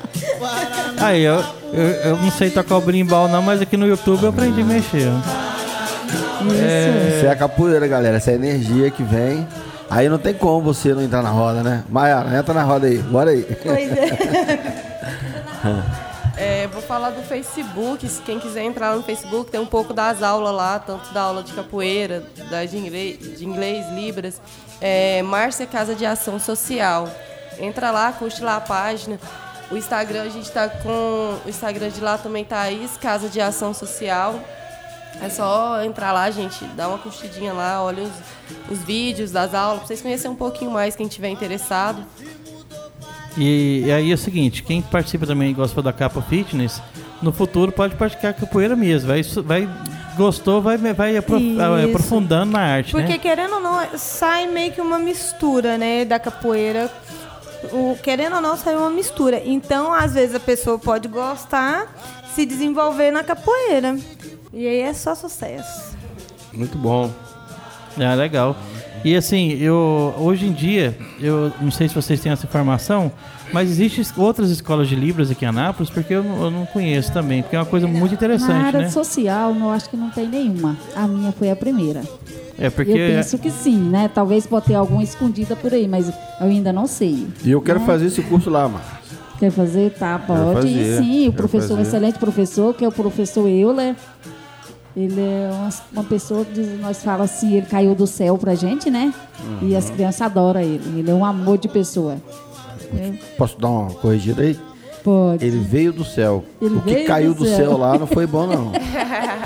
Aí, 0.96 1.22
eu, 1.22 1.44
eu, 1.74 1.82
eu 2.04 2.16
não 2.16 2.30
sei 2.30 2.48
tocar 2.48 2.78
o 2.78 2.80
brimbal 2.80 3.28
não, 3.28 3.42
mas 3.42 3.60
aqui 3.60 3.76
no 3.76 3.86
YouTube 3.86 4.22
eu 4.22 4.30
aprendi 4.30 4.62
a 4.62 4.64
mexer. 4.64 5.08
ó. 5.10 6.46
Isso 6.46 7.26
é 7.26 7.30
a 7.30 7.36
capoeira, 7.36 7.86
galera. 7.86 8.16
Essa 8.16 8.30
é 8.30 8.32
a 8.32 8.36
energia 8.36 8.90
que 8.90 9.02
vem. 9.02 9.46
Aí 9.90 10.08
não 10.08 10.16
tem 10.16 10.32
como 10.32 10.62
você 10.62 10.94
não 10.94 11.02
entrar 11.02 11.22
na 11.22 11.28
roda, 11.28 11.62
né? 11.62 11.84
Maiara, 11.90 12.34
entra 12.34 12.54
na 12.54 12.62
roda 12.62 12.86
aí, 12.86 12.96
bora 12.96 13.30
aí. 13.30 13.42
Pois 13.62 13.92
é. 13.92 14.82
Vou 16.72 16.80
falar 16.80 17.10
do 17.10 17.22
Facebook. 17.22 18.08
Quem 18.24 18.38
quiser 18.38 18.62
entrar 18.62 18.96
no 18.96 19.02
Facebook, 19.02 19.50
tem 19.50 19.60
um 19.60 19.66
pouco 19.66 19.92
das 19.92 20.22
aulas 20.22 20.54
lá, 20.54 20.78
tanto 20.78 21.12
da 21.12 21.22
aula 21.22 21.42
de 21.42 21.52
capoeira, 21.52 22.24
da 22.50 22.64
de 22.64 22.78
inglês, 22.78 23.38
de 23.38 23.44
inglês 23.44 23.86
Libras. 23.90 24.40
É, 24.80 25.22
Márcia 25.22 25.66
Casa 25.66 25.94
de 25.94 26.06
Ação 26.06 26.38
Social. 26.38 27.08
Entra 27.58 27.90
lá, 27.90 28.10
curte 28.12 28.42
lá 28.42 28.56
a 28.56 28.60
página. 28.60 29.20
O 29.70 29.76
Instagram, 29.76 30.22
a 30.22 30.28
gente 30.30 30.50
tá 30.50 30.68
com. 30.68 31.38
O 31.44 31.48
Instagram 31.48 31.90
de 31.90 32.00
lá 32.00 32.16
também 32.16 32.44
tá 32.44 32.60
aí, 32.60 32.88
Casa 33.00 33.28
de 33.28 33.40
Ação 33.40 33.74
Social. 33.74 34.40
É 35.20 35.28
só 35.28 35.84
entrar 35.84 36.10
lá, 36.12 36.30
gente, 36.30 36.64
dar 36.68 36.88
uma 36.88 36.98
curtidinha 36.98 37.52
lá, 37.52 37.82
olha 37.82 38.02
os, 38.02 38.12
os 38.70 38.78
vídeos 38.82 39.30
das 39.30 39.54
aulas, 39.54 39.80
pra 39.80 39.88
vocês 39.88 40.00
conhecerem 40.00 40.32
um 40.32 40.36
pouquinho 40.36 40.70
mais 40.70 40.96
quem 40.96 41.06
tiver 41.06 41.28
interessado. 41.28 42.04
E, 43.36 43.84
e 43.86 43.92
aí 43.92 44.10
é 44.10 44.14
o 44.14 44.18
seguinte, 44.18 44.62
quem 44.62 44.82
participa 44.82 45.26
também, 45.26 45.54
gosta 45.54 45.80
da 45.80 45.92
capa 45.92 46.20
fitness, 46.20 46.82
no 47.22 47.32
futuro 47.32 47.72
pode 47.72 47.94
praticar 47.94 48.34
capoeira 48.34 48.76
mesmo. 48.76 49.08
Vai, 49.08 49.22
vai, 49.22 49.68
gostou, 50.16 50.60
vai, 50.60 50.76
vai 50.76 51.16
Isso. 51.16 51.88
aprofundando 51.88 52.52
na 52.52 52.60
arte, 52.60 52.92
Porque 52.92 53.12
né? 53.12 53.18
querendo 53.18 53.54
ou 53.54 53.60
não, 53.60 53.80
sai 53.96 54.46
meio 54.46 54.72
que 54.72 54.80
uma 54.80 54.98
mistura, 54.98 55.78
né, 55.78 56.04
da 56.04 56.18
capoeira. 56.18 56.90
O, 57.72 57.96
querendo 58.02 58.36
ou 58.36 58.42
não, 58.42 58.56
sai 58.56 58.74
uma 58.74 58.90
mistura. 58.90 59.40
Então, 59.44 59.92
às 59.92 60.14
vezes, 60.14 60.34
a 60.34 60.40
pessoa 60.40 60.78
pode 60.78 61.06
gostar, 61.08 61.86
se 62.34 62.44
desenvolver 62.44 63.12
na 63.12 63.22
capoeira. 63.22 63.96
E 64.52 64.66
aí 64.66 64.80
é 64.80 64.92
só 64.92 65.14
sucesso. 65.14 65.96
Muito 66.52 66.76
bom. 66.76 67.10
É 67.98 68.14
legal. 68.14 68.56
E 69.04 69.16
assim, 69.16 69.52
eu 69.54 70.14
hoje 70.18 70.46
em 70.46 70.52
dia, 70.52 70.96
eu 71.20 71.52
não 71.60 71.70
sei 71.72 71.88
se 71.88 71.94
vocês 71.94 72.20
têm 72.20 72.30
essa 72.30 72.46
informação, 72.46 73.10
mas 73.52 73.68
existem 73.70 74.04
outras 74.16 74.48
escolas 74.50 74.88
de 74.88 74.94
Libras 74.94 75.30
aqui 75.30 75.44
em 75.44 75.48
Anápolis, 75.48 75.90
porque 75.90 76.14
eu, 76.14 76.22
não- 76.22 76.44
eu 76.44 76.50
não 76.50 76.66
conheço 76.66 77.12
também, 77.12 77.42
porque 77.42 77.56
é 77.56 77.58
uma 77.58 77.66
coisa 77.66 77.88
muito 77.88 78.10
Na 78.12 78.14
interessante, 78.16 78.52
área 78.66 78.80
né? 78.82 78.90
social, 78.90 79.54
eu 79.54 79.70
acho 79.70 79.90
que 79.90 79.96
não 79.96 80.08
tem 80.10 80.28
nenhuma. 80.28 80.76
A 80.94 81.08
minha 81.08 81.32
foi 81.32 81.50
a 81.50 81.56
primeira. 81.56 82.02
É 82.58 82.70
porque 82.70 82.92
Eu 82.92 82.96
penso 83.16 83.38
que 83.38 83.50
sim, 83.50 83.76
né? 83.76 84.08
Talvez 84.14 84.46
pode 84.46 84.66
ter 84.66 84.74
alguma 84.74 85.02
escondida 85.02 85.56
por 85.56 85.72
aí, 85.72 85.88
mas 85.88 86.08
eu 86.08 86.14
ainda 86.40 86.72
não 86.72 86.86
sei. 86.86 87.26
E 87.44 87.50
eu 87.50 87.60
quero 87.60 87.80
fazer 87.80 88.06
esse 88.06 88.22
curso 88.22 88.50
lá, 88.50 88.68
mano. 88.68 88.84
Quer 89.40 89.50
fazer? 89.50 89.90
Tá, 89.98 90.20
pode. 90.20 90.68
ir 90.68 90.74
fazer, 90.76 90.98
sim, 91.02 91.28
o 91.28 91.32
professor, 91.32 91.72
um 91.74 91.76
fazer. 91.78 91.88
excelente 91.88 92.18
professor, 92.20 92.72
que 92.72 92.84
é 92.84 92.88
o 92.88 92.92
professor 92.92 93.48
Euler. 93.48 93.96
Ele 94.96 95.20
é 95.20 95.48
uma, 95.52 95.70
uma 95.92 96.04
pessoa 96.04 96.44
que 96.44 96.60
nós 96.80 97.02
falamos 97.02 97.30
assim, 97.32 97.56
ele 97.56 97.66
caiu 97.66 97.94
do 97.94 98.06
céu 98.06 98.36
pra 98.36 98.54
gente, 98.54 98.90
né? 98.90 99.12
E 99.62 99.74
as 99.74 99.88
crianças 99.90 100.20
adoram 100.22 100.60
ele. 100.60 100.98
Ele 101.00 101.10
é 101.10 101.14
um 101.14 101.24
amor 101.24 101.56
de 101.58 101.66
pessoa. 101.68 102.16
É, 102.94 103.12
Posso 103.38 103.58
dar 103.58 103.68
uma 103.68 103.90
corrigida 103.90 104.42
aí? 104.42 104.58
pode. 105.02 105.44
Ele 105.44 105.58
veio 105.58 105.92
do 105.92 106.04
céu. 106.04 106.44
Ele 106.60 106.76
o 106.76 106.80
que 106.82 107.04
caiu 107.04 107.32
do 107.34 107.38
do 107.42 107.46
céu. 107.46 107.56
céu. 107.56 107.76
lá 107.78 107.98
não 107.98 108.06
foi 108.06 108.24
bom, 108.26 108.46
não. 108.46 108.70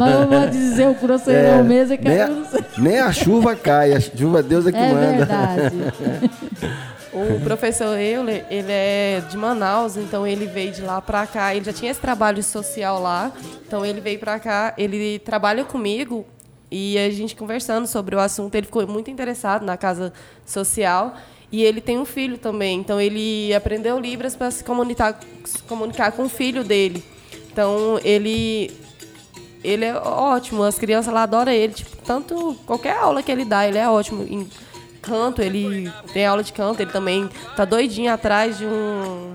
Mas 0.00 0.14
eu 0.14 0.28
vou 0.28 0.48
dizer 0.48 0.88
o 0.88 0.94
grosseirão 0.94 1.58
É, 1.58 1.62
mesmo 1.62 1.94
é 1.94 1.98
nem, 1.98 2.16
caiu 2.18 2.34
do 2.36 2.46
céu. 2.46 2.60
nem 2.78 2.98
a 3.00 3.12
chuva 3.12 3.54
cai, 3.56 3.92
a 3.92 4.00
chuva 4.00 4.42
Deus 4.42 4.66
é 4.66 4.72
que 4.72 4.78
É 4.78 4.92
manda. 4.92 5.12
verdade. 5.16 5.74
O 7.14 7.40
professor 7.44 7.96
Euler, 7.98 8.44
ele 8.50 8.72
é 8.72 9.22
de 9.30 9.36
Manaus, 9.36 9.96
então 9.96 10.26
ele 10.26 10.46
veio 10.46 10.72
de 10.72 10.82
lá 10.82 11.00
pra 11.00 11.26
cá. 11.26 11.54
Ele 11.54 11.64
já 11.64 11.72
tinha 11.72 11.90
esse 11.90 12.00
trabalho 12.00 12.42
social 12.42 13.00
lá, 13.00 13.32
então 13.66 13.86
ele 13.86 14.00
veio 14.00 14.18
pra 14.18 14.40
cá. 14.40 14.74
Ele 14.76 15.20
trabalha 15.20 15.64
comigo 15.64 16.26
e 16.70 16.98
a 16.98 17.08
gente 17.10 17.36
conversando 17.36 17.86
sobre 17.86 18.16
o 18.16 18.20
assunto, 18.20 18.54
ele 18.56 18.66
ficou 18.66 18.84
muito 18.86 19.10
interessado 19.10 19.64
na 19.64 19.76
casa 19.76 20.12
social. 20.44 21.14
E 21.52 21.62
ele 21.62 21.80
tem 21.80 21.96
um 21.98 22.04
filho 22.04 22.36
também, 22.36 22.80
então 22.80 23.00
ele 23.00 23.54
aprendeu 23.54 23.96
Libras 24.00 24.34
para 24.34 24.50
se 24.50 24.64
comunicar, 24.64 25.20
se 25.44 25.62
comunicar 25.62 26.10
com 26.10 26.24
o 26.24 26.28
filho 26.28 26.64
dele. 26.64 27.04
Então 27.52 28.00
ele 28.02 28.72
ele 29.62 29.84
é 29.84 29.94
ótimo, 29.94 30.62
as 30.64 30.78
crianças 30.78 31.14
lá 31.14 31.22
adoram 31.22 31.52
ele, 31.52 31.72
tipo, 31.72 31.96
tanto 32.04 32.54
qualquer 32.66 32.96
aula 32.96 33.22
que 33.22 33.30
ele 33.32 33.44
dá, 33.44 33.66
ele 33.66 33.78
é 33.78 33.88
ótimo 33.88 34.26
canto, 35.04 35.42
ele 35.42 35.92
tem 36.12 36.26
aula 36.26 36.42
de 36.42 36.52
canto, 36.52 36.80
ele 36.80 36.90
também 36.90 37.28
tá 37.54 37.64
doidinho 37.64 38.12
atrás 38.12 38.56
de 38.56 38.64
um 38.64 39.34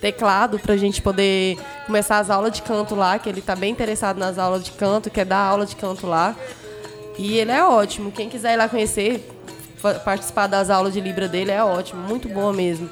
teclado 0.00 0.58
pra 0.58 0.76
gente 0.76 1.00
poder 1.00 1.56
começar 1.86 2.18
as 2.18 2.30
aulas 2.30 2.52
de 2.52 2.62
canto 2.62 2.94
lá, 2.94 3.18
que 3.18 3.28
ele 3.28 3.40
tá 3.40 3.54
bem 3.54 3.70
interessado 3.70 4.18
nas 4.18 4.38
aulas 4.38 4.64
de 4.64 4.72
canto, 4.72 5.10
quer 5.10 5.24
dar 5.24 5.38
aula 5.38 5.64
de 5.64 5.76
canto 5.76 6.06
lá. 6.06 6.34
E 7.16 7.38
ele 7.38 7.50
é 7.50 7.64
ótimo, 7.64 8.12
quem 8.12 8.28
quiser 8.28 8.54
ir 8.54 8.56
lá 8.56 8.68
conhecer, 8.68 9.28
participar 10.04 10.46
das 10.46 10.70
aulas 10.70 10.92
de 10.92 11.00
Libra 11.00 11.28
dele 11.28 11.50
é 11.50 11.62
ótimo, 11.62 12.02
muito 12.02 12.28
boa 12.28 12.52
mesmo. 12.52 12.88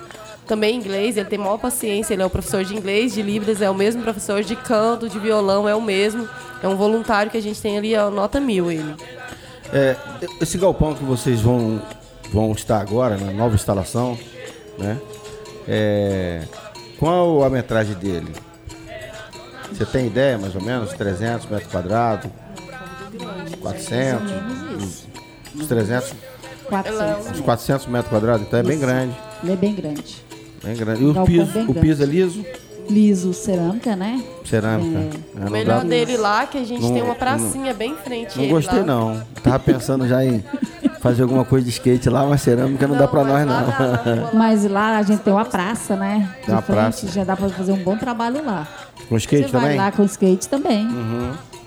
Também 0.46 0.76
inglês, 0.76 1.16
ele 1.16 1.28
tem 1.28 1.38
maior 1.38 1.58
paciência, 1.58 2.14
ele 2.14 2.22
é 2.22 2.26
o 2.26 2.30
professor 2.30 2.64
de 2.64 2.74
inglês, 2.74 3.14
de 3.14 3.22
Libras, 3.22 3.60
é 3.60 3.68
o 3.68 3.74
mesmo 3.74 4.02
professor 4.02 4.44
de 4.44 4.54
canto, 4.54 5.08
de 5.08 5.18
violão, 5.18 5.68
é 5.68 5.74
o 5.74 5.82
mesmo. 5.82 6.28
É 6.62 6.68
um 6.68 6.76
voluntário 6.76 7.30
que 7.30 7.36
a 7.36 7.42
gente 7.42 7.60
tem 7.60 7.76
ali, 7.76 7.96
ó, 7.96 8.10
nota 8.10 8.40
mil 8.40 8.70
ele. 8.70 8.94
É, 9.72 9.96
esse 10.40 10.58
galpão 10.58 10.94
que 10.94 11.04
vocês 11.04 11.40
vão, 11.40 11.80
vão 12.32 12.52
estar 12.52 12.80
agora, 12.80 13.16
na 13.16 13.32
nova 13.32 13.54
instalação, 13.54 14.18
né? 14.78 14.98
É, 15.68 16.42
qual 16.98 17.42
a 17.44 17.50
metragem 17.50 17.94
dele? 17.94 18.32
Você 19.72 19.84
tem 19.84 20.06
ideia, 20.06 20.38
mais 20.38 20.54
ou 20.54 20.62
menos? 20.62 20.92
300 20.92 21.46
metros 21.50 21.70
quadrados? 21.70 22.30
400? 23.60 24.30
menos 24.30 24.82
isso. 24.82 25.08
Uns 25.54 25.66
300? 25.66 26.14
400. 26.68 27.30
Uns 27.30 27.40
400 27.40 27.86
metros 27.86 28.10
quadrados? 28.10 28.46
Então 28.46 28.58
é 28.58 28.62
bem 28.62 28.78
grande. 28.78 29.16
Ele 29.42 29.52
é 29.52 29.56
bem 29.56 29.74
grande. 29.74 30.24
Bem 30.62 30.76
grande. 30.76 31.02
E 31.02 31.06
o 31.06 31.24
piso, 31.24 31.70
o 31.70 31.74
piso 31.74 32.02
é 32.02 32.06
liso? 32.06 32.44
Liso, 32.88 33.32
cerâmica, 33.34 33.96
né? 33.96 34.22
Cerâmica. 34.44 35.18
É, 35.36 35.40
O 35.40 35.44
não 35.44 35.50
melhor 35.50 35.78
dá- 35.82 35.88
dele 35.88 36.16
lá 36.16 36.46
que 36.46 36.56
a 36.58 36.64
gente 36.64 36.82
Não- 36.82 36.92
tem 36.92 37.02
uma 37.02 37.14
pracinha 37.14 37.74
bem 37.74 37.92
em 37.92 37.96
frente. 37.96 38.36
Não 38.36 38.44
ele 38.44 38.52
gostei 38.52 38.78
lá. 38.80 38.84
não. 38.86 39.22
Tava 39.42 39.58
pensando 39.58 40.06
já 40.06 40.24
em 40.24 40.42
fazer 41.00 41.22
alguma 41.22 41.44
coisa 41.44 41.64
de 41.64 41.70
skate 41.72 42.08
lá, 42.08 42.24
mas 42.26 42.42
cerâmica 42.42 42.86
não, 42.86 42.96
dá 42.96 43.06
pra 43.08 43.24
nós 43.24 43.46
lá 43.46 44.02
não. 44.04 44.38
Mas 44.38 44.64
lá 44.70 44.96
a 44.98 45.02
gente 45.02 45.20
tem 45.20 45.32
uma 45.32 45.44
praça, 45.44 45.96
né? 45.96 46.28
De 46.40 46.46
Tem 46.46 46.54
uma 46.54 46.62
frente, 46.62 46.78
praça. 46.78 47.08
já 47.08 47.24
dá 47.24 47.36
pra 47.36 47.48
fazer 47.48 47.72
um 47.72 47.82
bom 47.82 47.96
trabalho 47.96 48.44
lá. 48.44 48.66
Com 49.08 49.16
skate 49.16 49.44
você 49.46 49.52
vai 49.52 49.60
também? 49.62 49.78
Uhum. 49.78 49.84
lá 49.84 49.92
com 49.92 50.04
skate 50.04 50.48
também. 50.48 50.88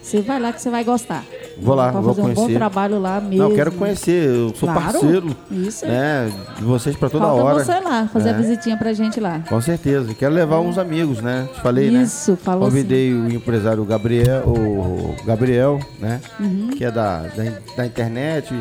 Você 0.10 0.22
vai 0.22 0.40
lá 0.40 0.52
que 0.52 0.62
você 0.62 0.70
vai 0.70 0.84
gostar. 0.84 1.24
Vou 1.62 1.76
lá, 1.76 1.92
pra 1.92 2.02
vou 2.02 2.14
fazer 2.16 2.26
um 2.26 2.30
bom 2.34 2.42
conhecer. 2.42 2.58
trabalho 2.58 3.00
lá 3.00 3.20
mesmo. 3.22 3.50
Não, 3.50 3.56
quero 3.56 3.72
conhecer. 3.74 4.26
Eu 4.30 4.50
sou 4.56 4.70
Claro. 4.70 4.82
parceiro 4.92 5.36
Isso. 5.52 5.86
né, 5.86 6.32
de 6.58 6.64
vocês 6.64 6.96
pra 6.96 7.10
toda 7.10 7.26
Falta 7.26 7.44
hora. 7.44 7.64
você 7.66 7.80
lá, 7.80 8.10
fazer 8.12 8.30
É. 8.30 8.34
a 8.34 8.38
visitinha 8.38 8.78
pra 8.78 8.92
gente 8.94 9.20
lá. 9.20 9.42
Com 9.48 9.62
certeza. 9.62 10.14
Quero 10.14 10.34
levar 10.34 10.60
uns 10.62 10.78
amigos, 10.78 11.22
né? 11.22 11.48
Te 11.54 11.62
falei, 11.62 11.92
né? 11.92 12.02
Isso, 12.04 12.36
falou 12.38 12.66
Convidei 12.70 13.14
o 13.14 13.30
empresário 13.32 13.84
Gabriel, 13.86 14.44
o 14.48 15.16
Gabriel, 15.26 15.80
né? 16.00 16.22
Uhum. 16.40 16.70
Que 16.70 16.86
é 16.86 16.92
da, 16.92 17.20
da, 17.24 17.44
da 17.78 17.86
internet. 17.86 18.54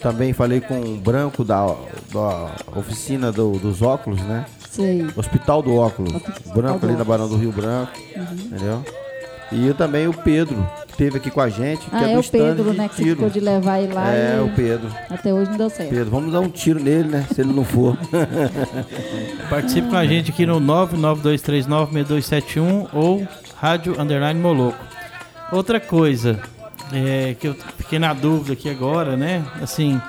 Também 0.00 0.32
falei 0.32 0.60
com 0.60 0.80
o 0.80 0.96
Branco 0.96 1.44
da, 1.44 1.66
da 2.12 2.50
oficina 2.76 3.30
do- 3.32 3.58
dos 3.58 3.82
óculos, 3.82 4.20
né? 4.22 4.46
Sei. 4.70 5.04
Hospital 5.16 5.60
do 5.60 5.74
Óculos. 5.76 6.14
Hospital 6.14 6.54
Branco 6.54 6.78
do 6.78 6.86
ali 6.86 6.94
na 6.96 7.02
Óculos. 7.02 7.06
Barão 7.06 7.28
do 7.28 7.36
Rio 7.36 7.50
Branco. 7.52 7.92
Entendeu? 8.16 8.84
E 9.50 9.72
também 9.74 10.06
o 10.06 10.12
Pedro, 10.12 10.64
esteve 10.98 11.16
aqui 11.18 11.30
com 11.30 11.40
a 11.40 11.48
gente, 11.48 11.82
que 11.88 11.94
Ah, 11.94 12.08
é 12.10 12.14
é 12.14 12.18
o 12.18 12.22
Pedro, 12.24 12.72
né? 12.72 12.88
Que 12.88 12.96
você 12.96 13.02
tiro. 13.04 13.14
ficou 13.16 13.30
de 13.30 13.38
levar 13.40 13.78
ele 13.80 13.92
lá 13.92 14.12
É, 14.12 14.38
e 14.38 14.40
o 14.40 14.48
Pedro. 14.54 14.88
até 15.08 15.32
hoje 15.32 15.48
não 15.50 15.56
deu 15.58 15.70
certo. 15.70 15.90
Pedro, 15.90 16.10
vamos 16.10 16.32
dar 16.32 16.40
um 16.40 16.48
tiro 16.48 16.82
nele, 16.82 17.08
né? 17.08 17.24
Se 17.32 17.40
ele 17.40 17.52
não 17.52 17.64
for. 17.64 17.96
Participe 19.48 19.88
com 19.88 19.96
a 19.96 20.04
gente 20.04 20.30
aqui 20.32 20.44
no 20.44 20.60
992396271 20.60 22.88
ou 22.92 23.24
Rádio 23.56 23.98
Underline 24.00 24.40
Moloco. 24.40 24.76
Outra 25.52 25.78
coisa 25.80 26.40
é, 26.92 27.34
que 27.38 27.46
eu 27.48 27.54
fiquei 27.76 27.98
na 28.00 28.12
dúvida 28.12 28.52
aqui 28.54 28.68
agora, 28.68 29.16
né? 29.16 29.44
Assim, 29.62 30.00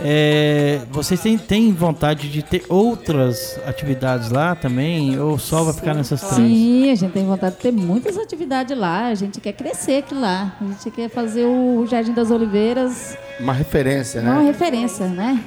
É, 0.00 0.80
vocês 0.90 1.20
têm, 1.20 1.38
têm 1.38 1.72
vontade 1.72 2.28
de 2.28 2.42
ter 2.42 2.64
outras 2.68 3.58
atividades 3.66 4.30
lá 4.30 4.54
também? 4.54 5.18
Ou 5.18 5.38
só 5.38 5.62
vai 5.62 5.72
ficar 5.72 5.94
nessas 5.94 6.20
três? 6.20 6.48
Sim, 6.48 6.90
a 6.90 6.94
gente 6.94 7.12
tem 7.12 7.24
vontade 7.24 7.54
de 7.56 7.60
ter 7.60 7.72
muitas 7.72 8.18
atividades 8.18 8.76
lá. 8.76 9.06
A 9.06 9.14
gente 9.14 9.40
quer 9.40 9.52
crescer 9.52 9.98
aqui 9.98 10.14
lá. 10.14 10.56
A 10.60 10.64
gente 10.64 10.90
quer 10.90 11.08
fazer 11.08 11.44
o 11.44 11.86
Jardim 11.86 12.12
das 12.12 12.30
Oliveiras 12.30 13.16
Uma 13.38 13.52
referência, 13.52 14.20
uma 14.20 14.40
né? 14.40 14.46
referência, 14.46 15.06
né? 15.06 15.42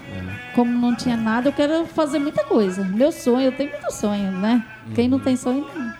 Como 0.56 0.72
não 0.72 0.96
tinha 0.96 1.16
nada, 1.16 1.50
eu 1.50 1.54
quero 1.54 1.86
fazer 1.86 2.18
muita 2.18 2.44
coisa. 2.44 2.84
Meu 2.84 3.12
sonho, 3.12 3.48
eu 3.48 3.52
tenho 3.52 3.70
muito 3.70 3.92
sonho, 3.92 4.32
né? 4.32 4.64
Quem 4.96 5.08
não 5.08 5.20
tem 5.20 5.36
sonho, 5.36 5.68
não. 5.76 5.94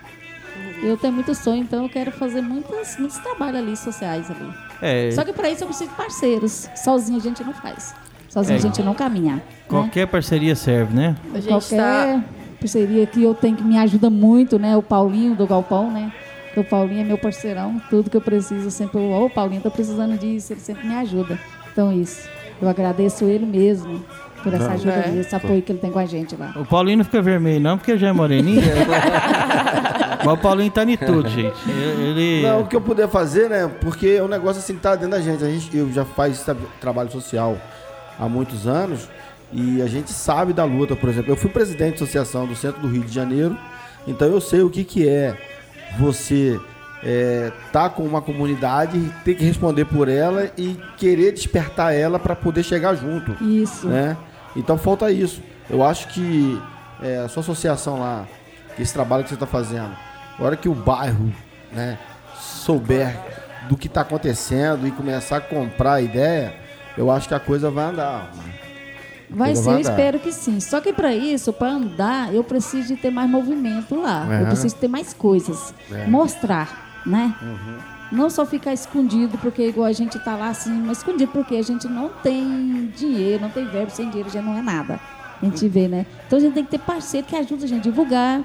Eu 0.82 0.96
tenho 0.96 1.14
muito 1.14 1.34
sonho, 1.36 1.62
então 1.62 1.84
eu 1.84 1.90
quero 1.90 2.12
fazer 2.12 2.42
muitos, 2.42 2.98
muitos 2.98 3.18
trabalhos 3.18 3.60
ali, 3.60 3.76
sociais 3.76 4.30
ali. 4.30 4.54
É, 4.82 5.12
Só 5.12 5.24
que 5.24 5.34
para 5.34 5.50
isso 5.50 5.64
eu 5.64 5.68
preciso 5.68 5.90
de 5.90 5.96
parceiros. 5.96 6.70
Sozinho 6.76 7.18
a 7.18 7.22
gente 7.22 7.44
não 7.44 7.54
faz. 7.54 7.94
Sozinho 8.38 8.56
É. 8.56 8.60
a 8.60 8.62
gente 8.62 8.84
não 8.84 8.94
caminha. 8.94 9.36
né? 9.36 9.42
qualquer 9.68 10.06
parceria 10.08 10.56
serve, 10.56 10.96
né? 10.96 11.16
A 11.34 11.40
gente 11.40 11.48
Qualquer 11.48 11.78
tá- 11.78 12.24
parceria 12.60 13.06
que 13.08 13.24
eu 13.24 13.34
tenho 13.34 13.56
que 13.58 13.64
me 13.64 13.78
ajuda 13.78 14.10
muito, 14.12 14.60
né? 14.60 14.78
O 14.78 14.82
Paulinho 14.84 15.36
do 15.36 15.48
Galpão, 15.48 15.92
né? 15.92 16.12
O 16.56 16.64
Paulinho 16.64 17.02
é 17.02 17.04
meu 17.04 17.18
parceirão, 17.18 17.82
tudo 17.90 18.10
que 18.10 18.18
eu 18.18 18.22
preciso, 18.22 18.68
eu 18.68 18.72
sempre, 18.72 19.00
ô 19.00 19.26
oh, 19.26 19.30
Paulinho, 19.30 19.62
tô 19.62 19.70
precisando 19.72 20.18
disso, 20.18 20.54
ele 20.54 20.60
sempre 20.60 20.88
me 20.88 20.96
ajuda. 20.96 21.38
Então, 21.72 21.92
isso. 21.92 22.28
Eu 22.62 22.70
agradeço 22.70 23.26
ele 23.26 23.46
mesmo 23.46 24.04
por 24.44 24.54
essa 24.54 24.66
Não, 24.66 24.74
ajuda, 24.74 24.92
é. 24.92 25.18
esse 25.20 25.36
apoio 25.36 25.62
que 25.62 25.72
ele 25.72 25.80
tem 25.80 25.92
com 25.92 26.00
a 26.00 26.06
gente 26.06 26.36
lá. 26.36 26.54
O 26.56 26.66
Paulinho 26.66 27.00
não 27.00 27.06
fica 27.06 27.22
vermelho, 27.22 27.60
não, 27.60 27.78
porque 27.78 27.98
já 27.98 28.08
é 28.08 28.12
moreninho. 28.12 28.62
Mas 30.24 30.34
o 30.34 30.38
Paulinho 30.38 30.72
tá 30.72 30.84
em 30.84 30.98
tudo, 30.98 31.28
gente. 31.30 31.56
Ele. 31.70 32.42
Não, 32.44 32.62
o 32.62 32.68
que 32.68 32.76
eu 32.76 32.82
puder 32.82 33.08
fazer, 33.08 33.50
né? 33.50 33.70
Porque 33.82 34.08
é 34.20 34.24
um 34.24 34.28
negócio 34.28 34.60
assim 34.60 34.74
que 34.76 34.82
tá 34.82 34.96
dentro 34.96 35.12
da 35.12 35.22
gente. 35.22 35.44
A 35.44 35.50
gente 35.50 35.76
eu 35.76 35.92
já 35.92 36.04
faz 36.06 36.44
trabalho 36.80 37.12
social 37.12 37.58
há 38.18 38.28
muitos 38.28 38.68
anos 38.68 39.08
e 39.52 39.82
a 39.82 39.88
gente 39.88 40.12
sabe 40.12 40.54
da 40.54 40.64
luta, 40.64 40.96
por 40.96 41.10
exemplo. 41.10 41.32
Eu 41.32 41.38
fui 41.38 41.50
presidente 41.50 42.00
da 42.00 42.04
associação 42.04 42.46
do 42.46 42.56
centro 42.56 42.82
do 42.82 42.88
Rio 42.88 43.04
de 43.04 43.14
Janeiro, 43.14 43.58
então 44.08 44.28
eu 44.28 44.42
sei 44.42 44.62
o 44.62 44.70
que, 44.70 44.84
que 44.84 45.08
é 45.08 45.38
você 45.98 46.60
é, 47.04 47.52
tá 47.72 47.90
com 47.90 48.04
uma 48.04 48.22
comunidade, 48.22 49.00
ter 49.24 49.36
que 49.36 49.44
responder 49.44 49.86
por 49.86 50.08
ela 50.08 50.52
e 50.58 50.78
querer 50.98 51.32
despertar 51.32 51.94
ela 51.94 52.20
para 52.20 52.36
poder 52.36 52.64
chegar 52.64 52.96
junto 52.96 53.32
Isso. 53.44 53.88
né? 53.88 54.18
Então 54.56 54.78
falta 54.78 55.12
isso. 55.12 55.42
Eu 55.70 55.84
acho 55.84 56.08
que 56.08 56.60
é, 57.02 57.18
a 57.18 57.28
sua 57.28 57.42
associação 57.42 58.00
lá, 58.00 58.26
esse 58.80 58.94
trabalho 58.94 59.24
que 59.24 59.30
você 59.30 59.36
está 59.36 59.46
fazendo, 59.46 59.92
a 60.40 60.44
hora 60.44 60.56
que 60.56 60.68
o 60.68 60.74
bairro, 60.74 61.32
né, 61.72 61.98
souber 62.40 63.16
do 63.70 63.78
que 63.78 63.88
está 63.88 64.02
acontecendo 64.02 64.88
e 64.88 64.92
começar 64.92 65.38
a 65.38 65.42
comprar 65.42 65.94
a 65.94 66.02
ideia, 66.02 66.56
eu 66.98 67.12
acho 67.12 67.28
que 67.28 67.34
a 67.34 67.40
coisa 67.40 67.70
vai 67.70 67.86
andar. 67.86 68.32
Vai 69.30 69.56
ser, 69.56 69.72
eu 69.72 69.80
espero 69.80 70.20
que 70.20 70.32
sim. 70.32 70.60
Só 70.60 70.80
que 70.80 70.94
para 70.94 71.14
isso, 71.14 71.52
para 71.52 71.72
andar, 71.72 72.34
eu 72.34 72.44
preciso 72.44 72.88
de 72.88 72.96
ter 72.96 73.12
mais 73.12 73.30
movimento 73.30 73.96
lá. 73.96 74.26
É. 74.30 74.42
Eu 74.42 74.48
preciso 74.48 74.76
ter 74.76 74.88
mais 74.88 75.14
coisas. 75.14 75.74
É. 75.92 76.08
Mostrar, 76.08 77.02
né? 77.06 77.36
Não 78.12 78.30
só 78.30 78.46
ficar 78.46 78.74
escondido, 78.74 79.38
porque 79.38 79.68
igual 79.68 79.86
a 79.86 79.92
gente 79.92 80.18
tá 80.20 80.36
lá 80.36 80.48
assim, 80.50 80.72
mas 80.72 81.00
escondido 81.00 81.30
porque 81.34 81.58
a 81.58 81.62
gente 81.62 81.88
não 81.88 82.08
tem 82.08 82.92
dinheiro, 82.96 83.42
não 83.42 83.50
tem 83.50 83.66
verbo, 83.66 83.92
sem 83.92 84.08
dinheiro 84.10 84.30
já 84.30 84.42
não 84.42 84.58
é 84.58 84.62
nada. 84.62 85.00
A 85.42 85.46
gente 85.46 85.68
vê, 85.68 85.88
né? 85.88 86.06
Então 86.26 86.40
a 86.40 86.42
gente 86.42 86.54
tem 86.54 86.64
que 86.64 86.72
ter 86.72 86.80
parceiro 86.80 87.28
que 87.28 87.36
ajuda 87.36 87.66
a 87.66 87.68
gente 87.68 87.80
a 87.82 87.92
divulgar. 87.92 88.42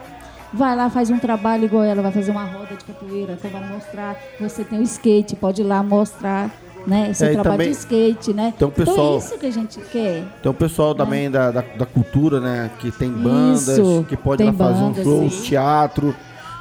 Vai 0.53 0.77
lá, 0.77 0.91
faz 0.91 1.09
um 1.09 1.19
trabalho 1.19 1.65
igual 1.65 1.83
ela, 1.83 2.03
vai 2.03 2.13
fazer 2.13 2.31
uma 2.31 2.45
roda 2.45 2.75
de 2.75 2.85
capoeira, 2.85 3.33
então 3.35 3.51
vai 3.51 3.67
mostrar. 3.67 4.17
Você 4.39 4.65
tem 4.65 4.81
o 4.81 4.83
skate, 4.83 5.37
pode 5.37 5.63
ir 5.63 5.65
lá 5.65 5.83
mostrar, 5.83 6.51
né? 6.87 7.11
Esse 7.11 7.25
É, 7.25 7.33
trabalho 7.33 7.51
também 7.53 7.71
de 7.71 7.79
skate, 7.79 8.33
né? 8.33 8.55
tem 8.59 8.67
um 8.67 8.71
Então 8.71 8.85
pessoal- 8.85 9.15
é 9.15 9.19
isso 9.19 9.39
que 9.39 9.47
a 9.47 9.51
gente 9.53 9.81
quer. 9.81 10.25
Tem 10.43 10.51
o 10.51 10.55
pessoal 10.55 10.95
também 10.95 11.31
da, 11.31 11.51
da, 11.51 11.61
da 11.79 11.87
cultura, 11.87 12.41
né? 12.41 12.71
Que 12.79 12.91
tem 12.91 13.11
bandas, 13.11 13.69
Isso, 13.69 14.05
que 14.09 14.17
pode 14.17 14.43
lá 14.43 14.53
fazer 14.53 14.83
um 14.83 14.95
show, 14.95 15.31
sim. 15.31 15.43
teatro. 15.43 16.15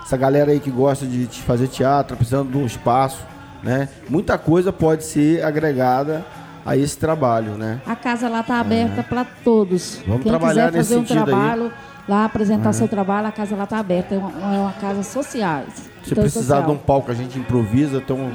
Essa 0.03 0.17
galera 0.17 0.51
aí 0.51 0.59
que 0.59 0.69
gosta 0.71 1.05
de, 1.05 1.25
de 1.27 1.41
fazer 1.41 1.67
teatro, 1.67 2.17
precisando 2.17 2.51
de 2.51 2.57
um 2.57 2.65
espaço, 2.65 3.19
né? 3.63 3.87
Muita 4.09 4.37
coisa 4.37 4.71
pode 4.73 5.03
ser 5.05 5.43
agregada 5.43 6.25
a 6.65 6.75
esse 6.77 6.97
trabalho, 6.97 7.51
né? 7.53 7.79
A 7.87 7.95
casa 7.95 8.27
lá 8.29 8.43
tá 8.43 8.59
aberta 8.59 9.01
para 9.03 9.25
todos. 9.43 9.99
É. 9.99 10.03
Vamos 10.07 10.23
Quem 10.23 10.31
trabalhar 10.31 10.67
quiser 10.67 10.77
fazer 10.77 10.95
um 10.97 10.99
sentido 10.99 11.17
aí. 11.17 11.21
É. 11.21 11.25
trabalho 11.25 11.71
lá, 12.09 12.25
apresentar 12.25 12.73
seu 12.73 12.87
trabalho, 12.87 13.27
a 13.27 13.31
casa 13.31 13.55
lá 13.55 13.65
tá 13.65 13.77
aberta. 13.77 14.15
É 14.15 14.17
uma, 14.17 14.55
é 14.55 14.59
uma 14.59 14.73
casa 14.73 15.01
social. 15.03 15.63
Se 16.03 16.11
Então, 16.11 16.23
precisar 16.23 16.55
social. 16.57 16.63
de 16.63 16.71
um 16.71 16.77
palco, 16.77 17.11
a 17.11 17.13
gente 17.13 17.37
improvisa, 17.37 18.01
tem 18.01 18.15
um- 18.15 18.31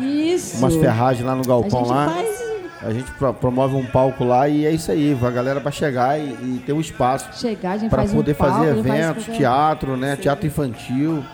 umas 0.58 0.76
ferragens 0.76 1.26
lá 1.26 1.34
no 1.34 1.42
A 1.42 1.46
galpão 1.46 1.80
gente 1.80 1.88
lá. 1.90 2.08
faz 2.08 2.46
A 2.82 2.92
gente 2.92 3.10
pro- 3.12 3.32
promove 3.34 3.74
um 3.74 3.86
palco 3.86 4.22
lá 4.22 4.46
e 4.48 4.64
é 4.66 4.70
isso 4.70 4.92
aí. 4.92 5.16
A 5.20 5.30
galera 5.30 5.58
vai 5.58 5.72
chegar 5.72 6.20
e, 6.20 6.24
e 6.24 6.62
ter 6.64 6.72
um 6.74 6.80
espaço 6.80 7.26
chegar, 7.40 7.72
a 7.72 7.76
gente 7.78 7.88
para 7.90 8.02
faz 8.02 8.12
poder 8.12 8.32
um 8.32 8.34
palco, 8.34 8.54
fazer 8.54 8.70
a 8.70 8.74
faz 8.74 8.86
eventos, 8.86 9.24
qualquer- 9.24 9.38
teatro, 9.38 9.96
né? 9.96 10.14
Teatro 10.16 10.46
infantil. 10.46 11.24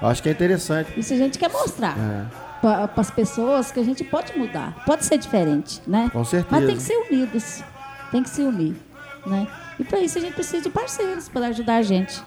Acho 0.00 0.22
que 0.22 0.28
é 0.28 0.32
interessante. 0.32 0.92
Isso 1.00 1.12
a 1.12 1.16
gente 1.16 1.38
quer 1.38 1.50
mostrar 1.50 1.96
É. 1.98 2.24
para 2.60 2.90
as 2.96 3.10
pessoas 3.10 3.72
que 3.72 3.80
a 3.80 3.82
gente 3.82 4.04
pode 4.04 4.38
mudar, 4.38 4.84
pode 4.86 5.04
ser 5.06 5.16
diferente, 5.18 5.80
né? 5.86 6.10
Com 6.12 6.22
certeza. 6.24 6.54
Mas 6.54 6.66
tem 6.66 6.76
que 6.76 6.82
ser 6.82 6.96
unidos, 7.10 7.64
tem 8.12 8.22
que 8.22 8.28
se 8.30 8.42
unir, 8.42 8.76
né? 9.26 9.46
E 9.80 9.84
para 9.84 9.98
isso 10.00 10.18
a 10.18 10.20
gente 10.20 10.34
precisa 10.34 10.62
de 10.62 10.68
parceiros 10.70 11.28
para 11.30 11.46
ajudar 11.48 11.76
a 11.76 11.82
gente, 11.82 12.22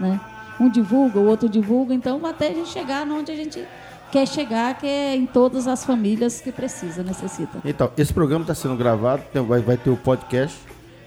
né? 0.00 0.18
Um 0.60 0.68
divulga, 0.68 1.18
o 1.18 1.26
outro 1.26 1.48
divulga, 1.48 1.94
então 1.94 2.24
até 2.24 2.48
a 2.48 2.54
gente 2.54 2.68
chegar 2.68 3.06
onde 3.06 3.32
a 3.32 3.36
gente 3.36 3.66
quer 4.14 4.26
chegar, 4.28 4.78
que 4.78 4.86
é 4.86 5.16
em 5.16 5.26
todas 5.26 5.66
as 5.66 5.84
famílias 5.84 6.40
que 6.40 6.52
precisa, 6.52 7.02
necessita. 7.02 7.58
Então, 7.64 7.90
esse 7.98 8.14
programa 8.14 8.44
está 8.44 8.54
sendo 8.54 8.76
gravado, 8.76 9.24
vai, 9.46 9.60
vai 9.60 9.76
ter 9.76 9.90
o 9.90 9.96
podcast, 9.96 10.56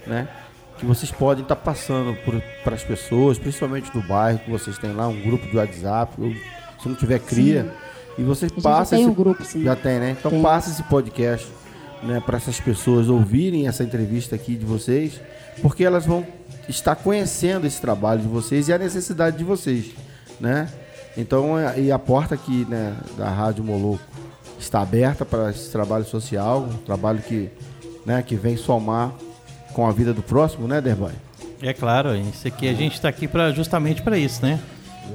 né? 0.06 0.28
Que 0.76 0.84
vocês 0.84 1.10
podem 1.10 1.42
estar 1.42 1.56
passando 1.56 2.16
para 2.62 2.74
as 2.74 2.84
pessoas, 2.84 3.38
principalmente 3.38 3.90
do 3.92 4.02
bairro, 4.02 4.38
que 4.40 4.50
vocês 4.50 4.76
têm 4.76 4.92
lá 4.92 5.08
um 5.08 5.20
grupo 5.22 5.46
de 5.46 5.56
WhatsApp, 5.56 6.12
ou 6.20 6.30
se 6.82 6.88
não 6.88 6.94
tiver 6.94 7.18
cria, 7.18 7.74
e 8.18 8.22
vocês 8.22 8.52
passam 8.52 8.98
tem 8.98 9.00
esse, 9.06 9.10
um 9.10 9.14
grupo, 9.14 9.44
sim. 9.44 9.62
Já 9.62 9.74
tem, 9.74 9.98
né? 9.98 10.16
Então 10.18 10.30
Tem. 10.30 10.42
passa 10.42 10.70
esse 10.70 10.82
podcast, 10.82 11.50
né, 12.02 12.20
para 12.24 12.36
essas 12.36 12.60
pessoas 12.60 13.08
ouvirem 13.08 13.68
essa 13.68 13.82
entrevista 13.82 14.34
aqui 14.34 14.54
de 14.54 14.66
vocês, 14.66 15.20
porque 15.62 15.82
elas 15.84 16.04
vão 16.04 16.26
estar 16.68 16.94
conhecendo 16.96 17.66
esse 17.66 17.80
trabalho 17.80 18.20
de 18.20 18.28
vocês 18.28 18.68
e 18.68 18.72
a 18.72 18.78
necessidade 18.78 19.36
de 19.38 19.44
vocês, 19.44 19.86
né? 20.40 20.68
Então, 21.16 21.58
é- 21.58 21.80
e 21.80 21.90
a 21.92 21.98
porta 21.98 22.34
aqui, 22.34 22.66
né, 22.68 22.94
da 23.16 23.28
Rádio 23.28 23.64
Moloco 23.64 24.02
está 24.58 24.80
aberta 24.82 25.24
para 25.24 25.50
esse 25.50 25.70
trabalho 25.70 26.04
social, 26.04 26.60
um 26.62 26.76
trabalho 26.78 27.20
que, 27.20 27.48
né, 28.04 28.22
que 28.22 28.36
vem 28.36 28.56
somar 28.56 29.12
com 29.72 29.86
a 29.86 29.92
vida 29.92 30.12
do 30.12 30.22
próximo, 30.22 30.68
né, 30.68 30.80
Derboy? 30.80 31.12
É 31.62 31.72
claro, 31.72 32.14
isso 32.14 32.46
aqui 32.46 32.68
a 32.68 32.74
gente 32.74 32.94
está 32.94 33.08
aqui 33.08 33.26
pra, 33.26 33.50
justamente 33.50 34.00
para 34.02 34.16
isso, 34.18 34.44
né? 34.44 34.60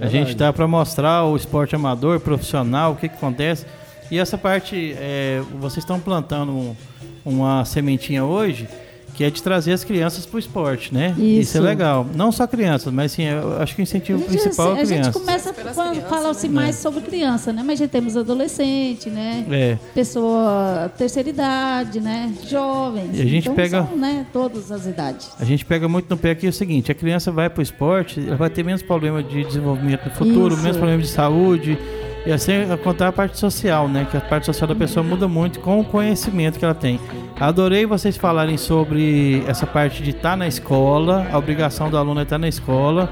A 0.02 0.08
gente 0.08 0.32
está 0.32 0.52
para 0.52 0.68
mostrar 0.68 1.24
o 1.26 1.36
esporte 1.38 1.76
amador, 1.76 2.20
profissional, 2.20 2.94
o 2.94 2.96
que, 2.96 3.08
que 3.08 3.16
acontece. 3.16 3.66
E 4.10 4.18
essa 4.18 4.38
parte, 4.38 4.94
é, 4.98 5.42
vocês 5.60 5.84
estão 5.84 6.00
plantando 6.00 6.52
um- 6.52 6.76
uma 7.24 7.64
sementinha 7.64 8.26
hoje 8.26 8.68
que 9.14 9.24
é 9.24 9.30
de 9.30 9.42
trazer 9.44 9.74
as 9.74 9.84
crianças 9.84 10.26
para 10.26 10.36
o 10.36 10.40
esporte, 10.40 10.94
né? 10.94 11.16
Isso. 11.18 11.58
é 11.58 11.62
legal. 11.62 12.06
Não 12.16 12.32
só 12.32 12.48
crianças, 12.48 12.92
mas 12.92 13.12
assim, 13.14 13.24
eu 13.24 13.62
acho 13.62 13.76
que 13.76 13.82
o 13.82 13.84
incentivo 13.84 14.20
gente, 14.20 14.30
principal 14.30 14.70
é 14.70 14.82
a 14.82 14.86
gente 14.86 14.88
crianças. 14.88 15.14
começa 15.14 15.54
falar 15.54 16.30
assim 16.30 16.48
né? 16.48 16.54
mais 16.56 16.76
sobre 16.78 17.02
criança, 17.02 17.54
né? 17.54 17.62
Mas 17.64 17.80
já 17.80 17.88
temos 17.88 18.18
adolescente, 18.18 19.10
né? 19.10 19.46
É. 19.52 19.78
Pessoa 19.94 20.92
terceira 20.98 21.30
idade, 21.30 22.00
né? 22.00 22.34
Jovens. 22.48 23.18
E 23.18 23.22
a 23.22 23.26
gente 23.26 23.44
então, 23.44 23.56
pega- 23.56 23.86
São, 23.88 23.98
né? 23.98 24.26
Todas 24.34 24.72
as 24.72 24.86
idades. 24.86 25.30
A 25.40 25.46
gente 25.46 25.64
pega 25.66 25.88
muito 25.88 26.10
no 26.10 26.18
pé 26.18 26.34
que 26.36 26.46
é 26.46 26.50
o 26.50 26.54
seguinte, 26.54 26.92
a 26.92 26.96
criança 26.96 27.32
vai 27.32 27.50
para 27.50 27.60
o 27.60 27.64
esporte, 27.64 28.20
ela 28.26 28.36
vai 28.36 28.50
ter 28.50 28.64
menos 28.64 28.82
problema 28.82 29.22
de 29.24 29.44
desenvolvimento 29.44 30.06
no 30.06 30.12
futuro, 30.12 30.54
Isso. 30.54 30.64
menos 30.64 30.78
problema 30.78 31.02
de 31.02 31.08
saúde, 31.10 31.78
e 32.26 32.32
assim 32.32 32.54
contar 32.84 33.10
a 33.10 33.12
parte 33.12 33.38
social, 33.38 33.88
né? 33.88 34.08
Que 34.10 34.18
a 34.18 34.22
parte 34.22 34.46
social 34.46 34.68
da 34.68 34.76
pessoa 34.76 35.04
muda 35.04 35.28
muito 35.28 35.60
com 35.60 35.80
o 35.80 35.84
conhecimento 35.84 36.58
que 36.58 36.66
ela 36.66 36.74
tem. 36.74 37.00
Adorei 37.40 37.86
vocês 37.86 38.16
falarem 38.16 38.58
sobre 38.58 39.44
essa 39.48 39.66
parte 39.66 40.02
de 40.02 40.12
estar 40.12 40.38
na 40.38 40.48
escola, 40.48 41.28
a 41.32 41.38
obrigação 41.38 41.90
do 41.90 41.98
aluno 41.98 42.20
é 42.20 42.24
estar 42.24 42.38
na 42.38 42.48
escola, 42.48 43.12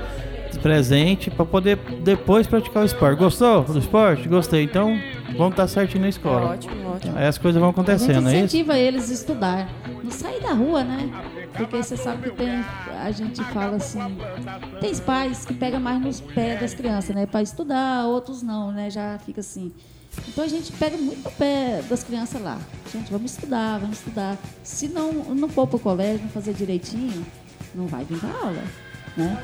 presente, 0.59 1.29
para 1.29 1.45
poder 1.45 1.77
depois 2.03 2.47
praticar 2.47 2.83
o 2.83 2.85
esporte. 2.85 3.17
Gostou 3.19 3.63
do 3.63 3.79
esporte? 3.79 4.27
Gostei. 4.27 4.63
Então, 4.63 4.99
vamos 5.37 5.51
estar 5.51 5.67
certinho 5.67 6.01
na 6.01 6.09
escola. 6.09 6.51
Ótimo, 6.51 6.89
ótimo. 6.89 7.17
Aí 7.17 7.27
as 7.27 7.37
coisas 7.37 7.59
vão 7.59 7.69
A 7.69 7.73
gente 7.73 7.81
acontecendo, 7.81 8.29
é 8.29 8.35
isso? 8.35 8.45
incentiva 8.45 8.77
eles 8.77 9.09
a 9.09 9.13
estudar. 9.13 9.69
Não 10.03 10.11
sair 10.11 10.41
da 10.41 10.53
rua, 10.53 10.83
né? 10.83 11.09
Porque 11.55 11.77
você 11.77 11.97
sabe 11.97 12.29
que 12.29 12.35
tem. 12.35 12.63
A 13.03 13.11
gente 13.11 13.43
fala 13.45 13.77
assim. 13.77 13.99
Tem 14.79 14.95
pais 14.97 15.45
que 15.45 15.53
pegam 15.53 15.79
mais 15.79 16.01
nos 16.01 16.21
pés 16.21 16.59
das 16.59 16.73
crianças, 16.73 17.15
né? 17.15 17.25
Para 17.25 17.41
estudar, 17.41 18.05
outros 18.07 18.41
não, 18.41 18.71
né? 18.71 18.89
Já 18.89 19.19
fica 19.25 19.41
assim. 19.41 19.71
Então 20.27 20.43
a 20.43 20.47
gente 20.47 20.71
pega 20.73 20.97
muito 20.97 21.23
no 21.23 21.31
pé 21.31 21.81
das 21.89 22.03
crianças 22.03 22.41
lá. 22.41 22.59
Gente, 22.91 23.11
vamos 23.11 23.31
estudar, 23.31 23.79
vamos 23.79 23.97
estudar. 23.97 24.37
Se 24.63 24.87
não, 24.87 25.11
não 25.11 25.47
for 25.47 25.67
para 25.67 25.77
o 25.77 25.79
colégio, 25.79 26.21
não 26.23 26.29
fazer 26.29 26.53
direitinho, 26.53 27.25
não 27.73 27.87
vai 27.87 28.03
vir 28.03 28.19
para 28.19 28.29
aula, 28.29 28.63
né? 29.15 29.43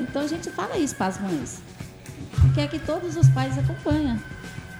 Então 0.00 0.22
a 0.22 0.26
gente 0.26 0.50
fala 0.50 0.76
isso 0.76 0.94
para 0.94 1.06
as 1.06 1.20
mães. 1.20 1.60
Quer 2.54 2.68
que 2.68 2.78
todos 2.78 3.16
os 3.16 3.28
pais 3.28 3.58
acompanhem. 3.58 4.18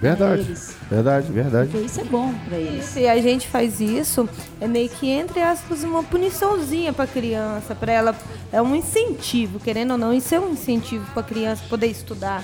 Verdade. 0.00 0.42
eles. 0.42 0.76
Verdade, 0.90 1.32
verdade. 1.32 1.70
Porque 1.70 1.86
isso 1.86 2.00
é 2.00 2.04
bom 2.04 2.32
para 2.46 2.58
eles. 2.58 2.84
Se 2.84 3.06
a 3.06 3.20
gente 3.20 3.48
faz 3.48 3.80
isso, 3.80 4.28
é 4.60 4.68
meio 4.68 4.88
que, 4.88 5.08
entre 5.08 5.40
aspas, 5.40 5.82
uma 5.84 6.02
puniçãozinha 6.02 6.92
pra 6.92 7.06
criança, 7.06 7.74
pra 7.74 7.92
ela. 7.92 8.14
É 8.52 8.60
um 8.60 8.74
incentivo, 8.74 9.58
querendo 9.58 9.92
ou 9.92 9.98
não, 9.98 10.12
isso 10.12 10.34
é 10.34 10.40
um 10.40 10.52
incentivo 10.52 11.04
pra 11.12 11.22
criança 11.22 11.64
poder 11.68 11.86
estudar. 11.86 12.42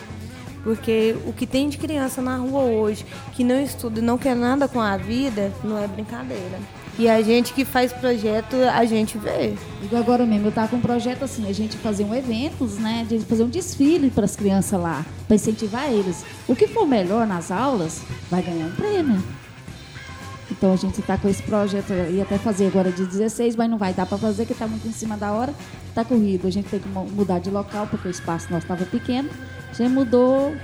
Porque 0.65 1.17
o 1.27 1.33
que 1.33 1.47
tem 1.47 1.69
de 1.69 1.77
criança 1.77 2.23
na 2.23 2.37
rua 2.37 2.63
hoje 2.63 3.05
que 3.33 3.43
não 3.43 3.61
estuda 3.61 3.99
e 3.99 4.03
não 4.03 4.17
quer 4.17 4.37
nada 4.37 4.69
com 4.69 4.81
a 4.81 4.97
vida, 4.97 5.53
não 5.63 5.77
é 5.77 5.87
brincadeira. 5.87 6.59
E 6.99 7.09
a 7.09 7.23
gente 7.23 7.55
que 7.55 7.65
faz 7.65 7.91
projeto, 7.93 8.55
a 8.75 8.85
gente 8.85 9.17
vê. 9.17 9.55
Agora 9.97 10.27
mesmo, 10.27 10.49
eu 10.49 10.53
tava 10.53 10.69
com 10.69 10.77
um 10.77 10.81
projeto 10.81 11.23
assim, 11.25 11.49
a 11.49 11.53
gente 11.53 11.77
fazer 11.79 12.05
um 12.05 12.15
eventos, 12.15 12.77
né? 12.79 13.07
De 13.09 13.19
fazer 13.21 13.45
um 13.45 13.49
desfile 13.49 14.11
para 14.11 14.25
as 14.27 14.37
crianças 14.37 14.79
lá, 14.79 15.05
para 15.27 15.35
incentivar 15.37 15.91
eles. 15.91 16.23
O 16.47 16.55
que 16.55 16.67
for 16.67 16.87
melhor 16.87 17.27
nas 17.27 17.51
aulas, 17.51 18.03
vai 18.31 18.43
ganhar 18.43 18.67
um 18.67 18.73
prêmio. 18.73 19.23
Então 20.51 20.71
a 20.75 20.77
gente 20.77 21.01
está 21.01 21.17
com 21.17 21.29
esse 21.31 21.43
projeto, 21.43 21.93
ia 22.11 22.25
até 22.25 22.37
fazer 22.37 22.67
agora 22.67 22.93
de 22.93 23.07
16, 23.07 23.57
mas 23.57 23.71
não 23.71 23.79
vai 23.79 23.95
dar 23.95 24.05
para 24.05 24.19
fazer, 24.19 24.45
que 24.45 24.53
está 24.53 24.67
muito 24.67 24.87
em 24.87 24.93
cima 24.93 25.17
da 25.17 25.33
hora, 25.33 25.55
está 25.89 26.05
corrido. 26.05 26.47
A 26.47 26.51
gente 26.51 26.69
tem 26.69 26.79
que 26.79 26.89
mu- 26.91 27.09
mudar 27.11 27.39
de 27.39 27.49
local, 27.51 27.87
porque 27.87 28.07
o 28.07 28.11
espaço 28.11 28.49
nosso 28.51 28.65
estava 28.65 28.85
pequeno. 28.85 29.31
A 29.71 29.75
gente 29.75 29.91
mudou 29.91 30.55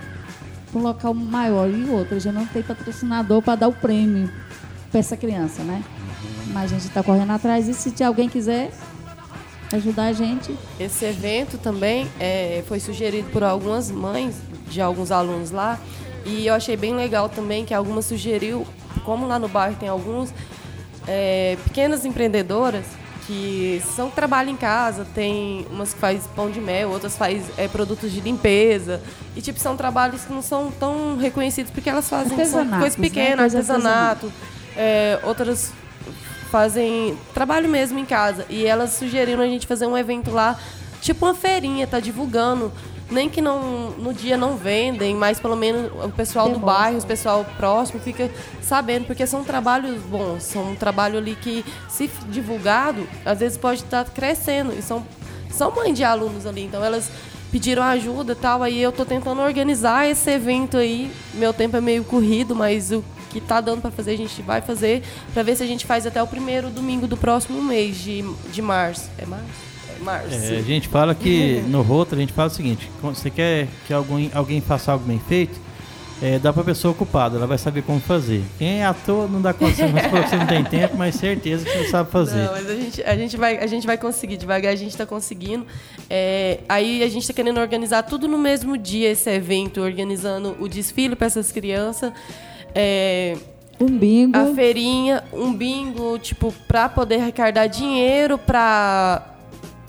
para 0.70 0.78
um 0.78 0.82
local 0.82 1.14
maior 1.14 1.70
e 1.70 1.88
outro. 1.88 2.16
A 2.16 2.18
gente 2.18 2.34
não 2.34 2.44
tem 2.44 2.62
patrocinador 2.62 3.40
para 3.40 3.54
dar 3.56 3.68
o 3.68 3.72
prêmio 3.72 4.30
para 4.90 5.00
essa 5.00 5.16
criança, 5.16 5.62
né? 5.62 5.82
Mas 6.58 6.72
a 6.72 6.74
gente 6.74 6.88
está 6.88 7.04
correndo 7.04 7.30
atrás 7.30 7.68
e 7.68 7.72
se 7.72 8.02
alguém 8.02 8.28
quiser 8.28 8.72
ajudar 9.72 10.06
a 10.06 10.12
gente, 10.12 10.52
Esse 10.80 11.04
evento 11.04 11.56
também 11.56 12.08
é, 12.18 12.64
foi 12.66 12.80
sugerido 12.80 13.30
por 13.30 13.44
algumas 13.44 13.92
mães 13.92 14.34
de 14.68 14.80
alguns 14.80 15.12
alunos 15.12 15.52
lá. 15.52 15.78
E 16.24 16.48
eu 16.48 16.54
achei 16.54 16.76
bem 16.76 16.96
legal 16.96 17.28
também 17.28 17.64
que 17.64 17.72
algumas 17.72 18.06
sugeriu, 18.06 18.66
como 19.04 19.24
lá 19.24 19.38
no 19.38 19.46
bairro 19.46 19.76
tem 19.78 19.88
alguns 19.88 20.34
é, 21.06 21.56
pequenas 21.62 22.04
empreendedoras 22.04 22.84
que 23.24 23.80
são 23.94 24.08
que 24.08 24.16
trabalham 24.16 24.52
em 24.52 24.56
casa, 24.56 25.06
tem 25.14 25.64
umas 25.70 25.94
que 25.94 26.00
faz 26.00 26.26
pão 26.34 26.50
de 26.50 26.60
mel, 26.60 26.90
outras 26.90 27.16
faz 27.16 27.44
é, 27.56 27.68
produtos 27.68 28.10
de 28.10 28.20
limpeza. 28.20 29.00
E 29.36 29.40
tipo, 29.40 29.60
são 29.60 29.76
trabalhos 29.76 30.22
que 30.24 30.32
não 30.32 30.42
são 30.42 30.72
tão 30.72 31.16
reconhecidos 31.18 31.70
porque 31.70 31.88
elas 31.88 32.08
fazem 32.08 32.34
coisas 32.34 32.66
né? 32.66 32.90
pequenas, 32.96 33.52
Coisa 33.52 33.58
artesanato. 33.58 34.32
É, 34.76 35.20
outras 35.22 35.72
fazem 36.48 37.16
trabalho 37.32 37.68
mesmo 37.68 37.98
em 37.98 38.04
casa. 38.04 38.44
E 38.48 38.66
elas 38.66 38.90
sugeriram 38.90 39.42
a 39.42 39.46
gente 39.46 39.66
fazer 39.66 39.86
um 39.86 39.96
evento 39.96 40.30
lá, 40.30 40.58
tipo 41.00 41.26
uma 41.26 41.34
feirinha, 41.34 41.86
tá 41.86 42.00
divulgando. 42.00 42.72
Nem 43.10 43.26
que 43.30 43.40
não, 43.40 43.90
no 43.92 44.12
dia 44.12 44.36
não 44.36 44.54
vendem, 44.54 45.14
mas 45.14 45.40
pelo 45.40 45.56
menos 45.56 45.90
o 46.04 46.10
pessoal 46.10 46.46
do 46.46 46.58
Demonstra. 46.58 46.78
bairro, 46.78 46.98
o 46.98 47.06
pessoal 47.06 47.46
próximo 47.56 47.98
fica 48.00 48.30
sabendo, 48.60 49.06
porque 49.06 49.26
são 49.26 49.42
trabalhos 49.42 50.02
bons, 50.02 50.42
são 50.42 50.72
um 50.72 50.74
trabalho 50.74 51.16
ali 51.16 51.34
que, 51.34 51.64
se 51.88 52.10
divulgado, 52.28 53.08
às 53.24 53.38
vezes 53.38 53.56
pode 53.56 53.82
estar 53.82 54.04
crescendo. 54.10 54.74
E 54.78 54.82
são, 54.82 55.02
são 55.50 55.70
mães 55.74 55.96
de 55.96 56.04
alunos 56.04 56.44
ali, 56.44 56.64
então 56.64 56.84
elas 56.84 57.10
pediram 57.50 57.82
ajuda 57.82 58.32
e 58.32 58.36
tal, 58.36 58.62
aí 58.62 58.78
eu 58.78 58.92
tô 58.92 59.06
tentando 59.06 59.40
organizar 59.40 60.06
esse 60.06 60.30
evento 60.30 60.76
aí. 60.76 61.10
Meu 61.32 61.54
tempo 61.54 61.78
é 61.78 61.80
meio 61.80 62.04
corrido, 62.04 62.54
mas 62.54 62.92
o 62.92 63.02
que 63.30 63.40
tá 63.40 63.60
dando 63.60 63.80
para 63.80 63.90
fazer, 63.90 64.12
a 64.12 64.16
gente 64.16 64.40
vai 64.42 64.60
fazer, 64.60 65.02
para 65.32 65.42
ver 65.42 65.56
se 65.56 65.62
a 65.62 65.66
gente 65.66 65.86
faz 65.86 66.06
até 66.06 66.22
o 66.22 66.26
primeiro 66.26 66.70
domingo 66.70 67.06
do 67.06 67.16
próximo 67.16 67.62
mês 67.62 67.96
de, 67.96 68.24
de 68.52 68.62
março. 68.62 69.10
É 69.18 69.26
março? 69.26 69.46
É 69.98 70.02
março. 70.02 70.34
É, 70.34 70.58
a 70.58 70.62
gente 70.62 70.88
fala 70.88 71.14
que 71.14 71.62
no 71.68 71.82
roto 71.82 72.14
a 72.14 72.18
gente 72.18 72.32
fala 72.32 72.48
o 72.48 72.52
seguinte: 72.52 72.90
quando 73.00 73.16
você 73.16 73.30
quer 73.30 73.68
que 73.86 73.92
alguém, 73.92 74.30
alguém 74.34 74.60
faça 74.60 74.92
algo 74.92 75.04
bem 75.04 75.20
feito, 75.28 75.58
é, 76.20 76.38
dá 76.38 76.52
pra 76.52 76.64
pessoa 76.64 76.90
ocupada, 76.90 77.36
ela 77.36 77.46
vai 77.46 77.58
saber 77.58 77.82
como 77.82 78.00
fazer. 78.00 78.42
Quem 78.58 78.80
é 78.80 78.84
ator 78.84 79.30
não 79.30 79.40
dá 79.40 79.52
condição, 79.52 79.88
mas 79.88 80.10
você 80.10 80.36
não 80.36 80.46
tem 80.46 80.64
tempo, 80.66 80.96
mas 80.96 81.14
certeza 81.14 81.64
que 81.64 81.70
você 81.70 81.88
sabe 81.88 82.10
fazer. 82.10 82.44
Não, 82.44 82.52
mas 82.52 82.68
a 82.68 82.74
gente, 82.74 83.02
a, 83.02 83.16
gente 83.16 83.36
vai, 83.36 83.58
a 83.58 83.66
gente 83.66 83.86
vai 83.86 83.96
conseguir, 83.96 84.36
devagar 84.36 84.72
a 84.72 84.76
gente 84.76 84.90
está 84.90 85.06
conseguindo. 85.06 85.64
É, 86.10 86.58
aí 86.68 87.04
a 87.04 87.08
gente 87.08 87.22
está 87.22 87.32
querendo 87.32 87.60
organizar 87.60 88.02
tudo 88.02 88.26
no 88.26 88.36
mesmo 88.36 88.76
dia 88.76 89.10
esse 89.10 89.30
evento, 89.30 89.80
organizando 89.80 90.56
o 90.58 90.68
desfile 90.68 91.14
para 91.14 91.28
essas 91.28 91.52
crianças. 91.52 92.12
É, 92.74 93.36
um 93.80 93.98
bingo. 93.98 94.36
a 94.36 94.54
feirinha, 94.54 95.24
um 95.32 95.52
bingo, 95.52 96.18
tipo, 96.18 96.52
para 96.66 96.88
poder 96.88 97.20
arrecadar 97.20 97.66
dinheiro 97.66 98.36
para 98.36 99.37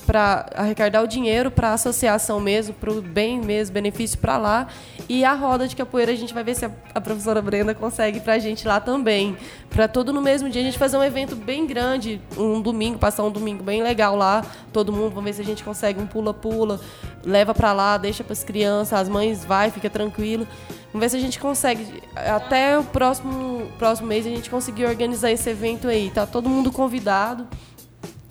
para 0.09 0.47
arrecadar 0.55 1.03
o 1.03 1.07
dinheiro 1.07 1.51
para 1.51 1.69
a 1.69 1.73
associação 1.73 2.39
mesmo, 2.39 2.73
para 2.73 2.91
o 2.91 2.99
bem 2.99 3.39
mesmo, 3.39 3.75
benefício 3.75 4.17
para 4.17 4.39
lá. 4.39 4.67
E 5.07 5.23
a 5.23 5.35
roda 5.35 5.67
de 5.67 5.75
capoeira 5.75 6.11
a 6.11 6.15
gente 6.15 6.33
vai 6.33 6.43
ver 6.43 6.55
se 6.55 6.65
a, 6.65 6.71
a 6.95 6.99
professora 6.99 7.43
Brenda 7.43 7.75
consegue 7.75 8.19
para 8.19 8.33
a 8.33 8.39
gente 8.39 8.67
lá 8.67 8.79
também. 8.79 9.37
Para 9.69 9.87
todo 9.87 10.11
no 10.11 10.19
mesmo 10.19 10.49
dia 10.49 10.63
a 10.63 10.65
gente 10.65 10.79
fazer 10.79 10.97
um 10.97 11.03
evento 11.03 11.35
bem 11.35 11.67
grande, 11.67 12.19
um 12.35 12.59
domingo, 12.59 12.97
passar 12.97 13.23
um 13.23 13.29
domingo 13.29 13.63
bem 13.63 13.83
legal 13.83 14.15
lá, 14.15 14.43
todo 14.73 14.91
mundo, 14.91 15.09
vamos 15.09 15.25
ver 15.25 15.33
se 15.33 15.41
a 15.41 15.45
gente 15.45 15.63
consegue 15.63 16.01
um 16.01 16.07
pula-pula, 16.07 16.79
leva 17.23 17.53
para 17.53 17.71
lá, 17.71 17.95
deixa 17.95 18.23
para 18.23 18.33
as 18.33 18.43
crianças, 18.43 18.99
as 18.99 19.07
mães 19.07 19.45
vai, 19.45 19.69
fica 19.69 19.91
tranquilo. 19.91 20.47
Vamos 20.91 21.01
ver 21.01 21.09
se 21.09 21.17
a 21.17 21.19
gente 21.19 21.37
consegue. 21.37 22.01
Até 22.15 22.79
o 22.79 22.83
próximo, 22.83 23.67
próximo 23.77 24.07
mês 24.07 24.25
a 24.25 24.29
gente 24.29 24.49
conseguir 24.49 24.85
organizar 24.85 25.29
esse 25.29 25.47
evento 25.47 25.87
aí. 25.87 26.09
Tá 26.09 26.25
todo 26.25 26.49
mundo 26.49 26.71
convidado. 26.71 27.47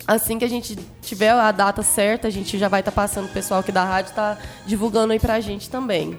Assim 0.09 0.39
que 0.39 0.43
a 0.45 0.49
gente 0.49 0.75
tiver 1.03 1.29
a 1.29 1.51
data 1.51 1.83
certa, 1.83 2.27
a 2.27 2.31
gente 2.31 2.57
já 2.57 2.67
vai 2.67 2.79
estar 2.81 2.91
passando, 2.91 3.25
o 3.25 3.29
pessoal 3.29 3.59
aqui 3.59 3.71
da 3.71 3.83
rádio 3.83 4.11
tá 4.15 4.39
divulgando 4.65 5.13
aí 5.13 5.19
pra 5.19 5.39
gente 5.39 5.69
também. 5.69 6.17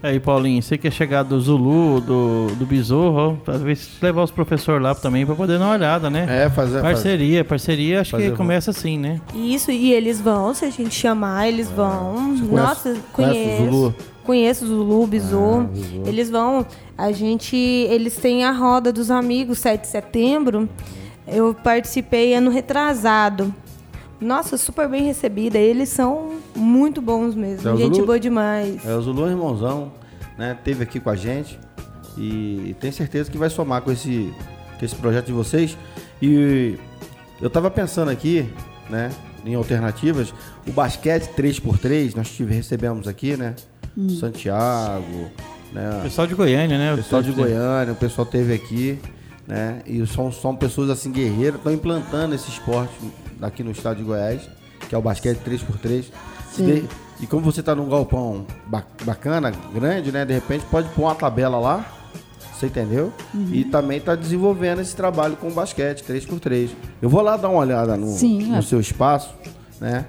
Aí, 0.00 0.20
Paulinho, 0.20 0.62
você 0.62 0.78
quer 0.78 0.92
chegar 0.92 1.24
do 1.24 1.40
Zulu, 1.40 2.00
do, 2.00 2.46
do 2.54 2.64
Besouro, 2.64 3.40
se 3.76 3.88
levar 4.00 4.22
os 4.22 4.30
professores 4.30 4.80
lá 4.80 4.94
também 4.94 5.26
pra 5.26 5.34
poder 5.34 5.58
dar 5.58 5.64
uma 5.66 5.74
olhada, 5.74 6.08
né? 6.08 6.44
É, 6.44 6.50
fazer. 6.50 6.80
Parceria, 6.82 7.44
parceria, 7.44 8.00
acho 8.00 8.12
fazer 8.12 8.30
que 8.30 8.36
começa 8.36 8.70
assim, 8.70 8.96
né? 8.96 9.20
Isso, 9.34 9.72
e 9.72 9.92
eles 9.92 10.20
vão, 10.20 10.54
se 10.54 10.64
a 10.64 10.70
gente 10.70 10.94
chamar, 10.94 11.48
eles 11.48 11.68
vão. 11.68 12.36
Você 12.36 12.44
conhece- 12.46 12.52
Nossa, 12.52 12.96
conhece 13.12 13.38
o 13.38 13.44
conheço. 13.44 13.64
Zulu? 13.64 13.94
Conheço 14.24 14.64
o 14.64 14.68
Zulu. 14.68 15.02
Ah, 15.02 15.06
Bizu. 15.08 15.68
Eles 16.06 16.30
vão. 16.30 16.64
A 16.96 17.10
gente. 17.10 17.56
Eles 17.56 18.16
têm 18.16 18.44
a 18.44 18.52
roda 18.52 18.92
dos 18.92 19.10
amigos 19.10 19.58
7 19.58 19.80
de 19.80 19.88
setembro. 19.88 20.68
Eu 21.26 21.54
participei 21.54 22.34
ano 22.34 22.50
retrasado. 22.50 23.54
Nossa, 24.20 24.56
super 24.56 24.88
bem 24.88 25.02
recebida. 25.04 25.58
Eles 25.58 25.88
são 25.88 26.38
muito 26.54 27.02
bons 27.02 27.34
mesmo. 27.34 27.68
É 27.68 27.72
o 27.72 27.76
gente 27.76 27.94
Zulu? 27.94 28.06
boa 28.06 28.20
demais. 28.20 28.84
É, 28.84 28.94
o 28.94 29.02
Zulu 29.02 29.28
irmãozão, 29.28 29.92
né? 30.38 30.56
Teve 30.64 30.84
aqui 30.84 31.00
com 31.00 31.10
a 31.10 31.16
gente 31.16 31.58
e 32.16 32.76
tenho 32.80 32.92
certeza 32.92 33.30
que 33.30 33.38
vai 33.38 33.50
somar 33.50 33.82
com 33.82 33.90
esse, 33.90 34.32
com 34.78 34.84
esse 34.84 34.94
projeto 34.94 35.26
de 35.26 35.32
vocês. 35.32 35.76
E 36.20 36.76
eu 37.40 37.50
tava 37.50 37.70
pensando 37.70 38.10
aqui, 38.10 38.48
né? 38.88 39.10
Em 39.44 39.54
alternativas, 39.54 40.32
o 40.66 40.70
basquete 40.70 41.28
3x3, 41.36 42.14
nós 42.14 42.30
tive, 42.30 42.54
recebemos 42.54 43.08
aqui, 43.08 43.36
né? 43.36 43.56
Santiago, 44.20 45.30
né? 45.72 46.00
Pessoal 46.04 46.26
de 46.26 46.34
Goiânia, 46.34 46.78
né? 46.78 46.94
O 46.94 46.96
pessoal 46.96 47.22
de 47.22 47.32
Goiânia, 47.32 47.92
o 47.92 47.96
pessoal 47.96 48.24
teve 48.24 48.54
aqui, 48.54 49.00
né? 49.46 49.80
E 49.86 50.06
são, 50.06 50.30
são 50.32 50.54
pessoas 50.54 50.90
assim 50.90 51.10
guerreiras, 51.10 51.56
estão 51.56 51.72
implantando 51.72 52.34
esse 52.34 52.48
esporte 52.50 52.92
aqui 53.40 53.62
no 53.62 53.70
estado 53.70 53.96
de 53.98 54.02
Goiás, 54.04 54.42
que 54.88 54.94
é 54.94 54.98
o 54.98 55.02
basquete 55.02 55.38
3x3. 55.38 56.04
Se 56.52 56.62
de- 56.62 56.84
E 57.20 57.26
como 57.26 57.42
você 57.44 57.62
tá 57.62 57.74
num 57.74 57.88
galpão 57.88 58.44
ba- 58.66 58.84
bacana, 59.04 59.52
grande, 59.72 60.10
né? 60.10 60.24
De 60.24 60.32
repente 60.34 60.64
pode 60.70 60.88
pôr 60.90 61.02
uma 61.02 61.14
tabela 61.14 61.58
lá, 61.58 61.86
você 62.52 62.66
entendeu? 62.66 63.12
E 63.52 63.64
também 63.64 64.00
tá 64.00 64.14
desenvolvendo 64.16 64.80
esse 64.80 64.94
trabalho 64.96 65.36
com 65.36 65.48
o 65.48 65.52
basquete 65.52 66.02
3x3. 66.04 66.70
Eu 67.00 67.08
vou 67.08 67.20
lá 67.22 67.36
dar 67.36 67.48
uma 67.48 67.60
olhada 67.60 67.96
no, 67.96 68.08
Sim, 68.16 68.46
no 68.48 68.56
é. 68.56 68.62
seu 68.62 68.80
espaço, 68.80 69.32
né? 69.80 70.06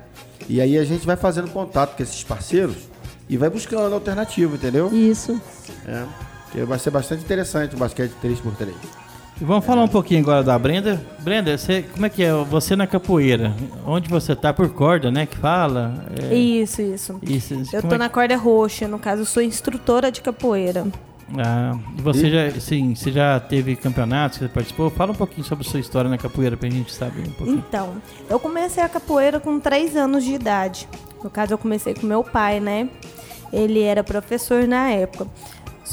E 0.49 0.59
aí 0.59 0.77
a 0.77 0.83
gente 0.83 1.05
vai 1.05 1.15
fazendo 1.15 1.49
contato 1.51 1.95
com 1.95 2.01
esses 2.03 2.23
parceiros 2.23 2.75
e 3.29 3.37
vai 3.37 3.49
buscando 3.49 3.93
alternativa, 3.93 4.55
entendeu? 4.55 4.89
Isso. 4.91 5.39
É, 5.87 6.03
que 6.51 6.63
vai 6.63 6.77
ser 6.79 6.89
bastante 6.89 7.23
interessante 7.23 7.75
o 7.75 7.77
basquete 7.77 8.11
3x3. 8.21 8.73
E 9.41 9.43
vamos 9.43 9.65
falar 9.65 9.83
um 9.83 9.87
pouquinho 9.87 10.21
agora 10.21 10.43
da 10.43 10.57
Brenda. 10.57 11.01
Brenda, 11.19 11.57
você, 11.57 11.81
como 11.81 12.05
é 12.05 12.09
que 12.09 12.23
é? 12.23 12.31
Você 12.31 12.75
na 12.75 12.85
capoeira, 12.85 13.53
onde 13.85 14.07
você 14.07 14.35
tá? 14.35 14.53
Por 14.53 14.69
corda, 14.69 15.11
né? 15.11 15.25
Que 15.25 15.37
fala? 15.37 16.05
É, 16.29 16.35
Isso, 16.35 16.81
isso. 16.81 17.19
isso, 17.23 17.53
Eu 17.73 17.81
tô 17.81 17.95
é 17.95 17.97
na 17.97 18.09
corda 18.09 18.35
roxa, 18.37 18.87
no 18.87 18.99
caso, 18.99 19.23
eu 19.23 19.25
sou 19.25 19.41
instrutora 19.41 20.11
de 20.11 20.21
capoeira. 20.21 20.85
Ah, 21.37 21.75
e 21.97 22.01
você 22.01 22.29
já, 22.29 22.59
sim, 22.59 22.93
você 22.93 23.11
já 23.11 23.39
teve 23.39 23.75
campeonatos 23.75 24.37
que 24.37 24.43
você 24.43 24.49
participou? 24.49 24.89
Fala 24.91 25.11
um 25.11 25.15
pouquinho 25.15 25.43
sobre 25.45 25.65
a 25.65 25.69
sua 25.69 25.79
história 25.79 26.09
na 26.09 26.17
capoeira 26.17 26.55
pra 26.55 26.69
gente 26.69 26.93
saber 26.93 27.21
um 27.21 27.31
pouquinho. 27.31 27.63
Então, 27.67 27.95
eu 28.29 28.39
comecei 28.39 28.83
a 28.83 28.89
capoeira 28.89 29.39
com 29.39 29.59
3 29.59 29.95
anos 29.95 30.23
de 30.23 30.33
idade. 30.33 30.87
No 31.23 31.29
caso, 31.29 31.53
eu 31.53 31.57
comecei 31.57 31.95
com 31.95 32.05
meu 32.05 32.23
pai, 32.23 32.59
né? 32.59 32.87
Ele 33.51 33.81
era 33.81 34.03
professor 34.03 34.67
na 34.67 34.89
época. 34.91 35.27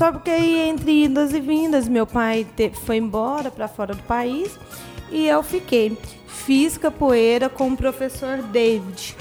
Só 0.00 0.10
porque 0.10 0.30
aí, 0.30 0.56
entre 0.70 1.04
idas 1.04 1.34
e 1.34 1.40
vindas, 1.40 1.86
meu 1.86 2.06
pai 2.06 2.46
te- 2.56 2.72
foi 2.86 2.96
embora 2.96 3.50
para 3.50 3.68
fora 3.68 3.94
do 3.94 4.02
país 4.04 4.58
e 5.12 5.26
eu 5.28 5.42
fiquei. 5.42 5.94
Fiz 6.26 6.78
capoeira 6.78 7.50
com 7.50 7.68
o 7.70 7.76
professor 7.76 8.38
David. 8.38 9.14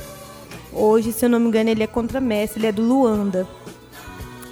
Hoje, 0.72 1.12
se 1.12 1.26
eu 1.26 1.30
não 1.30 1.38
me 1.38 1.48
engano, 1.50 1.70
ele 1.70 1.84
é 1.84 1.88
contramestre, 1.88 2.62
ele 2.62 2.68
é 2.68 2.72
do 2.72 2.82
Luanda. 2.82 3.46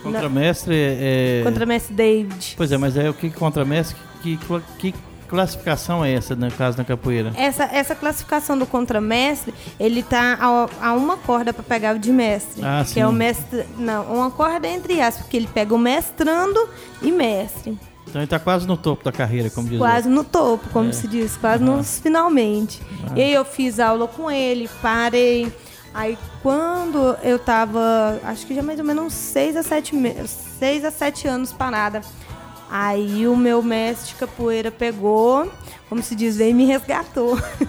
Contramestre 0.04 0.76
é... 0.76 1.42
Contramestre 1.46 1.96
David. 1.96 2.56
Pois 2.58 2.74
é, 2.74 2.78
mas 2.78 2.98
é 2.98 3.10
o 3.10 3.14
que 3.14 3.30
que 3.30 3.38
contramestre? 3.38 3.96
Que, 4.22 4.36
cla- 4.36 4.62
que 4.80 4.94
classificação 5.28 6.04
é 6.04 6.14
essa, 6.14 6.36
no 6.36 6.52
caso 6.52 6.78
da 6.78 6.84
capoeira? 6.84 7.32
Essa, 7.36 7.64
essa 7.66 7.94
classificação 7.96 8.58
do 8.58 8.66
contramestre, 8.66 9.54
ele 9.80 10.02
tá 10.04 10.38
a, 10.40 10.90
a 10.90 10.94
uma 10.94 11.18
corda 11.18 11.54
para 11.54 11.64
pegar 11.64 11.96
o 11.96 12.00
de 12.00 12.12
mestre. 12.12 12.64
Ah, 12.64 12.84
que 12.86 13.00
é 13.00 13.06
o 13.08 13.12
sim. 13.12 13.16
mestre. 13.18 13.66
Não, 13.78 14.04
uma 14.06 14.32
corda 14.32 14.68
entre 14.68 15.02
aspas, 15.02 15.24
porque 15.24 15.38
ele 15.38 15.50
pega 15.54 15.74
o 15.74 15.78
mestrando 15.78 16.70
e 17.02 17.12
mestre. 17.12 17.78
Então 18.10 18.22
ele 18.22 18.28
tá 18.30 18.40
quase 18.40 18.66
no 18.66 18.78
topo 18.78 19.04
da 19.04 19.12
carreira, 19.12 19.50
como 19.50 19.68
diz 19.68 19.78
Quase 19.78 20.08
no 20.08 20.24
topo, 20.24 20.66
É. 20.70 20.72
como 20.72 20.94
se 20.94 21.08
diz, 21.10 21.36
quase 21.36 21.62
nos 21.64 22.00
finalmente. 22.00 22.82
E 23.16 23.22
aí 23.22 23.34
eu 23.34 23.44
fiz 23.44 23.80
aula 23.82 24.08
com 24.08 24.32
ele, 24.32 24.70
parei. 24.82 25.52
Aí 25.94 26.18
quando 26.42 27.18
eu 27.24 27.38
tava, 27.38 28.20
acho 28.24 28.46
que 28.48 28.56
já 28.56 28.62
mais 28.64 28.80
ou 28.80 28.86
menos 28.86 29.06
uns 29.08 29.14
6 29.14 29.58
a 29.58 29.64
7 29.64 29.94
meses, 29.96 30.30
6 30.60 30.86
a 30.86 30.92
7 30.92 31.28
anos 31.28 31.52
parada. 31.52 32.02
Aí 32.70 33.28
o 33.28 33.36
meu 33.36 33.62
mestre 33.64 34.10
de 34.10 34.16
capoeira 34.16 34.70
pegou, 34.70 35.52
como 35.88 36.02
se 36.04 36.16
diz, 36.16 36.38
veio 36.38 36.52
e 36.52 36.54
me 36.54 36.66
resgatou. 36.66 37.40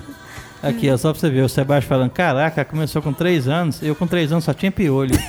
Aqui, 0.60 0.90
ó, 0.90 0.96
só 0.96 1.12
pra 1.12 1.20
você 1.20 1.30
ver, 1.30 1.42
o 1.42 1.48
Sebastião 1.48 1.88
falando, 1.88 2.10
caraca, 2.10 2.64
começou 2.64 3.00
com 3.00 3.12
3 3.12 3.46
anos, 3.46 3.80
eu 3.80 3.94
com 3.94 4.08
3 4.08 4.32
anos 4.32 4.44
só 4.44 4.52
tinha 4.52 4.72
piolho. 4.72 5.14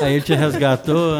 Aí 0.00 0.14
ele 0.14 0.22
te 0.22 0.34
resgatou. 0.34 1.14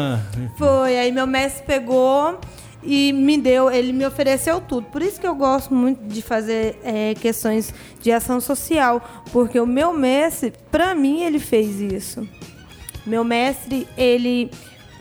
Foi, 0.55 0.97
aí 0.97 1.11
meu 1.11 1.25
mestre 1.25 1.63
pegou 1.65 2.39
e 2.83 3.11
me 3.11 3.37
deu, 3.37 3.71
ele 3.71 3.91
me 3.91 4.05
ofereceu 4.05 4.61
tudo. 4.61 4.87
Por 4.87 5.01
isso 5.01 5.19
que 5.19 5.27
eu 5.27 5.35
gosto 5.35 5.73
muito 5.73 6.03
de 6.03 6.21
fazer 6.21 6.79
é, 6.83 7.13
questões 7.15 7.73
de 8.01 8.11
ação 8.11 8.39
social, 8.39 9.25
porque 9.31 9.59
o 9.59 9.65
meu 9.65 9.93
mestre, 9.93 10.53
pra 10.71 10.93
mim, 10.95 11.23
ele 11.23 11.39
fez 11.39 11.79
isso. 11.79 12.27
Meu 13.05 13.23
mestre, 13.23 13.87
ele 13.97 14.51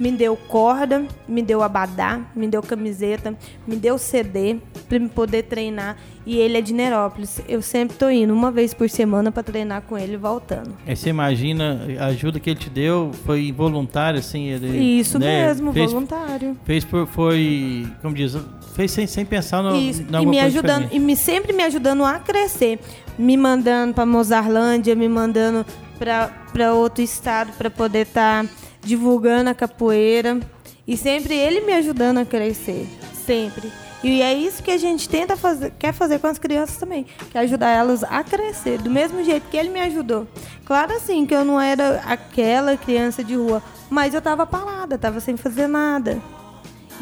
me 0.01 0.11
deu 0.11 0.34
corda, 0.34 1.05
me 1.28 1.42
deu 1.42 1.62
abadá, 1.62 2.20
me 2.34 2.48
deu 2.48 2.62
camiseta, 2.62 3.36
me 3.66 3.76
deu 3.76 3.98
CD 3.98 4.57
pra 4.88 4.98
me 4.98 5.11
poder 5.11 5.42
treinar. 5.42 5.98
E 6.24 6.38
ele 6.38 6.57
é 6.57 6.61
de 6.62 6.72
Nerópolis. 6.72 7.40
Eu 7.46 7.61
sempre 7.61 7.98
tô 7.98 8.09
indo 8.09 8.32
uma 8.32 8.51
vez 8.51 8.72
por 8.72 8.88
semana 8.88 9.30
pra 9.30 9.42
treinar 9.42 9.82
com 9.82 9.98
ele 9.98 10.16
voltando. 10.16 10.74
Aí 10.86 10.96
você 10.96 11.11
imagina, 11.11 11.80
a 11.98 12.07
ajuda 12.07 12.40
que 12.40 12.48
ele 12.48 12.59
te 12.59 12.70
deu 12.70 13.11
foi 13.26 13.53
voluntária, 13.53 14.20
assim, 14.20 14.48
ele... 14.48 14.68
Isso 14.78 15.18
né, 15.18 15.46
mesmo, 15.46 15.72
fez, 15.72 15.92
voluntário. 15.92 16.57
Fez 16.64 16.84
por, 16.84 17.07
foi, 17.07 17.86
como 18.01 18.14
diz, 18.14 18.36
fez 18.74 18.90
sem, 18.90 19.07
sem 19.07 19.24
pensar 19.24 19.62
no, 19.62 19.76
Isso, 19.76 20.03
e 20.03 20.26
me 20.26 20.40
ajudando, 20.40 20.88
e 20.90 20.98
me, 20.98 21.14
sempre 21.14 21.53
me 21.53 21.62
ajudando 21.62 22.05
a 22.05 22.18
crescer. 22.18 22.78
Me 23.18 23.36
mandando 23.36 23.92
para 23.92 24.07
Mozarlândia, 24.07 24.94
me 24.94 25.09
mandando 25.09 25.66
para 25.98 26.72
outro 26.72 27.03
estado 27.03 27.53
para 27.59 27.68
poder 27.68 28.07
estar 28.07 28.46
divulgando 28.83 29.51
a 29.51 29.55
capoeira. 29.55 30.39
E 30.87 30.97
sempre 30.97 31.35
ele 31.35 31.61
me 31.61 31.72
ajudando 31.74 32.18
a 32.18 32.24
crescer. 32.24 32.87
Sempre. 33.26 33.70
E 34.03 34.22
é 34.22 34.33
isso 34.33 34.62
que 34.62 34.70
a 34.70 34.78
gente 34.78 35.09
tenta 35.09 35.37
fazer, 35.37 35.72
quer 35.78 35.93
fazer 35.93 36.18
com 36.18 36.26
as 36.26 36.39
crianças 36.39 36.76
também. 36.78 37.05
Que 37.31 37.37
é 37.37 37.43
ajudar 37.43 37.68
elas 37.68 38.03
a 38.03 38.24
crescer, 38.24 38.78
do 38.78 38.91
mesmo 38.91 39.22
jeito 39.22 39.49
que 39.49 39.57
ele 39.57 39.68
me 39.68 39.81
ajudou. 39.81 40.26
Claro 40.64 40.95
assim, 40.95 41.26
que 41.26 41.35
eu 41.35 41.45
não 41.45 41.61
era 41.61 42.01
aquela 42.07 42.76
criança 42.76 43.22
de 43.22 43.35
rua, 43.35 43.62
mas 43.91 44.14
eu 44.14 44.22
tava 44.22 44.47
parada, 44.47 44.97
tava 44.97 45.20
sem 45.20 45.37
fazer 45.37 45.66
nada. 45.66 46.20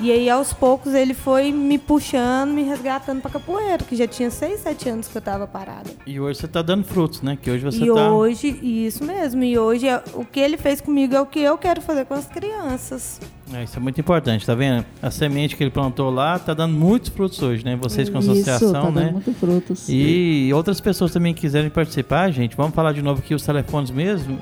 E 0.00 0.12
aí, 0.12 0.30
aos 0.30 0.52
poucos, 0.52 0.94
ele 0.94 1.12
foi 1.12 1.50
me 1.50 1.76
puxando, 1.76 2.52
me 2.52 2.62
resgatando 2.62 3.20
pra 3.20 3.30
capoeira, 3.30 3.78
que 3.78 3.96
já 3.96 4.06
tinha 4.06 4.30
6, 4.30 4.60
7 4.60 4.88
anos 4.90 5.08
que 5.08 5.16
eu 5.18 5.22
tava 5.22 5.46
parada. 5.46 5.90
E 6.06 6.20
hoje 6.20 6.38
você 6.38 6.46
tá 6.46 6.62
dando 6.62 6.84
frutos, 6.84 7.20
né? 7.20 7.36
Que 7.40 7.50
hoje 7.50 7.64
você 7.64 7.84
e 7.84 7.92
tá... 7.92 8.10
hoje, 8.12 8.48
isso 8.62 9.02
mesmo, 9.04 9.42
e 9.42 9.58
hoje 9.58 9.88
é- 9.88 10.00
o 10.14 10.24
que 10.24 10.38
ele 10.38 10.56
fez 10.56 10.80
comigo 10.80 11.16
é 11.16 11.20
o 11.20 11.26
que 11.26 11.40
eu 11.40 11.58
quero 11.58 11.80
fazer 11.82 12.04
com 12.04 12.14
as 12.14 12.26
crianças. 12.28 13.20
É, 13.52 13.64
isso 13.64 13.76
é 13.76 13.80
muito 13.80 14.00
importante, 14.00 14.44
tá 14.46 14.54
vendo? 14.54 14.84
A 15.02 15.10
semente 15.10 15.56
que 15.56 15.64
ele 15.64 15.70
plantou 15.70 16.10
lá 16.10 16.38
tá 16.38 16.54
dando 16.54 16.74
muitos 16.74 17.08
frutos 17.08 17.42
hoje, 17.42 17.64
né? 17.64 17.76
Vocês 17.76 18.08
com 18.08 18.18
a 18.18 18.20
Isso, 18.20 18.30
associação, 18.30 18.72
tá 18.72 18.80
dando 18.82 18.94
né? 18.94 19.10
muito 19.10 19.32
frutos. 19.32 19.86
E 19.88 20.50
outras 20.54 20.80
pessoas 20.80 21.10
também 21.12 21.32
quiserem 21.34 21.70
participar, 21.70 22.30
gente, 22.30 22.54
vamos 22.56 22.74
falar 22.74 22.92
de 22.92 23.02
novo 23.02 23.20
aqui 23.20 23.34
os 23.34 23.42
telefones 23.42 23.90
mesmo, 23.90 24.38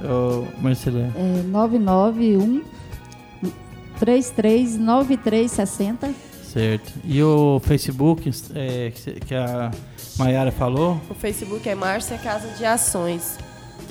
Marcela? 0.61 1.09
É 1.17 1.43
991 1.45 2.63
339360. 4.01 6.15
Certo. 6.43 6.93
E 7.05 7.23
o 7.23 7.61
Facebook, 7.63 8.31
é, 8.55 8.91
que 9.27 9.35
a 9.35 9.71
Mayara 10.19 10.51
falou, 10.51 10.99
O 11.11 11.15
Facebook 11.15 11.69
é 11.69 11.75
Márcia 11.75 12.17
Casa 12.19 12.49
de 12.57 12.65
Ações. 12.65 13.37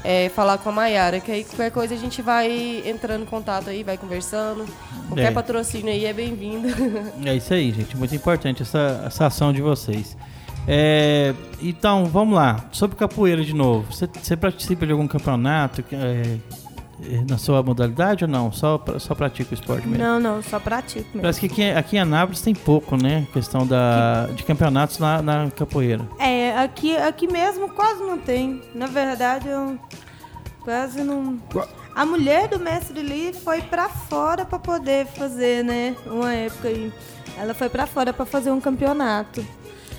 É, 0.04 0.28
falar 0.30 0.58
com 0.58 0.68
a 0.70 0.72
Mayara, 0.72 1.20
que 1.22 1.32
aí 1.32 1.44
qualquer 1.46 1.72
coisa 1.72 1.94
a 1.94 1.98
gente 1.98 2.22
vai 2.22 2.84
entrando 2.86 3.22
em 3.24 3.26
contato 3.26 3.70
aí, 3.70 3.84
vai 3.84 3.98
conversando. 3.98 4.66
Qualquer 5.08 5.28
É. 5.28 5.32
patrocínio 5.32 5.94
aí 5.94 6.06
é 6.06 6.12
bem-vindo. 6.12 6.68
É 7.26 7.36
isso 7.36 7.54
aí, 7.54 7.72
gente. 7.72 7.96
Muito 7.96 8.14
importante 8.14 8.62
essa, 8.64 9.04
essa 9.06 9.28
ação 9.28 9.54
de 9.54 9.62
vocês. 9.62 10.18
É, 10.68 11.34
então, 11.62 12.06
vamos 12.06 12.36
lá. 12.36 12.66
Sobre 12.72 12.96
capoeira 12.98 13.44
de 13.44 13.54
novo. 13.54 13.92
Você, 13.94 14.08
você 14.22 14.36
participa 14.36 14.86
de 14.86 14.92
algum 14.92 15.08
campeonato 15.08 15.84
é, 15.92 16.38
na 17.30 17.38
sua 17.38 17.62
modalidade 17.62 18.24
ou 18.24 18.30
não? 18.30 18.52
Só, 18.52 18.84
só 19.00 19.14
pratica 19.16 19.52
o 19.52 19.54
esporte 19.54 19.88
mesmo? 19.88 20.04
Não, 20.04 20.20
não, 20.20 20.42
só 20.42 20.60
pratico 20.60 21.06
mesmo. 21.06 21.22
Parece 21.22 21.40
que 21.40 21.46
aqui, 21.48 21.64
aqui 21.72 21.96
em 21.98 22.00
Anápolis 22.00 22.42
tem 22.42 22.54
pouco, 22.54 22.96
né? 22.96 23.28
Questão 23.34 23.66
da, 23.66 24.28
de 24.28 24.44
campeonatos 24.44 25.00
na, 25.00 25.22
na 25.22 25.52
capoeira. 25.52 26.08
É, 26.20 26.58
aqui, 26.58 26.96
aqui 26.98 27.28
mesmo 27.28 27.70
quase 27.70 28.02
não 28.02 28.18
tem. 28.18 28.62
Na 28.74 28.88
verdade, 28.88 29.48
eu 29.48 29.78
quase 30.62 31.04
não. 31.04 31.40
A 31.96 32.06
mulher 32.06 32.48
do 32.48 32.60
mestre 32.60 33.02
Lee 33.02 33.34
foi 33.34 33.62
pra 33.62 33.88
fora 33.90 34.46
pra 34.46 34.58
poder 34.58 35.06
fazer, 35.06 35.64
né? 35.64 35.96
Uma 36.06 36.34
época 36.34 36.68
aí. 36.68 36.92
Ela 37.38 37.54
foi 37.54 37.70
pra 37.70 37.86
fora 37.86 38.14
pra 38.14 38.26
fazer 38.26 38.52
um 38.52 38.60
campeonato. 38.60 39.46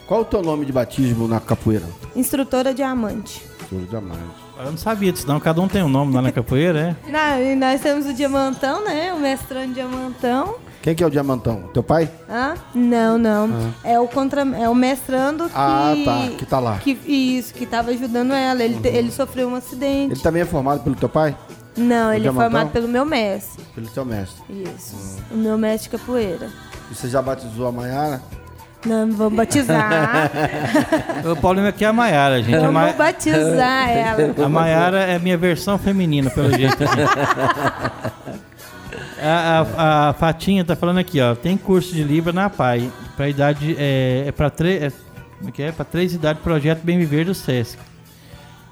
Qual 0.07 0.20
o 0.20 0.24
teu 0.24 0.42
nome 0.42 0.66
de 0.66 0.72
batismo 0.72 1.26
na 1.26 1.40
capoeira? 1.40 1.86
Instrutora 2.14 2.74
diamante. 2.74 3.42
Senhor 3.68 3.86
Diamante. 3.86 4.43
Eu 4.59 4.70
não 4.70 4.76
sabia 4.78 5.12
disso, 5.12 5.26
não. 5.26 5.40
Cada 5.40 5.61
um 5.61 5.68
tem 5.68 5.82
um 5.82 5.88
nome 5.88 6.14
lá 6.14 6.22
na 6.22 6.30
capoeira, 6.32 6.96
é? 7.07 7.11
Na- 7.11 7.40
e 7.40 7.57
nós 7.57 7.80
temos 7.80 8.07
o 8.07 8.14
diamantão, 8.14 8.84
né? 8.84 9.12
O 9.12 9.18
mestrando 9.18 9.74
diamantão. 9.74 10.57
Quem 10.80 10.94
que 10.94 11.02
é 11.02 11.07
o 11.07 11.11
diamantão? 11.11 11.62
Teu 11.72 11.82
pai? 11.82 12.11
Hã? 12.28 12.55
Não, 12.74 13.16
não. 13.16 13.72
É 13.82 13.98
o 13.98 14.07
contra, 14.07 14.42
é 14.42 14.68
o 14.68 14.74
mestrando 14.74 15.44
que 15.44 15.52
Ah, 15.55 15.94
tá. 16.05 16.28
Que 16.36 16.44
tá 16.46 16.59
lá. 16.61 16.78
que 16.78 16.90
isso, 17.07 17.55
que 17.55 17.64
tava 17.66 17.90
ajudando 17.90 18.32
ela. 18.34 18.62
Ele, 18.62 18.78
te- 18.80 18.88
ele 18.88 19.11
sofreu 19.11 19.48
um 19.48 19.55
acidente. 19.55 20.12
Ele 20.12 20.20
também 20.20 20.42
é 20.42 20.44
formado 20.44 20.82
pelo 20.84 20.94
teu 20.94 21.09
pai? 21.09 21.34
Não, 21.76 22.11
ele 22.12 22.18
é 22.18 22.20
diamantão? 22.30 22.50
formado 22.50 22.70
pelo 22.72 22.86
meu 22.86 23.05
mestre. 23.05 23.64
Pelo 23.74 23.86
teu 23.88 24.05
mestre. 24.05 24.42
Isso. 24.76 25.18
O 25.30 25.36
meu 25.36 25.57
mestre 25.59 25.90
de 25.90 25.96
capoeira. 25.98 26.48
E 26.90 26.94
você 26.94 27.09
já 27.09 27.20
batizou 27.22 27.66
a 27.66 27.72
Mayara? 27.72 28.22
Não, 28.87 29.11
vamos 29.12 29.37
batizar. 29.37 30.30
O 31.24 31.37
problema 31.37 31.68
aqui 31.70 31.85
é 31.85 31.89
a 31.89 31.93
Maiara, 31.93 32.43
gente. 32.43 32.55
A, 32.57 32.70
Ma- 32.70 32.82
vamos 32.82 32.97
batizar 32.97 33.89
ela. 33.91 34.45
a 34.45 34.49
Maiara 34.49 34.99
é 35.05 35.18
minha 35.18 35.39
versão 35.39 35.78
feminina, 35.78 36.28
pelo 36.30 36.51
jeito. 36.51 36.76
A, 39.26 39.66
a, 39.76 40.09
a 40.11 40.12
Fatinha 40.12 40.64
tá 40.64 40.76
falando 40.76 40.99
aqui, 40.99 41.18
ó. 41.20 41.35
Tem 41.35 41.57
curso 41.57 41.95
de 41.95 42.03
Libra 42.03 42.30
na 42.32 42.51
PAI. 42.51 42.91
Pra 43.16 43.26
idade. 43.28 43.74
É, 43.78 44.24
é 44.26 44.32
pra 44.32 44.51
três. 44.51 44.82
É, 44.82 44.93
como 45.39 45.49
é 45.49 45.53
que 45.53 45.62
é? 45.62 45.72
Pra 45.72 45.85
três 45.85 46.12
idades, 46.12 46.43
projeto 46.43 46.82
Bem 46.82 46.99
Viver 46.99 47.24
do 47.24 47.32
Sesc. 47.35 47.78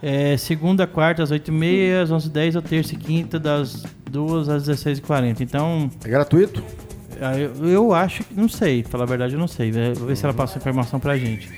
É, 0.03 0.37
segunda, 0.37 0.87
quarta, 0.87 1.23
às 1.23 1.31
8h30, 1.33 2.03
às 2.03 2.11
11h10, 2.11 2.57
ou 2.57 2.63
terça 2.63 2.93
e 2.93 2.97
quinta, 2.99 3.39
das 3.39 3.85
2 4.11 4.49
às 4.49 4.69
16h40. 4.69 5.41
Então, 5.41 5.89
É 6.05 6.09
gratuito? 6.09 6.63
Ah, 7.23 7.39
eu, 7.39 7.69
eu 7.69 7.93
acho 7.95 8.25
que. 8.25 8.35
Não 8.35 8.49
sei, 8.49 8.83
falar 8.83 9.05
a 9.05 9.07
verdade, 9.07 9.35
eu 9.35 9.39
não 9.39 9.49
sei. 9.49 9.71
né? 9.73 9.93
Vou 9.95 10.07
ver 10.09 10.17
se 10.17 10.25
ela 10.25 10.35
passa 10.35 10.57
a 10.57 10.59
informação 10.59 10.99
pra 11.01 11.17
gente. 11.17 11.49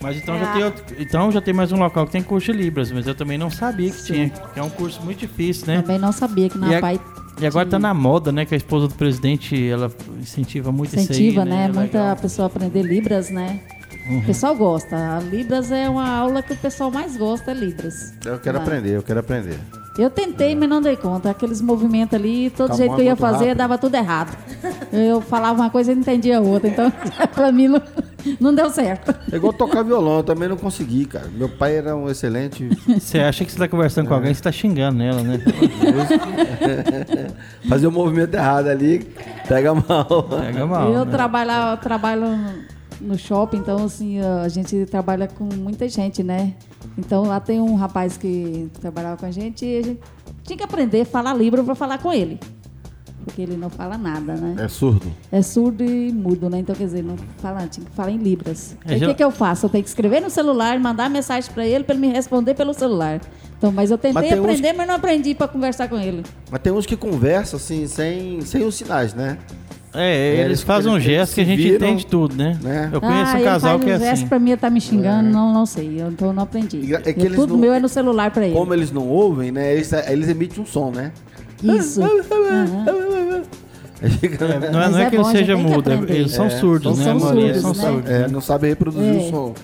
Mas 0.00 0.16
então 0.16 0.38
já, 0.38 0.48
É. 0.48 0.52
tem 0.54 0.64
outro- 0.64 0.84
então 0.98 1.30
já 1.30 1.40
tem 1.42 1.52
mais 1.52 1.72
um 1.72 1.76
local 1.78 2.06
que 2.06 2.12
tem 2.12 2.22
curso 2.22 2.50
de 2.52 2.58
Libras, 2.58 2.90
mas 2.90 3.06
eu 3.06 3.14
também 3.14 3.36
não 3.36 3.50
sabia 3.50 3.90
que 3.90 4.02
tinha. 4.04 4.30
Que 4.30 4.58
é 4.58 4.62
um 4.62 4.70
curso 4.70 5.02
muito 5.02 5.18
difícil, 5.18 5.66
né? 5.66 5.82
Também 5.82 5.98
não 5.98 6.10
sabia 6.12 6.48
que 6.48 6.56
na 6.56 6.80
pai 6.80 6.98
E 7.40 7.46
agora 7.46 7.66
tá 7.68 7.78
na 7.78 7.92
moda, 7.94 8.30
né? 8.32 8.44
Que 8.46 8.54
a 8.54 8.56
esposa 8.56 8.88
do 8.88 8.94
presidente, 8.94 9.68
ela 9.68 9.90
incentiva 10.20 10.70
muito 10.72 10.94
incentiva, 10.96 11.30
isso 11.30 11.40
aí, 11.40 11.48
né? 11.48 11.64
É 11.64 11.68
Muita 11.72 11.98
legal. 11.98 12.16
pessoa 12.16 12.46
aprender 12.46 12.82
Libras, 12.82 13.28
né? 13.30 13.60
Uhum. 14.08 14.18
O 14.18 14.22
pessoal 14.24 14.56
gosta. 14.56 14.96
A 14.96 15.20
Libras 15.20 15.70
é 15.70 15.88
uma 15.88 16.08
aula 16.08 16.42
que 16.42 16.52
o 16.54 16.56
pessoal 16.56 16.90
mais 16.90 17.16
gosta, 17.16 17.50
é 17.50 17.54
Libras. 17.54 18.14
Eu 18.24 18.38
quero 18.38 18.56
aprender, 18.58 18.96
eu 18.96 19.02
quero 19.02 19.20
aprender. 19.20 19.58
Eu 20.00 20.08
tentei, 20.08 20.54
mas 20.54 20.68
não 20.68 20.80
dei 20.80 20.96
conta. 20.96 21.30
Aqueles 21.30 21.60
movimentos 21.60 22.14
ali, 22.14 22.48
todo 22.48 22.70
Tá 22.70 22.76
jeito 22.76 22.94
que 22.94 23.02
eu 23.02 23.04
ia 23.04 23.16
fazer, 23.16 23.48
rápido. 23.48 23.58
dava 23.58 23.78
tudo 23.78 23.94
errado. 23.94 24.36
Eu 24.90 25.20
falava 25.20 25.60
uma 25.60 25.68
coisa 25.68 25.92
e 25.92 25.94
não 25.94 26.00
entendia 26.00 26.40
outra. 26.40 26.68
Então, 26.68 26.90
pra 27.34 27.52
mim, 27.52 27.68
não, 27.68 27.82
não 28.40 28.54
deu 28.54 28.70
certo. 28.70 29.14
É 29.30 29.36
igual 29.36 29.52
tocar 29.52 29.82
violão, 29.82 30.18
eu 30.18 30.22
também 30.22 30.48
não 30.48 30.56
consegui, 30.56 31.04
cara. 31.04 31.28
Meu 31.34 31.50
pai 31.50 31.76
era 31.76 31.94
um 31.94 32.08
excelente. 32.08 32.66
Você 32.88 33.18
acha 33.18 33.44
que 33.44 33.52
você 33.52 33.58
tá 33.58 33.68
conversando 33.68 34.08
com 34.08 34.14
alguém, 34.14 34.32
você 34.32 34.42
tá 34.42 34.50
xingando 34.50 35.02
ela, 35.02 35.22
né? 35.22 35.38
Fazer 37.68 37.86
o 37.86 37.92
movimento 37.92 38.34
errado 38.34 38.68
ali, 38.68 39.06
pega 39.46 39.74
mal. 39.74 40.22
Pega 40.22 40.66
mal. 40.66 40.92
eu 40.92 41.04
né? 41.04 41.10
trabalho, 41.10 41.72
eu 41.72 41.76
trabalho 41.76 42.24
no 43.00 43.16
shopping, 43.18 43.58
então 43.58 43.84
assim, 43.84 44.20
a 44.20 44.48
gente 44.48 44.84
trabalha 44.86 45.26
com 45.26 45.44
muita 45.44 45.88
gente, 45.88 46.22
né? 46.22 46.54
Então 46.98 47.24
lá 47.24 47.40
tem 47.40 47.60
um 47.60 47.74
rapaz 47.74 48.16
que 48.16 48.68
trabalhava 48.80 49.16
com 49.16 49.26
a 49.26 49.30
gente 49.30 49.64
e 49.64 49.78
a 49.78 49.82
gente 49.82 50.00
tinha 50.44 50.56
que 50.56 50.64
aprender 50.64 51.02
a 51.02 51.04
falar 51.06 51.34
Libra 51.34 51.62
para 51.64 51.74
falar 51.74 51.98
com 51.98 52.12
ele. 52.12 52.38
Porque 53.24 53.42
ele 53.42 53.54
não 53.56 53.68
fala 53.68 53.98
nada, 53.98 54.34
né? 54.34 54.56
É 54.64 54.66
surdo. 54.66 55.06
É 55.30 55.42
surdo 55.42 55.84
e 55.84 56.10
mudo, 56.10 56.48
né? 56.48 56.58
Então, 56.58 56.74
quer 56.74 56.84
dizer, 56.84 57.04
não 57.04 57.16
fala, 57.36 57.66
tinha 57.66 57.84
que 57.84 57.92
falar 57.92 58.10
em 58.10 58.16
Libras. 58.16 58.74
É, 58.86 58.92
Aí 58.92 58.96
o 58.96 59.00
já- 59.00 59.06
que, 59.08 59.14
que 59.14 59.22
eu 59.24 59.30
faço? 59.30 59.66
Eu 59.66 59.70
tenho 59.70 59.84
que 59.84 59.90
escrever 59.90 60.20
no 60.20 60.30
celular, 60.30 60.78
mandar 60.80 61.10
mensagem 61.10 61.50
para 61.52 61.66
ele, 61.66 61.84
para 61.84 61.94
ele 61.94 62.06
me 62.06 62.12
responder 62.12 62.54
pelo 62.54 62.72
celular. 62.72 63.20
Então, 63.58 63.70
mas 63.70 63.90
eu 63.90 63.98
tentei 63.98 64.32
uns- 64.32 64.38
aprender, 64.40 64.72
mas 64.72 64.86
não 64.88 64.94
aprendi 64.94 65.34
para 65.34 65.46
conversar 65.46 65.86
com 65.88 65.98
ele. 65.98 66.22
Mas 66.50 66.62
tem 66.62 66.72
uns 66.72 66.86
que 66.86 66.96
conversam 66.96 67.58
assim, 67.58 67.86
sem, 67.86 68.40
sem 68.40 68.64
os 68.64 68.74
sinais, 68.74 69.12
né? 69.12 69.36
É, 69.92 70.34
eles- 70.34 70.44
eles 70.46 70.62
fazem 70.62 70.90
um 70.90 70.94
eles 70.94 71.04
gesto 71.04 71.34
que 71.34 71.40
a 71.40 71.44
gente 71.44 71.62
viram, 71.62 71.74
entende 71.88 72.06
tudo, 72.06 72.36
né? 72.36 72.56
né? 72.62 72.90
Eu 72.92 73.00
conheço 73.00 73.36
ah, 73.36 73.38
um 73.40 73.42
casal 73.44 73.78
que 73.80 73.86
é 73.86 73.88
faz 73.90 74.00
um 74.00 74.04
gesto 74.04 74.12
assim. 74.20 74.26
pra 74.28 74.38
mim, 74.38 74.56
tá 74.56 74.70
me 74.70 74.80
xingando, 74.80 75.28
não, 75.30 75.52
não 75.52 75.66
sei. 75.66 76.00
eu- 76.00 76.08
Então 76.08 76.28
eu 76.28 76.34
não 76.34 76.44
aprendi. 76.44 76.94
É 76.94 77.12
que 77.12 77.20
eles 77.20 77.34
tudo 77.34 77.54
não- 77.54 77.58
meu 77.60 77.72
é 77.74 77.80
no 77.80 77.88
celular 77.88 78.30
para 78.30 78.46
ele. 78.46 78.54
Como 78.54 78.72
eles 78.72 78.92
não 78.92 79.08
ouvem, 79.08 79.50
né? 79.50 79.72
Eles, 79.74 79.92
eles 79.92 80.28
emitem 80.28 80.62
um 80.62 80.66
som, 80.66 80.90
né? 80.90 81.12
Isso. 81.62 82.00
É, 84.02 84.70
não 84.70 84.80
é, 84.80 84.88
não 84.88 84.98
é 84.98 85.04
é 85.04 85.10
que 85.10 85.16
bom, 85.18 85.28
ele 85.28 85.38
seja 85.38 85.56
mudo, 85.58 85.90
é- 85.90 85.94
eles 86.16 86.32
são 86.32 86.46
É, 86.46 86.50
surdos, 86.50 86.96
né? 86.98 87.04
são 87.04 87.20
surdos, 87.20 87.60
são 87.60 87.72
né? 87.74 87.74
surdos. 87.92 88.10
É, 88.10 88.18
né? 88.20 88.28
não 88.28 88.40
sabe 88.40 88.68
reproduzir 88.68 89.14
É. 89.14 89.18
o 89.18 89.30
som. 89.30 89.54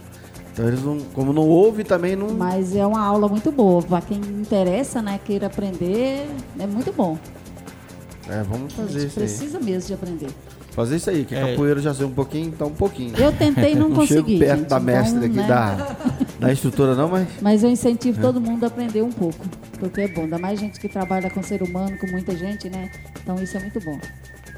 Então 0.52 0.68
eles 0.68 0.82
não, 0.84 0.98
como 1.14 1.32
não 1.32 1.42
ouve, 1.48 1.84
também 1.84 2.14
não. 2.16 2.28
Mas 2.34 2.76
é 2.76 2.86
uma 2.86 3.00
aula 3.00 3.28
muito 3.28 3.50
boa. 3.50 3.82
Para 3.82 4.02
quem 4.02 4.18
interessa, 4.18 5.00
né, 5.00 5.18
queira 5.24 5.46
aprender, 5.46 6.26
é 6.58 6.66
muito 6.66 6.92
bom. 6.94 7.16
É, 8.28 8.42
vamos 8.42 8.72
A 8.74 8.76
fazer 8.82 9.00
gente 9.00 9.08
isso 9.10 9.20
aí. 9.20 9.26
precisa 9.26 9.60
mesmo 9.60 9.86
de 9.88 9.94
aprender. 9.94 10.28
Fazer 10.72 10.96
isso 10.96 11.08
aí, 11.08 11.24
que 11.24 11.34
É. 11.34 11.50
capoeira 11.52 11.80
já 11.80 11.94
sei 11.94 12.04
um 12.04 12.10
pouquinho, 12.12 12.48
então 12.48 12.66
um 12.68 12.72
pouquinho. 12.74 13.16
Eu 13.16 13.32
tentei 13.32 13.72
e 13.72 13.74
não, 13.76 13.88
não 13.88 13.96
consegui. 13.96 14.32
chego 14.32 14.38
perto 14.38 14.58
gente, 14.60 14.68
da 14.68 14.80
mestre 14.80 15.16
então, 15.26 15.28
aqui, 15.28 15.36
né, 15.36 15.46
da, 15.46 15.96
da 16.40 16.52
instrutora 16.52 16.94
não, 16.94 17.08
mas 17.08 17.28
Mas 17.40 17.62
eu 17.64 17.70
incentivo 17.70 18.20
todo 18.20 18.40
mundo 18.40 18.64
a 18.64 18.66
aprender 18.66 19.00
um 19.02 19.10
pouco. 19.12 19.44
Porque 19.78 20.02
é 20.02 20.08
bom. 20.08 20.22
Ainda 20.22 20.38
mais 20.38 20.58
gente 20.60 20.78
que 20.80 20.88
trabalha 20.88 21.30
com 21.30 21.42
ser 21.42 21.62
humano, 21.62 21.96
com 21.98 22.06
muita 22.08 22.36
gente, 22.36 22.68
né? 22.68 22.90
Então 23.22 23.36
isso 23.42 23.56
é 23.56 23.60
muito 23.60 23.80
bom. 23.80 23.98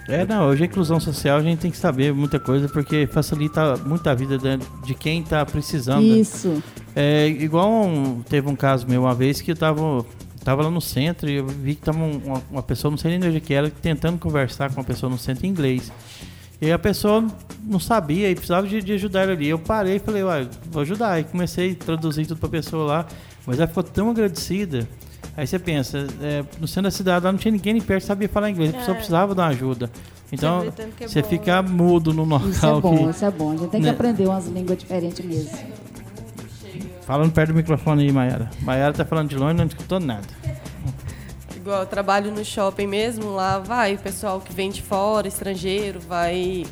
É, 0.09 0.25
não, 0.25 0.49
hoje 0.49 0.63
a 0.63 0.67
inclusão 0.67 0.99
social 0.99 1.37
a 1.39 1.43
gente 1.43 1.59
tem 1.59 1.71
que 1.71 1.77
saber 1.77 2.15
muita 2.15 2.41
coisa 2.41 2.67
porque 2.69 3.07
facilita 3.07 3.77
muito 3.77 4.09
a 4.09 4.15
vida 4.15 4.39
de, 4.39 4.57
de 4.87 4.95
quem 4.95 5.23
tá 5.23 5.45
precisando. 5.45 6.03
Isso. 6.03 6.63
É 6.97 7.29
igual 7.29 7.71
um- 7.85 8.23
teve 8.23 8.49
um 8.49 8.57
caso 8.57 8.87
meu 8.89 9.03
uma 9.03 9.15
vez 9.15 9.41
que 9.43 9.53
eu 9.53 9.57
tava, 9.57 10.05
tava 10.49 10.63
lá 10.63 10.71
no 10.71 10.81
centro 10.81 11.29
e 11.29 11.35
eu 11.35 11.47
vi 11.47 11.75
que 11.75 11.83
tava 11.83 11.99
um- 11.99 12.17
uma, 12.25 12.43
uma 12.51 12.63
pessoa, 12.63 12.91
não 12.91 12.97
sei 12.97 13.11
nem 13.11 13.21
de 13.21 13.29
onde 13.29 13.39
que 13.41 13.53
era, 13.53 13.69
tentando 13.69 14.19
conversar 14.19 14.71
com 14.71 14.81
uma 14.81 14.85
pessoa 14.85 15.11
no 15.11 15.19
centro 15.19 15.45
em 15.45 15.51
inglês. 15.51 15.93
E 16.61 16.73
a 16.73 16.79
pessoa 16.79 17.23
não 17.63 17.79
sabia 17.79 18.31
e 18.31 18.35
precisava 18.35 18.67
de, 18.67 18.83
de 18.83 18.93
ajudar 18.95 19.25
ela 19.25 19.33
ali. 19.33 19.47
Eu 19.49 19.59
parei 19.59 19.97
e 19.97 19.99
falei, 19.99 20.23
uai, 20.23 20.49
vou 20.71 20.81
ajudar. 20.83 21.21
E 21.21 21.25
comecei 21.25 21.73
a 21.73 21.85
traduzir 21.85 22.25
tudo 22.27 22.39
pra 22.41 22.49
pessoa 22.49 22.85
lá. 22.87 23.07
Mas 23.47 23.59
ela 23.59 23.69
ficou 23.69 23.83
tão 23.83 24.09
agradecida. 24.11 24.89
Aí 25.37 25.47
você 25.47 25.59
pensa, 25.59 26.07
é, 26.23 26.43
no 26.59 26.67
centro 26.67 26.85
da 26.85 26.91
cidade 26.91 27.25
lá 27.27 27.31
não 27.31 27.39
tinha 27.39 27.53
ninguém 27.53 27.75
nem 27.75 27.83
perto 27.83 28.01
que 28.01 28.07
sabia 28.07 28.29
falar 28.29 28.49
inglês. 28.51 28.75
A 28.75 28.79
pessoa 28.79 28.95
É. 28.95 28.97
precisava 28.97 29.35
de 29.35 29.41
uma 29.41 29.47
ajuda. 29.49 29.91
Então, 30.33 30.63
é 31.01 31.07
você 31.09 31.23
bom, 31.23 31.29
fica 31.29 31.63
mudo 31.63 32.13
no 32.13 32.25
Isso 32.51 32.67
é 32.67 32.71
local 32.71 32.81
bom, 32.81 33.05
que... 33.05 33.11
isso 33.11 33.25
é 33.25 33.31
bom. 33.31 33.53
A 33.53 33.57
gente 33.57 33.71
tem 33.71 33.81
Né? 33.81 33.89
que 33.89 33.95
aprender 33.95 34.27
umas 34.27 34.47
línguas 34.49 34.79
diferentes 34.79 35.25
mesmo. 35.25 35.51
Falando 37.09 37.33
perto 37.33 37.53
do 37.53 37.55
microfone 37.55 38.03
aí, 38.03 38.13
Mayara. 38.13 38.51
Mayara 38.61 38.93
tá 38.93 39.03
falando 39.03 39.31
de 39.31 39.37
longe 39.37 39.55
não 39.55 39.65
escutou 39.65 39.99
nada. 39.99 40.27
Igual 41.57 41.81
eu 41.81 41.87
trabalho 41.87 42.31
no 42.31 42.45
shopping 42.45 42.87
mesmo, 42.87 43.31
lá 43.35 43.59
vai 43.59 43.95
o 43.95 43.99
pessoal 43.99 44.43
que 44.43 44.53
vem 44.53 44.71
de 44.71 44.83
fora, 44.83 45.27
estrangeiro, 45.27 46.01
vai 46.01 46.67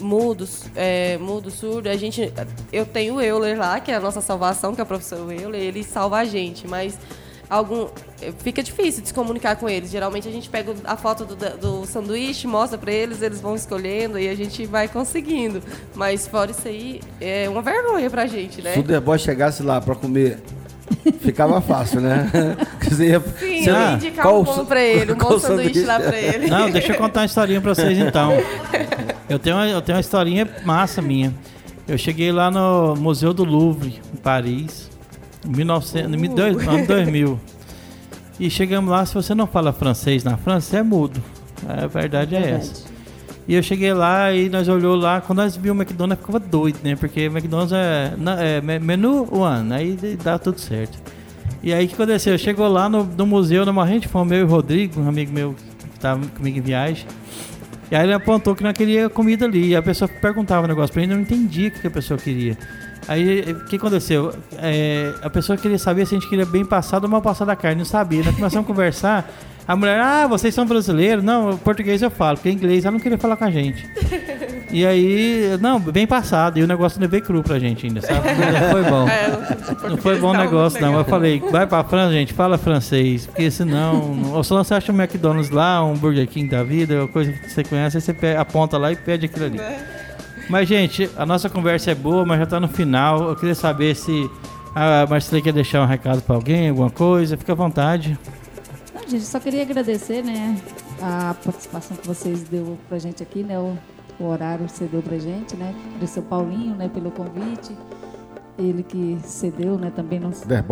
mudos, 0.00 0.64
é, 0.74 1.16
mudo, 1.18 1.48
surdo. 1.48 1.88
A 1.88 1.96
gente, 1.96 2.32
eu 2.72 2.84
tenho 2.84 3.14
o 3.14 3.20
Euler 3.20 3.56
lá, 3.56 3.78
que 3.78 3.92
é 3.92 3.94
a 3.94 4.00
nossa 4.00 4.20
salvação, 4.20 4.74
que 4.74 4.80
é 4.80 4.82
o 4.82 4.86
professor 4.86 5.32
Euler, 5.32 5.62
ele 5.62 5.84
salva 5.84 6.16
a 6.16 6.24
gente, 6.24 6.66
mas 6.66 6.98
algum 7.48 7.88
fica 8.38 8.62
difícil 8.62 9.02
de 9.02 9.08
se 9.08 9.14
comunicar 9.14 9.56
com 9.56 9.68
eles. 9.68 9.90
Geralmente 9.90 10.28
a 10.28 10.32
gente 10.32 10.48
pega 10.48 10.74
a 10.84 10.96
foto 10.96 11.24
do, 11.24 11.34
do 11.36 11.86
sanduíche, 11.86 12.46
mostra 12.46 12.76
para 12.78 12.92
eles, 12.92 13.22
eles 13.22 13.40
vão 13.40 13.54
escolhendo 13.54 14.18
e 14.18 14.28
a 14.28 14.34
gente 14.34 14.66
vai 14.66 14.88
conseguindo. 14.88 15.62
Mas 15.94 16.26
fora 16.26 16.50
isso 16.50 16.66
aí, 16.66 17.00
é 17.20 17.48
uma 17.48 17.62
vergonha 17.62 18.08
pra 18.10 18.26
gente, 18.26 18.60
né? 18.62 18.72
se 18.74 18.80
o 18.80 18.82
The 18.82 19.00
Boy 19.00 19.18
chegasse 19.18 19.62
lá 19.62 19.80
pra 19.80 19.94
comer, 19.94 20.38
ficava 21.20 21.60
fácil, 21.60 22.00
né? 22.00 22.30
Você 22.82 23.08
ia- 23.10 23.20
Sim, 23.20 23.62
você- 23.64 23.70
eu 23.70 23.76
Ah, 23.76 23.80
ia 23.90 23.94
indicar 23.96 24.22
qual 24.24 24.38
um 24.38 24.40
o 24.40 24.44
bom 24.44 24.64
pra 24.64 24.82
ele, 24.82 25.12
um 25.12 25.16
bom 25.18 25.38
sanduíche 25.38 25.84
lá 25.84 26.00
pra 26.00 26.16
ele. 26.18 26.48
Não, 26.48 26.70
deixa 26.70 26.92
eu 26.92 26.96
contar 26.96 27.20
uma 27.20 27.26
historinha 27.26 27.60
pra 27.60 27.74
vocês 27.74 27.98
então. 27.98 28.32
Eu 29.28 29.38
tenho, 29.38 29.56
uma, 29.56 29.66
eu 29.68 29.82
tenho 29.82 29.96
uma 29.96 30.00
historinha 30.00 30.48
massa 30.64 31.02
minha. 31.02 31.34
Eu 31.86 31.98
cheguei 31.98 32.32
lá 32.32 32.50
no 32.50 32.96
Museu 32.96 33.34
do 33.34 33.44
Louvre, 33.44 34.00
em 34.10 34.16
Paris, 34.16 34.88
1900, 35.46 36.14
em 36.22 36.34
dois- 36.34 36.66
ano 36.66 36.86
2000. 36.86 37.40
E 38.40 38.48
chegamos 38.50 38.90
lá, 38.90 39.04
se 39.04 39.14
você 39.14 39.34
não 39.34 39.46
fala 39.46 39.72
francês 39.72 40.22
na 40.24 40.36
França, 40.36 40.70
você 40.70 40.76
é 40.78 40.82
mudo. 40.82 41.20
A 41.68 41.86
verdade 41.86 42.36
é 42.36 42.40
Verdade. 42.40 42.62
essa. 42.62 42.84
E 43.48 43.54
eu 43.54 43.62
cheguei 43.62 43.92
lá 43.94 44.32
e 44.32 44.48
nós 44.48 44.68
olhou 44.68 44.94
lá, 44.94 45.20
quando 45.20 45.38
nós 45.38 45.56
vimos 45.56 45.78
o 45.78 45.82
McDonald's, 45.82 46.20
ficava 46.24 46.38
doido, 46.38 46.78
né? 46.84 46.94
Porque 46.96 47.22
McDonald's 47.22 47.72
é, 47.72 48.12
é 48.38 48.60
me- 48.60 48.78
menu 48.78 49.26
one, 49.32 49.72
aí 49.72 49.98
dá 50.22 50.38
tudo 50.38 50.60
certo. 50.60 50.98
E 51.62 51.72
aí 51.72 51.86
o 51.86 51.88
que 51.88 51.94
aconteceu? 51.94 52.36
Chegou 52.38 52.68
lá 52.68 52.88
no, 52.88 53.04
no 53.04 53.26
museu, 53.26 53.64
na 53.64 53.72
morrente 53.72 54.02
de 54.02 54.08
fome, 54.08 54.36
eu 54.36 54.40
e 54.40 54.44
o 54.44 54.46
Rodrigo, 54.46 55.00
um 55.00 55.08
amigo 55.08 55.32
meu 55.32 55.54
que 55.54 55.96
estava 55.96 56.24
comigo 56.28 56.58
em 56.58 56.60
viagem. 56.60 57.06
E 57.90 57.96
aí 57.96 58.04
ele 58.04 58.12
apontou 58.12 58.54
que 58.54 58.62
não 58.62 58.72
queria 58.72 59.08
comida 59.08 59.46
ali. 59.46 59.68
E 59.70 59.74
a 59.76 59.82
pessoa 59.82 60.06
perguntava 60.08 60.66
o 60.66 60.68
negócio 60.68 60.92
pra 60.92 61.02
ele, 61.02 61.12
eu 61.12 61.16
não 61.16 61.22
entendia 61.22 61.68
o 61.68 61.70
que 61.72 61.86
a 61.86 61.90
pessoa 61.90 62.18
queria. 62.18 62.56
Aí 63.08 63.40
o 63.52 63.64
que 63.64 63.76
aconteceu? 63.76 64.34
É, 64.58 65.14
a 65.22 65.30
pessoa 65.30 65.56
queria 65.56 65.78
saber 65.78 66.06
se 66.06 66.14
a 66.14 66.18
gente 66.18 66.28
queria 66.28 66.44
bem 66.44 66.64
passado 66.64 67.04
ou 67.04 67.10
mal 67.10 67.22
passado 67.22 67.48
a 67.48 67.56
carne, 67.56 67.78
não 67.78 67.84
sabia. 67.86 68.22
Nós 68.22 68.36
começamos 68.36 68.64
a 68.64 68.68
conversar. 68.68 69.30
A 69.66 69.76
mulher, 69.76 70.00
ah, 70.00 70.26
vocês 70.26 70.54
são 70.54 70.64
brasileiros? 70.64 71.22
Não, 71.22 71.56
português 71.58 72.00
eu 72.00 72.10
falo, 72.10 72.38
porque 72.38 72.50
inglês 72.50 72.84
ela 72.84 72.92
não 72.92 73.00
queria 73.00 73.18
falar 73.18 73.36
com 73.36 73.44
a 73.44 73.50
gente. 73.50 73.86
E 74.70 74.84
aí, 74.84 75.56
não, 75.62 75.80
bem 75.80 76.06
passado. 76.06 76.58
E 76.58 76.62
o 76.62 76.66
negócio 76.66 77.00
não 77.00 77.08
veio 77.08 77.22
cru 77.22 77.42
pra 77.42 77.58
gente 77.58 77.86
ainda, 77.86 78.02
sabe? 78.02 78.20
Não 78.28 78.70
foi 78.70 78.82
bom. 78.82 79.08
É, 79.08 79.88
Não 79.88 79.96
foi 79.96 80.18
bom 80.18 80.34
negócio, 80.34 80.78
não. 80.78 80.94
Eu 80.98 81.06
falei, 81.06 81.42
vai 81.50 81.66
pra 81.66 81.82
França, 81.84 82.12
gente, 82.12 82.34
fala 82.34 82.58
francês. 82.58 83.24
Porque 83.24 83.50
senão. 83.50 84.24
Ou 84.34 84.44
senão 84.44 84.62
você 84.62 84.74
acha 84.74 84.92
um 84.92 84.94
McDonald's 84.94 85.48
lá, 85.50 85.82
um 85.82 85.94
Burger 85.94 86.28
King 86.28 86.50
da 86.50 86.62
vida, 86.62 87.08
coisa 87.08 87.32
que 87.32 87.50
você 87.50 87.64
conhece, 87.64 87.96
aí 87.96 88.02
você 88.02 88.36
aponta 88.38 88.76
lá 88.76 88.92
e 88.92 88.96
pede 88.96 89.24
aquilo 89.24 89.46
ali. 89.46 89.58
Mas, 90.48 90.66
gente, 90.66 91.10
a 91.16 91.26
nossa 91.26 91.50
conversa 91.50 91.90
é 91.90 91.94
boa, 91.94 92.24
mas 92.24 92.38
já 92.40 92.46
tá 92.46 92.58
no 92.58 92.68
final. 92.68 93.28
Eu 93.28 93.36
queria 93.36 93.54
saber 93.54 93.94
se 93.94 94.30
a 94.74 95.06
Marcela 95.06 95.42
quer 95.42 95.52
deixar 95.52 95.82
um 95.82 95.86
recado 95.86 96.22
pra 96.22 96.34
alguém, 96.36 96.70
alguma 96.70 96.90
coisa. 96.90 97.36
Fica 97.36 97.52
à 97.52 97.54
vontade. 97.54 98.18
Não, 98.94 99.02
gente, 99.02 99.24
só 99.24 99.38
queria 99.38 99.62
agradecer, 99.62 100.24
né, 100.24 100.56
a 101.00 101.34
participação 101.44 101.96
que 101.96 102.06
vocês 102.06 102.44
deu 102.44 102.78
pra 102.88 102.98
gente 102.98 103.22
aqui, 103.22 103.42
né, 103.42 103.58
o, 103.58 103.76
o 104.18 104.24
horário 104.26 104.66
que 104.66 104.72
você 104.72 104.86
deu 104.86 105.02
pra 105.02 105.18
gente, 105.18 105.56
né, 105.56 105.74
agradecer 105.88 106.20
o 106.20 106.22
Paulinho, 106.22 106.74
né, 106.74 106.88
pelo 106.88 107.10
convite, 107.10 107.76
ele 108.58 108.82
que 108.82 109.18
cedeu, 109.22 109.78
né, 109.78 109.92
também 109.94 110.18
não... 110.18 110.30
The 110.30 110.64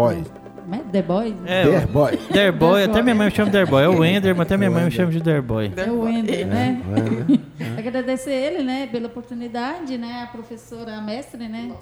Boy. 0.67 0.79
Né? 0.79 0.85
The 0.91 1.03
Boy? 1.03 1.37
É, 1.47 1.65
The 1.65 1.87
Boy. 1.87 2.19
Derboy, 2.31 2.85
até 2.85 3.03
minha 3.03 3.15
mãe 3.15 3.27
me 3.27 3.33
chama 3.35 3.51
de 3.51 3.57
Derboy. 3.57 3.85
É 3.85 3.89
o 3.89 4.01
Wender, 4.01 4.35
mas 4.35 4.47
até 4.47 4.57
minha 4.57 4.71
mãe 4.71 4.85
me 4.85 4.91
chama 4.91 5.13
de 5.13 5.21
Derboy. 5.21 5.73
É 5.77 5.91
o 5.91 6.01
Wender, 6.01 6.47
né? 6.47 6.83
Agradecer 7.79 8.33
ele, 8.33 8.63
né, 8.63 8.87
pela 8.87 9.07
oportunidade, 9.07 9.97
né, 9.97 10.25
a 10.25 10.27
professora 10.27 10.97
a 10.97 11.01
mestre, 11.01 11.49
né, 11.49 11.73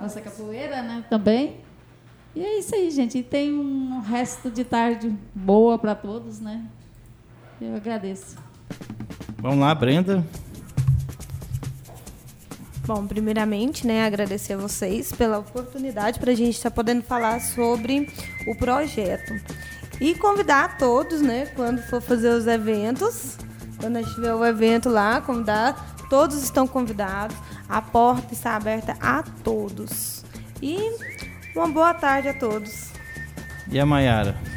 nossa 0.00 0.20
capoeira, 0.20 0.82
né, 0.82 1.04
também. 1.08 1.58
E 2.34 2.44
é 2.44 2.58
isso 2.58 2.74
aí, 2.74 2.90
gente. 2.90 3.18
E 3.18 3.22
tem 3.22 3.52
um 3.54 4.00
resto 4.00 4.50
de 4.50 4.64
tarde 4.64 5.14
boa 5.34 5.78
para 5.78 5.94
todos, 5.94 6.38
né? 6.38 6.62
Eu 7.58 7.74
agradeço. 7.74 8.36
Vamos 9.38 9.60
lá, 9.60 9.74
Brenda. 9.74 10.22
Bom, 12.86 13.04
primeiramente, 13.04 13.84
né, 13.84 14.06
agradecer 14.06 14.52
a 14.52 14.58
vocês 14.58 15.10
pela 15.10 15.38
oportunidade 15.38 16.20
para 16.20 16.30
a 16.30 16.34
gente 16.36 16.54
estar 16.54 16.70
podendo 16.70 17.02
falar 17.02 17.40
sobre 17.40 18.08
o 18.46 18.54
projeto. 18.54 19.34
E 20.00 20.14
convidar 20.14 20.78
todos, 20.78 21.20
né, 21.20 21.46
quando 21.56 21.82
for 21.82 22.00
fazer 22.00 22.28
os 22.28 22.46
eventos, 22.46 23.38
quando 23.80 23.96
a 23.96 24.02
gente 24.02 24.14
tiver 24.14 24.32
o 24.32 24.44
evento 24.44 24.88
lá, 24.88 25.20
convidar, 25.20 25.96
todos 26.08 26.40
estão 26.44 26.68
convidados, 26.68 27.36
a 27.68 27.82
porta 27.82 28.32
está 28.32 28.54
aberta 28.54 28.96
a 29.00 29.24
todos. 29.42 30.24
E 30.62 30.78
uma 31.56 31.66
boa 31.66 31.92
tarde 31.92 32.28
a 32.28 32.34
todos. 32.34 32.92
E 33.68 33.80
a 33.80 33.84
Mayara? 33.84 34.55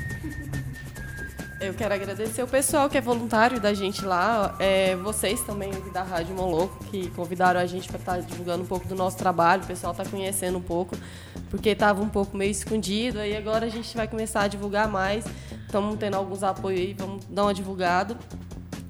Eu 1.62 1.74
quero 1.74 1.94
agradecer 1.94 2.42
o 2.42 2.48
pessoal 2.48 2.90
que 2.90 2.98
é 2.98 3.02
voluntário 3.02 3.60
da 3.60 3.74
gente 3.74 4.06
lá, 4.06 4.56
é, 4.60 4.96
vocês 4.96 5.42
também 5.42 5.70
da 5.92 6.04
Rádio 6.04 6.34
Moloco, 6.34 6.82
que 6.86 7.10
convidaram 7.10 7.60
a 7.60 7.66
gente 7.66 7.90
para 7.90 8.00
estar 8.00 8.16
tá 8.16 8.22
divulgando 8.22 8.64
um 8.64 8.66
pouco 8.66 8.88
do 8.88 8.96
nosso 8.96 9.18
trabalho, 9.18 9.64
o 9.64 9.68
pessoal 9.68 9.92
está 9.92 10.06
conhecendo 10.06 10.58
um 10.58 10.62
pouco, 10.62 10.96
porque 11.50 11.70
estava 11.70 12.02
um 12.02 12.08
pouco 12.08 12.38
meio 12.38 12.52
escondido, 12.52 13.20
aí 13.20 13.36
agora 13.36 13.66
a 13.66 13.70
gente 13.70 13.94
vai 13.96 14.08
começar 14.08 14.44
a 14.44 14.48
divulgar 14.48 14.88
mais, 14.88 15.26
estamos 15.66 16.00
tendo 16.00 16.16
alguns 16.16 16.44
apoios 16.44 16.80
aí, 16.80 16.96
vamos 16.98 17.26
dar 17.26 17.44
uma 17.44 17.54
divulgada. 17.54 18.18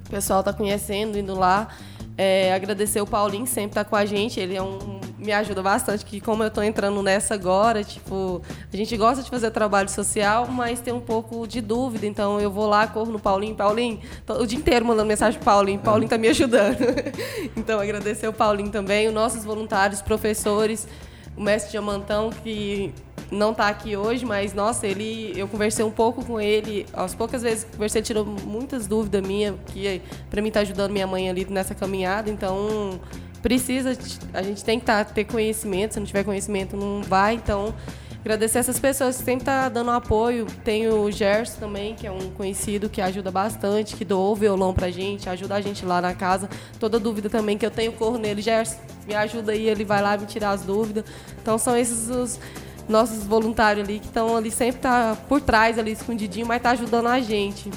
O 0.06 0.10
pessoal 0.10 0.38
está 0.38 0.52
conhecendo, 0.52 1.18
indo 1.18 1.34
lá. 1.34 1.68
É, 2.16 2.54
agradecer 2.54 3.00
o 3.00 3.06
Paulinho, 3.06 3.48
sempre 3.48 3.70
está 3.70 3.84
com 3.84 3.96
a 3.96 4.04
gente, 4.04 4.38
ele 4.38 4.54
é 4.54 4.62
um 4.62 5.00
me 5.20 5.32
ajuda 5.32 5.62
bastante, 5.62 6.04
que 6.04 6.20
como 6.20 6.42
eu 6.42 6.48
estou 6.48 6.64
entrando 6.64 7.02
nessa 7.02 7.34
agora, 7.34 7.84
tipo, 7.84 8.40
a 8.72 8.76
gente 8.76 8.96
gosta 8.96 9.22
de 9.22 9.28
fazer 9.28 9.50
trabalho 9.50 9.88
social, 9.88 10.46
mas 10.48 10.80
tem 10.80 10.94
um 10.94 11.00
pouco 11.00 11.46
de 11.46 11.60
dúvida, 11.60 12.06
então 12.06 12.40
eu 12.40 12.50
vou 12.50 12.66
lá, 12.66 12.86
corro 12.86 13.12
no 13.12 13.20
Paulinho, 13.20 13.54
Paulinho, 13.54 14.00
o 14.28 14.46
dia 14.46 14.58
inteiro 14.58 14.84
mandando 14.84 15.06
mensagem 15.06 15.38
pro 15.38 15.44
Paulinho, 15.44 15.78
Paulinho 15.78 16.06
está 16.06 16.16
me 16.16 16.28
ajudando. 16.28 16.78
então 17.54 17.78
agradecer 17.78 18.26
o 18.28 18.32
Paulinho 18.32 18.70
também, 18.70 19.08
os 19.08 19.14
nossos 19.14 19.44
voluntários, 19.44 20.00
professores, 20.00 20.88
o 21.36 21.42
mestre 21.42 21.72
Diamantão, 21.72 22.30
que 22.30 22.92
não 23.30 23.52
está 23.52 23.68
aqui 23.68 23.96
hoje, 23.96 24.24
mas 24.24 24.54
nossa, 24.54 24.86
ele, 24.86 25.32
eu 25.36 25.46
conversei 25.46 25.84
um 25.84 25.90
pouco 25.90 26.24
com 26.24 26.40
ele, 26.40 26.86
às 26.92 27.14
poucas 27.14 27.42
vezes 27.42 27.64
conversei, 27.64 28.02
tirou 28.02 28.24
muitas 28.24 28.86
dúvidas 28.86 29.22
minhas, 29.26 29.54
que 29.66 30.02
para 30.28 30.40
mim 30.40 30.48
está 30.48 30.60
ajudando 30.60 30.90
minha 30.90 31.06
mãe 31.06 31.28
ali 31.28 31.46
nessa 31.48 31.74
caminhada, 31.74 32.30
então 32.30 32.98
precisa, 33.42 33.96
a 34.32 34.42
gente 34.42 34.64
tem 34.64 34.78
que 34.78 34.86
tá, 34.86 35.04
ter 35.04 35.24
conhecimento, 35.24 35.94
se 35.94 36.00
não 36.00 36.06
tiver 36.06 36.24
conhecimento 36.24 36.76
não 36.76 37.02
vai, 37.02 37.34
então 37.34 37.74
agradecer 38.20 38.58
essas 38.58 38.78
pessoas 38.78 39.16
que 39.16 39.24
sempre 39.24 39.44
tá 39.44 39.68
dando 39.68 39.90
apoio. 39.90 40.46
Tem 40.64 40.88
o 40.88 41.10
Gerson 41.10 41.58
também, 41.58 41.94
que 41.94 42.06
é 42.06 42.10
um 42.10 42.30
conhecido 42.30 42.88
que 42.88 43.00
ajuda 43.00 43.30
bastante, 43.30 43.96
que 43.96 44.04
doou 44.04 44.32
o 44.32 44.36
violão 44.36 44.74
pra 44.74 44.90
gente, 44.90 45.28
ajuda 45.28 45.54
a 45.54 45.60
gente 45.60 45.84
lá 45.84 46.00
na 46.00 46.14
casa. 46.14 46.48
Toda 46.78 47.00
dúvida 47.00 47.30
também 47.30 47.56
que 47.56 47.64
eu 47.64 47.70
tenho, 47.70 47.92
corro 47.92 48.18
nele, 48.18 48.42
Gerson, 48.42 48.78
me 49.06 49.14
ajuda 49.14 49.52
aí, 49.52 49.66
ele 49.68 49.84
vai 49.84 50.02
lá 50.02 50.16
me 50.16 50.26
tirar 50.26 50.50
as 50.50 50.62
dúvidas. 50.62 51.04
Então 51.40 51.56
são 51.58 51.76
esses 51.76 52.10
os 52.10 52.38
nossos 52.88 53.24
voluntários 53.24 53.88
ali 53.88 54.00
que 54.00 54.06
estão 54.06 54.36
ali 54.36 54.50
sempre 54.50 54.80
tá 54.82 55.16
por 55.28 55.40
trás 55.40 55.78
ali 55.78 55.92
escondidinho, 55.92 56.46
mas 56.46 56.60
tá 56.60 56.70
ajudando 56.70 57.06
a 57.06 57.20
gente. 57.20 57.70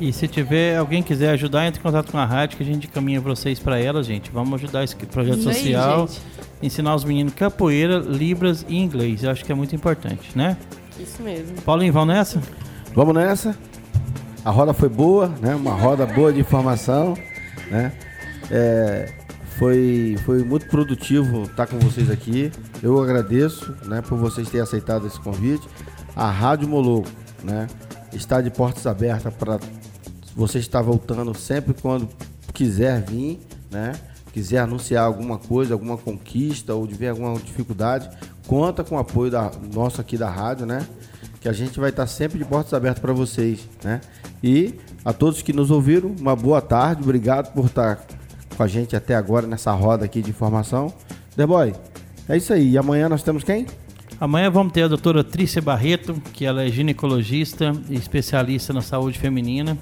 E 0.00 0.12
se 0.12 0.28
tiver 0.28 0.76
alguém 0.76 1.02
quiser 1.02 1.30
ajudar, 1.30 1.66
entre 1.66 1.80
em 1.80 1.82
contato 1.82 2.12
com 2.12 2.18
a 2.18 2.24
rádio 2.24 2.56
que 2.56 2.62
a 2.62 2.66
gente 2.66 2.86
caminha 2.86 3.20
vocês 3.20 3.58
para 3.58 3.78
ela, 3.78 4.02
gente. 4.02 4.30
Vamos 4.30 4.54
ajudar 4.54 4.84
esse 4.84 4.94
projeto 4.94 5.42
social, 5.42 6.08
aí, 6.08 6.66
ensinar 6.66 6.94
os 6.94 7.04
meninos 7.04 7.34
capoeira, 7.34 7.98
libras 7.98 8.64
e 8.68 8.76
inglês. 8.76 9.24
Eu 9.24 9.30
acho 9.30 9.44
que 9.44 9.50
é 9.50 9.54
muito 9.54 9.74
importante, 9.74 10.30
né? 10.36 10.56
Isso 10.98 11.22
mesmo. 11.22 11.60
Paulinho, 11.62 11.92
vamos 11.92 12.14
nessa? 12.14 12.40
Vamos 12.94 13.14
nessa. 13.14 13.56
A 14.44 14.50
roda 14.50 14.72
foi 14.72 14.88
boa, 14.88 15.28
né? 15.40 15.54
Uma 15.54 15.74
roda 15.74 16.06
boa 16.06 16.32
de 16.32 16.40
informação, 16.40 17.14
né? 17.70 17.92
É, 18.50 19.12
foi, 19.58 20.16
foi 20.24 20.44
muito 20.44 20.66
produtivo 20.68 21.42
estar 21.42 21.66
com 21.66 21.78
vocês 21.80 22.08
aqui. 22.10 22.52
Eu 22.80 23.02
agradeço, 23.02 23.74
né, 23.84 24.00
por 24.00 24.16
vocês 24.16 24.48
terem 24.48 24.62
aceitado 24.62 25.06
esse 25.06 25.18
convite. 25.20 25.68
A 26.14 26.30
Rádio 26.30 26.68
Moloco, 26.68 27.08
né, 27.42 27.66
está 28.12 28.40
de 28.40 28.50
portas 28.50 28.86
abertas 28.86 29.34
para 29.34 29.58
você 30.36 30.58
está 30.58 30.80
voltando 30.80 31.36
sempre 31.36 31.74
quando 31.74 32.08
quiser 32.52 33.02
vir, 33.04 33.38
né? 33.70 33.94
Quiser 34.32 34.58
anunciar 34.58 35.04
alguma 35.04 35.38
coisa, 35.38 35.74
alguma 35.74 35.96
conquista 35.96 36.74
ou 36.74 36.86
tiver 36.86 37.08
alguma 37.08 37.38
dificuldade, 37.38 38.08
conta 38.46 38.84
com 38.84 38.96
o 38.96 38.98
apoio 38.98 39.30
da 39.30 39.50
nosso 39.74 40.00
aqui 40.00 40.16
da 40.16 40.30
rádio, 40.30 40.66
né? 40.66 40.86
Que 41.40 41.48
a 41.48 41.52
gente 41.52 41.78
vai 41.80 41.90
estar 41.90 42.06
sempre 42.06 42.38
de 42.38 42.44
portas 42.44 42.72
abertas 42.74 43.00
para 43.00 43.12
vocês, 43.12 43.60
né? 43.82 44.00
E 44.42 44.74
a 45.04 45.12
todos 45.12 45.42
que 45.42 45.52
nos 45.52 45.70
ouviram, 45.70 46.14
uma 46.20 46.36
boa 46.36 46.60
tarde, 46.60 47.02
obrigado 47.02 47.52
por 47.52 47.66
estar 47.66 48.04
com 48.56 48.62
a 48.62 48.66
gente 48.66 48.94
até 48.94 49.14
agora 49.14 49.46
nessa 49.46 49.72
roda 49.72 50.04
aqui 50.04 50.20
de 50.20 50.30
informação. 50.30 50.92
The 51.36 51.46
Boy, 51.46 51.74
é 52.28 52.36
isso 52.36 52.52
aí. 52.52 52.70
E 52.70 52.78
amanhã 52.78 53.08
nós 53.08 53.22
temos 53.22 53.44
quem? 53.44 53.66
Amanhã 54.20 54.50
vamos 54.50 54.72
ter 54.72 54.82
a 54.82 54.88
doutora 54.88 55.22
Trícia 55.22 55.62
Barreto, 55.62 56.20
que 56.32 56.44
ela 56.44 56.64
é 56.64 56.68
ginecologista 56.68 57.72
e 57.88 57.94
especialista 57.94 58.72
na 58.72 58.82
saúde 58.82 59.16
feminina. 59.16 59.78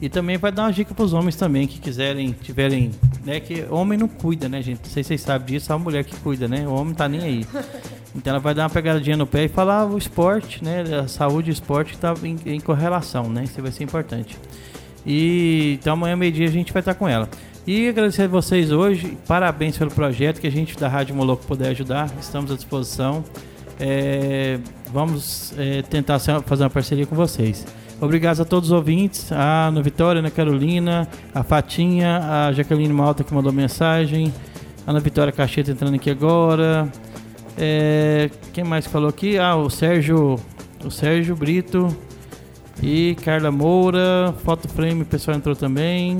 E 0.00 0.08
também 0.08 0.38
vai 0.38 0.50
dar 0.50 0.62
uma 0.62 0.72
dica 0.72 0.94
para 0.94 1.04
os 1.04 1.12
homens 1.12 1.36
também 1.36 1.66
que 1.66 1.78
quiserem, 1.78 2.32
tiverem, 2.32 2.90
né, 3.24 3.38
que 3.38 3.66
homem 3.68 3.98
não 3.98 4.08
cuida, 4.08 4.48
né, 4.48 4.62
gente? 4.62 4.78
Não 4.78 4.90
sei 4.90 5.02
se 5.02 5.08
vocês 5.08 5.20
sabem 5.20 5.46
disso, 5.46 5.70
é 5.70 5.74
a 5.74 5.78
mulher 5.78 6.04
que 6.04 6.16
cuida, 6.16 6.48
né? 6.48 6.66
O 6.66 6.72
homem 6.72 6.94
tá 6.94 7.08
nem 7.08 7.20
aí. 7.20 7.46
Então 8.12 8.32
ela 8.32 8.40
vai 8.40 8.52
dar 8.52 8.64
uma 8.64 8.70
pegadinha 8.70 9.16
no 9.16 9.24
pé 9.24 9.44
e 9.44 9.48
falar 9.48 9.86
o 9.86 9.96
esporte, 9.96 10.64
né, 10.64 10.82
a 11.00 11.06
saúde 11.06 11.48
e 11.48 11.52
o 11.52 11.54
esporte 11.54 11.96
tá 11.96 12.12
em, 12.24 12.36
em 12.44 12.58
correlação, 12.58 13.28
né? 13.28 13.44
Isso 13.44 13.62
vai 13.62 13.70
ser 13.70 13.84
importante. 13.84 14.36
E 15.06 15.78
então 15.80 15.92
amanhã 15.92 16.16
meio-dia 16.16 16.48
a 16.48 16.50
gente 16.50 16.72
vai 16.72 16.80
estar 16.80 16.94
com 16.94 17.08
ela. 17.08 17.28
E 17.64 17.88
agradecer 17.88 18.22
a 18.22 18.26
vocês 18.26 18.72
hoje, 18.72 19.16
parabéns 19.28 19.78
pelo 19.78 19.92
projeto 19.92 20.40
que 20.40 20.46
a 20.48 20.50
gente 20.50 20.76
da 20.76 20.88
Rádio 20.88 21.14
Moloco 21.14 21.46
puder 21.46 21.68
ajudar, 21.68 22.10
estamos 22.20 22.50
à 22.50 22.56
disposição. 22.56 23.24
É, 23.78 24.58
vamos 24.92 25.54
é, 25.56 25.82
tentar 25.82 26.18
fazer 26.18 26.64
uma 26.64 26.70
parceria 26.70 27.06
com 27.06 27.14
vocês. 27.14 27.64
Obrigado 28.00 28.40
a 28.40 28.44
todos 28.46 28.70
os 28.70 28.72
ouvintes, 28.72 29.30
a 29.30 29.66
Ana 29.66 29.82
Vitória, 29.82 30.20
Ana 30.20 30.30
Carolina, 30.30 31.06
a 31.34 31.42
Fatinha, 31.42 32.46
a 32.46 32.52
Jaqueline 32.52 32.94
Malta 32.94 33.22
que 33.22 33.34
mandou 33.34 33.52
mensagem, 33.52 34.32
a 34.86 34.90
Ana 34.90 35.00
Vitória 35.00 35.30
Cacheta 35.30 35.70
entrando 35.70 35.96
aqui 35.96 36.10
agora. 36.10 36.90
É, 37.58 38.30
quem 38.54 38.64
mais 38.64 38.86
falou 38.86 39.10
aqui? 39.10 39.38
Ah, 39.38 39.54
o 39.54 39.68
Sérgio, 39.68 40.40
o 40.82 40.90
Sérgio 40.90 41.36
Brito 41.36 41.94
e 42.82 43.16
Carla 43.22 43.50
Moura, 43.50 44.34
Foto 44.44 44.66
Frame, 44.66 45.02
o 45.02 45.06
pessoal 45.06 45.36
entrou 45.36 45.54
também. 45.54 46.18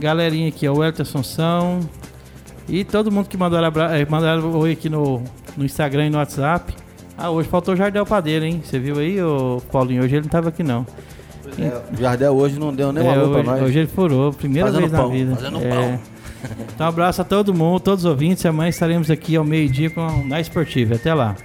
Galerinha 0.00 0.48
aqui, 0.48 0.68
o 0.68 0.82
Elton 0.82 1.02
Assunção. 1.02 1.78
E 2.68 2.84
todo 2.84 3.12
mundo 3.12 3.28
que 3.28 3.36
mandou 3.36 3.64
abra... 3.64 3.96
Eh, 3.96 4.06
mandaram 4.08 4.52
oi 4.56 4.72
aqui 4.72 4.88
no, 4.88 5.22
no 5.56 5.64
Instagram 5.64 6.06
e 6.06 6.10
no 6.10 6.18
WhatsApp. 6.18 6.81
Ah, 7.16 7.30
hoje 7.30 7.48
faltou 7.48 7.74
o 7.74 7.76
Jardel 7.76 8.06
Padeiro, 8.06 8.44
hein? 8.44 8.62
Você 8.64 8.78
viu 8.78 8.98
aí, 8.98 9.22
ô 9.22 9.60
Paulinho? 9.70 10.02
Hoje 10.02 10.16
ele 10.16 10.22
não 10.22 10.30
tava 10.30 10.48
aqui, 10.48 10.62
não. 10.62 10.86
É, 11.58 11.82
o 11.92 11.96
Jardel 12.00 12.34
hoje 12.34 12.58
não 12.58 12.74
deu 12.74 12.92
nem 12.92 13.06
é, 13.06 13.06
valor 13.06 13.28
hoje, 13.28 13.42
pra 13.42 13.52
nós. 13.52 13.62
Hoje 13.62 13.78
ele 13.80 13.88
furou, 13.88 14.32
primeira 14.32 14.68
fazendo 14.68 14.80
vez 14.80 14.92
pão, 14.92 15.08
na 15.08 15.14
vida. 15.14 15.34
Fazendo 15.34 15.58
é. 15.58 15.68
pão. 15.68 16.00
Então, 16.74 16.86
um 16.86 16.88
abraço 16.88 17.22
a 17.22 17.24
todo 17.24 17.54
mundo, 17.54 17.80
todos 17.80 18.04
os 18.04 18.10
ouvintes. 18.10 18.44
Amanhã 18.46 18.68
estaremos 18.68 19.10
aqui 19.10 19.36
ao 19.36 19.44
meio-dia 19.44 19.90
com 19.90 20.24
na 20.26 20.40
Esportiva. 20.40 20.94
Até 20.94 21.14
lá. 21.14 21.36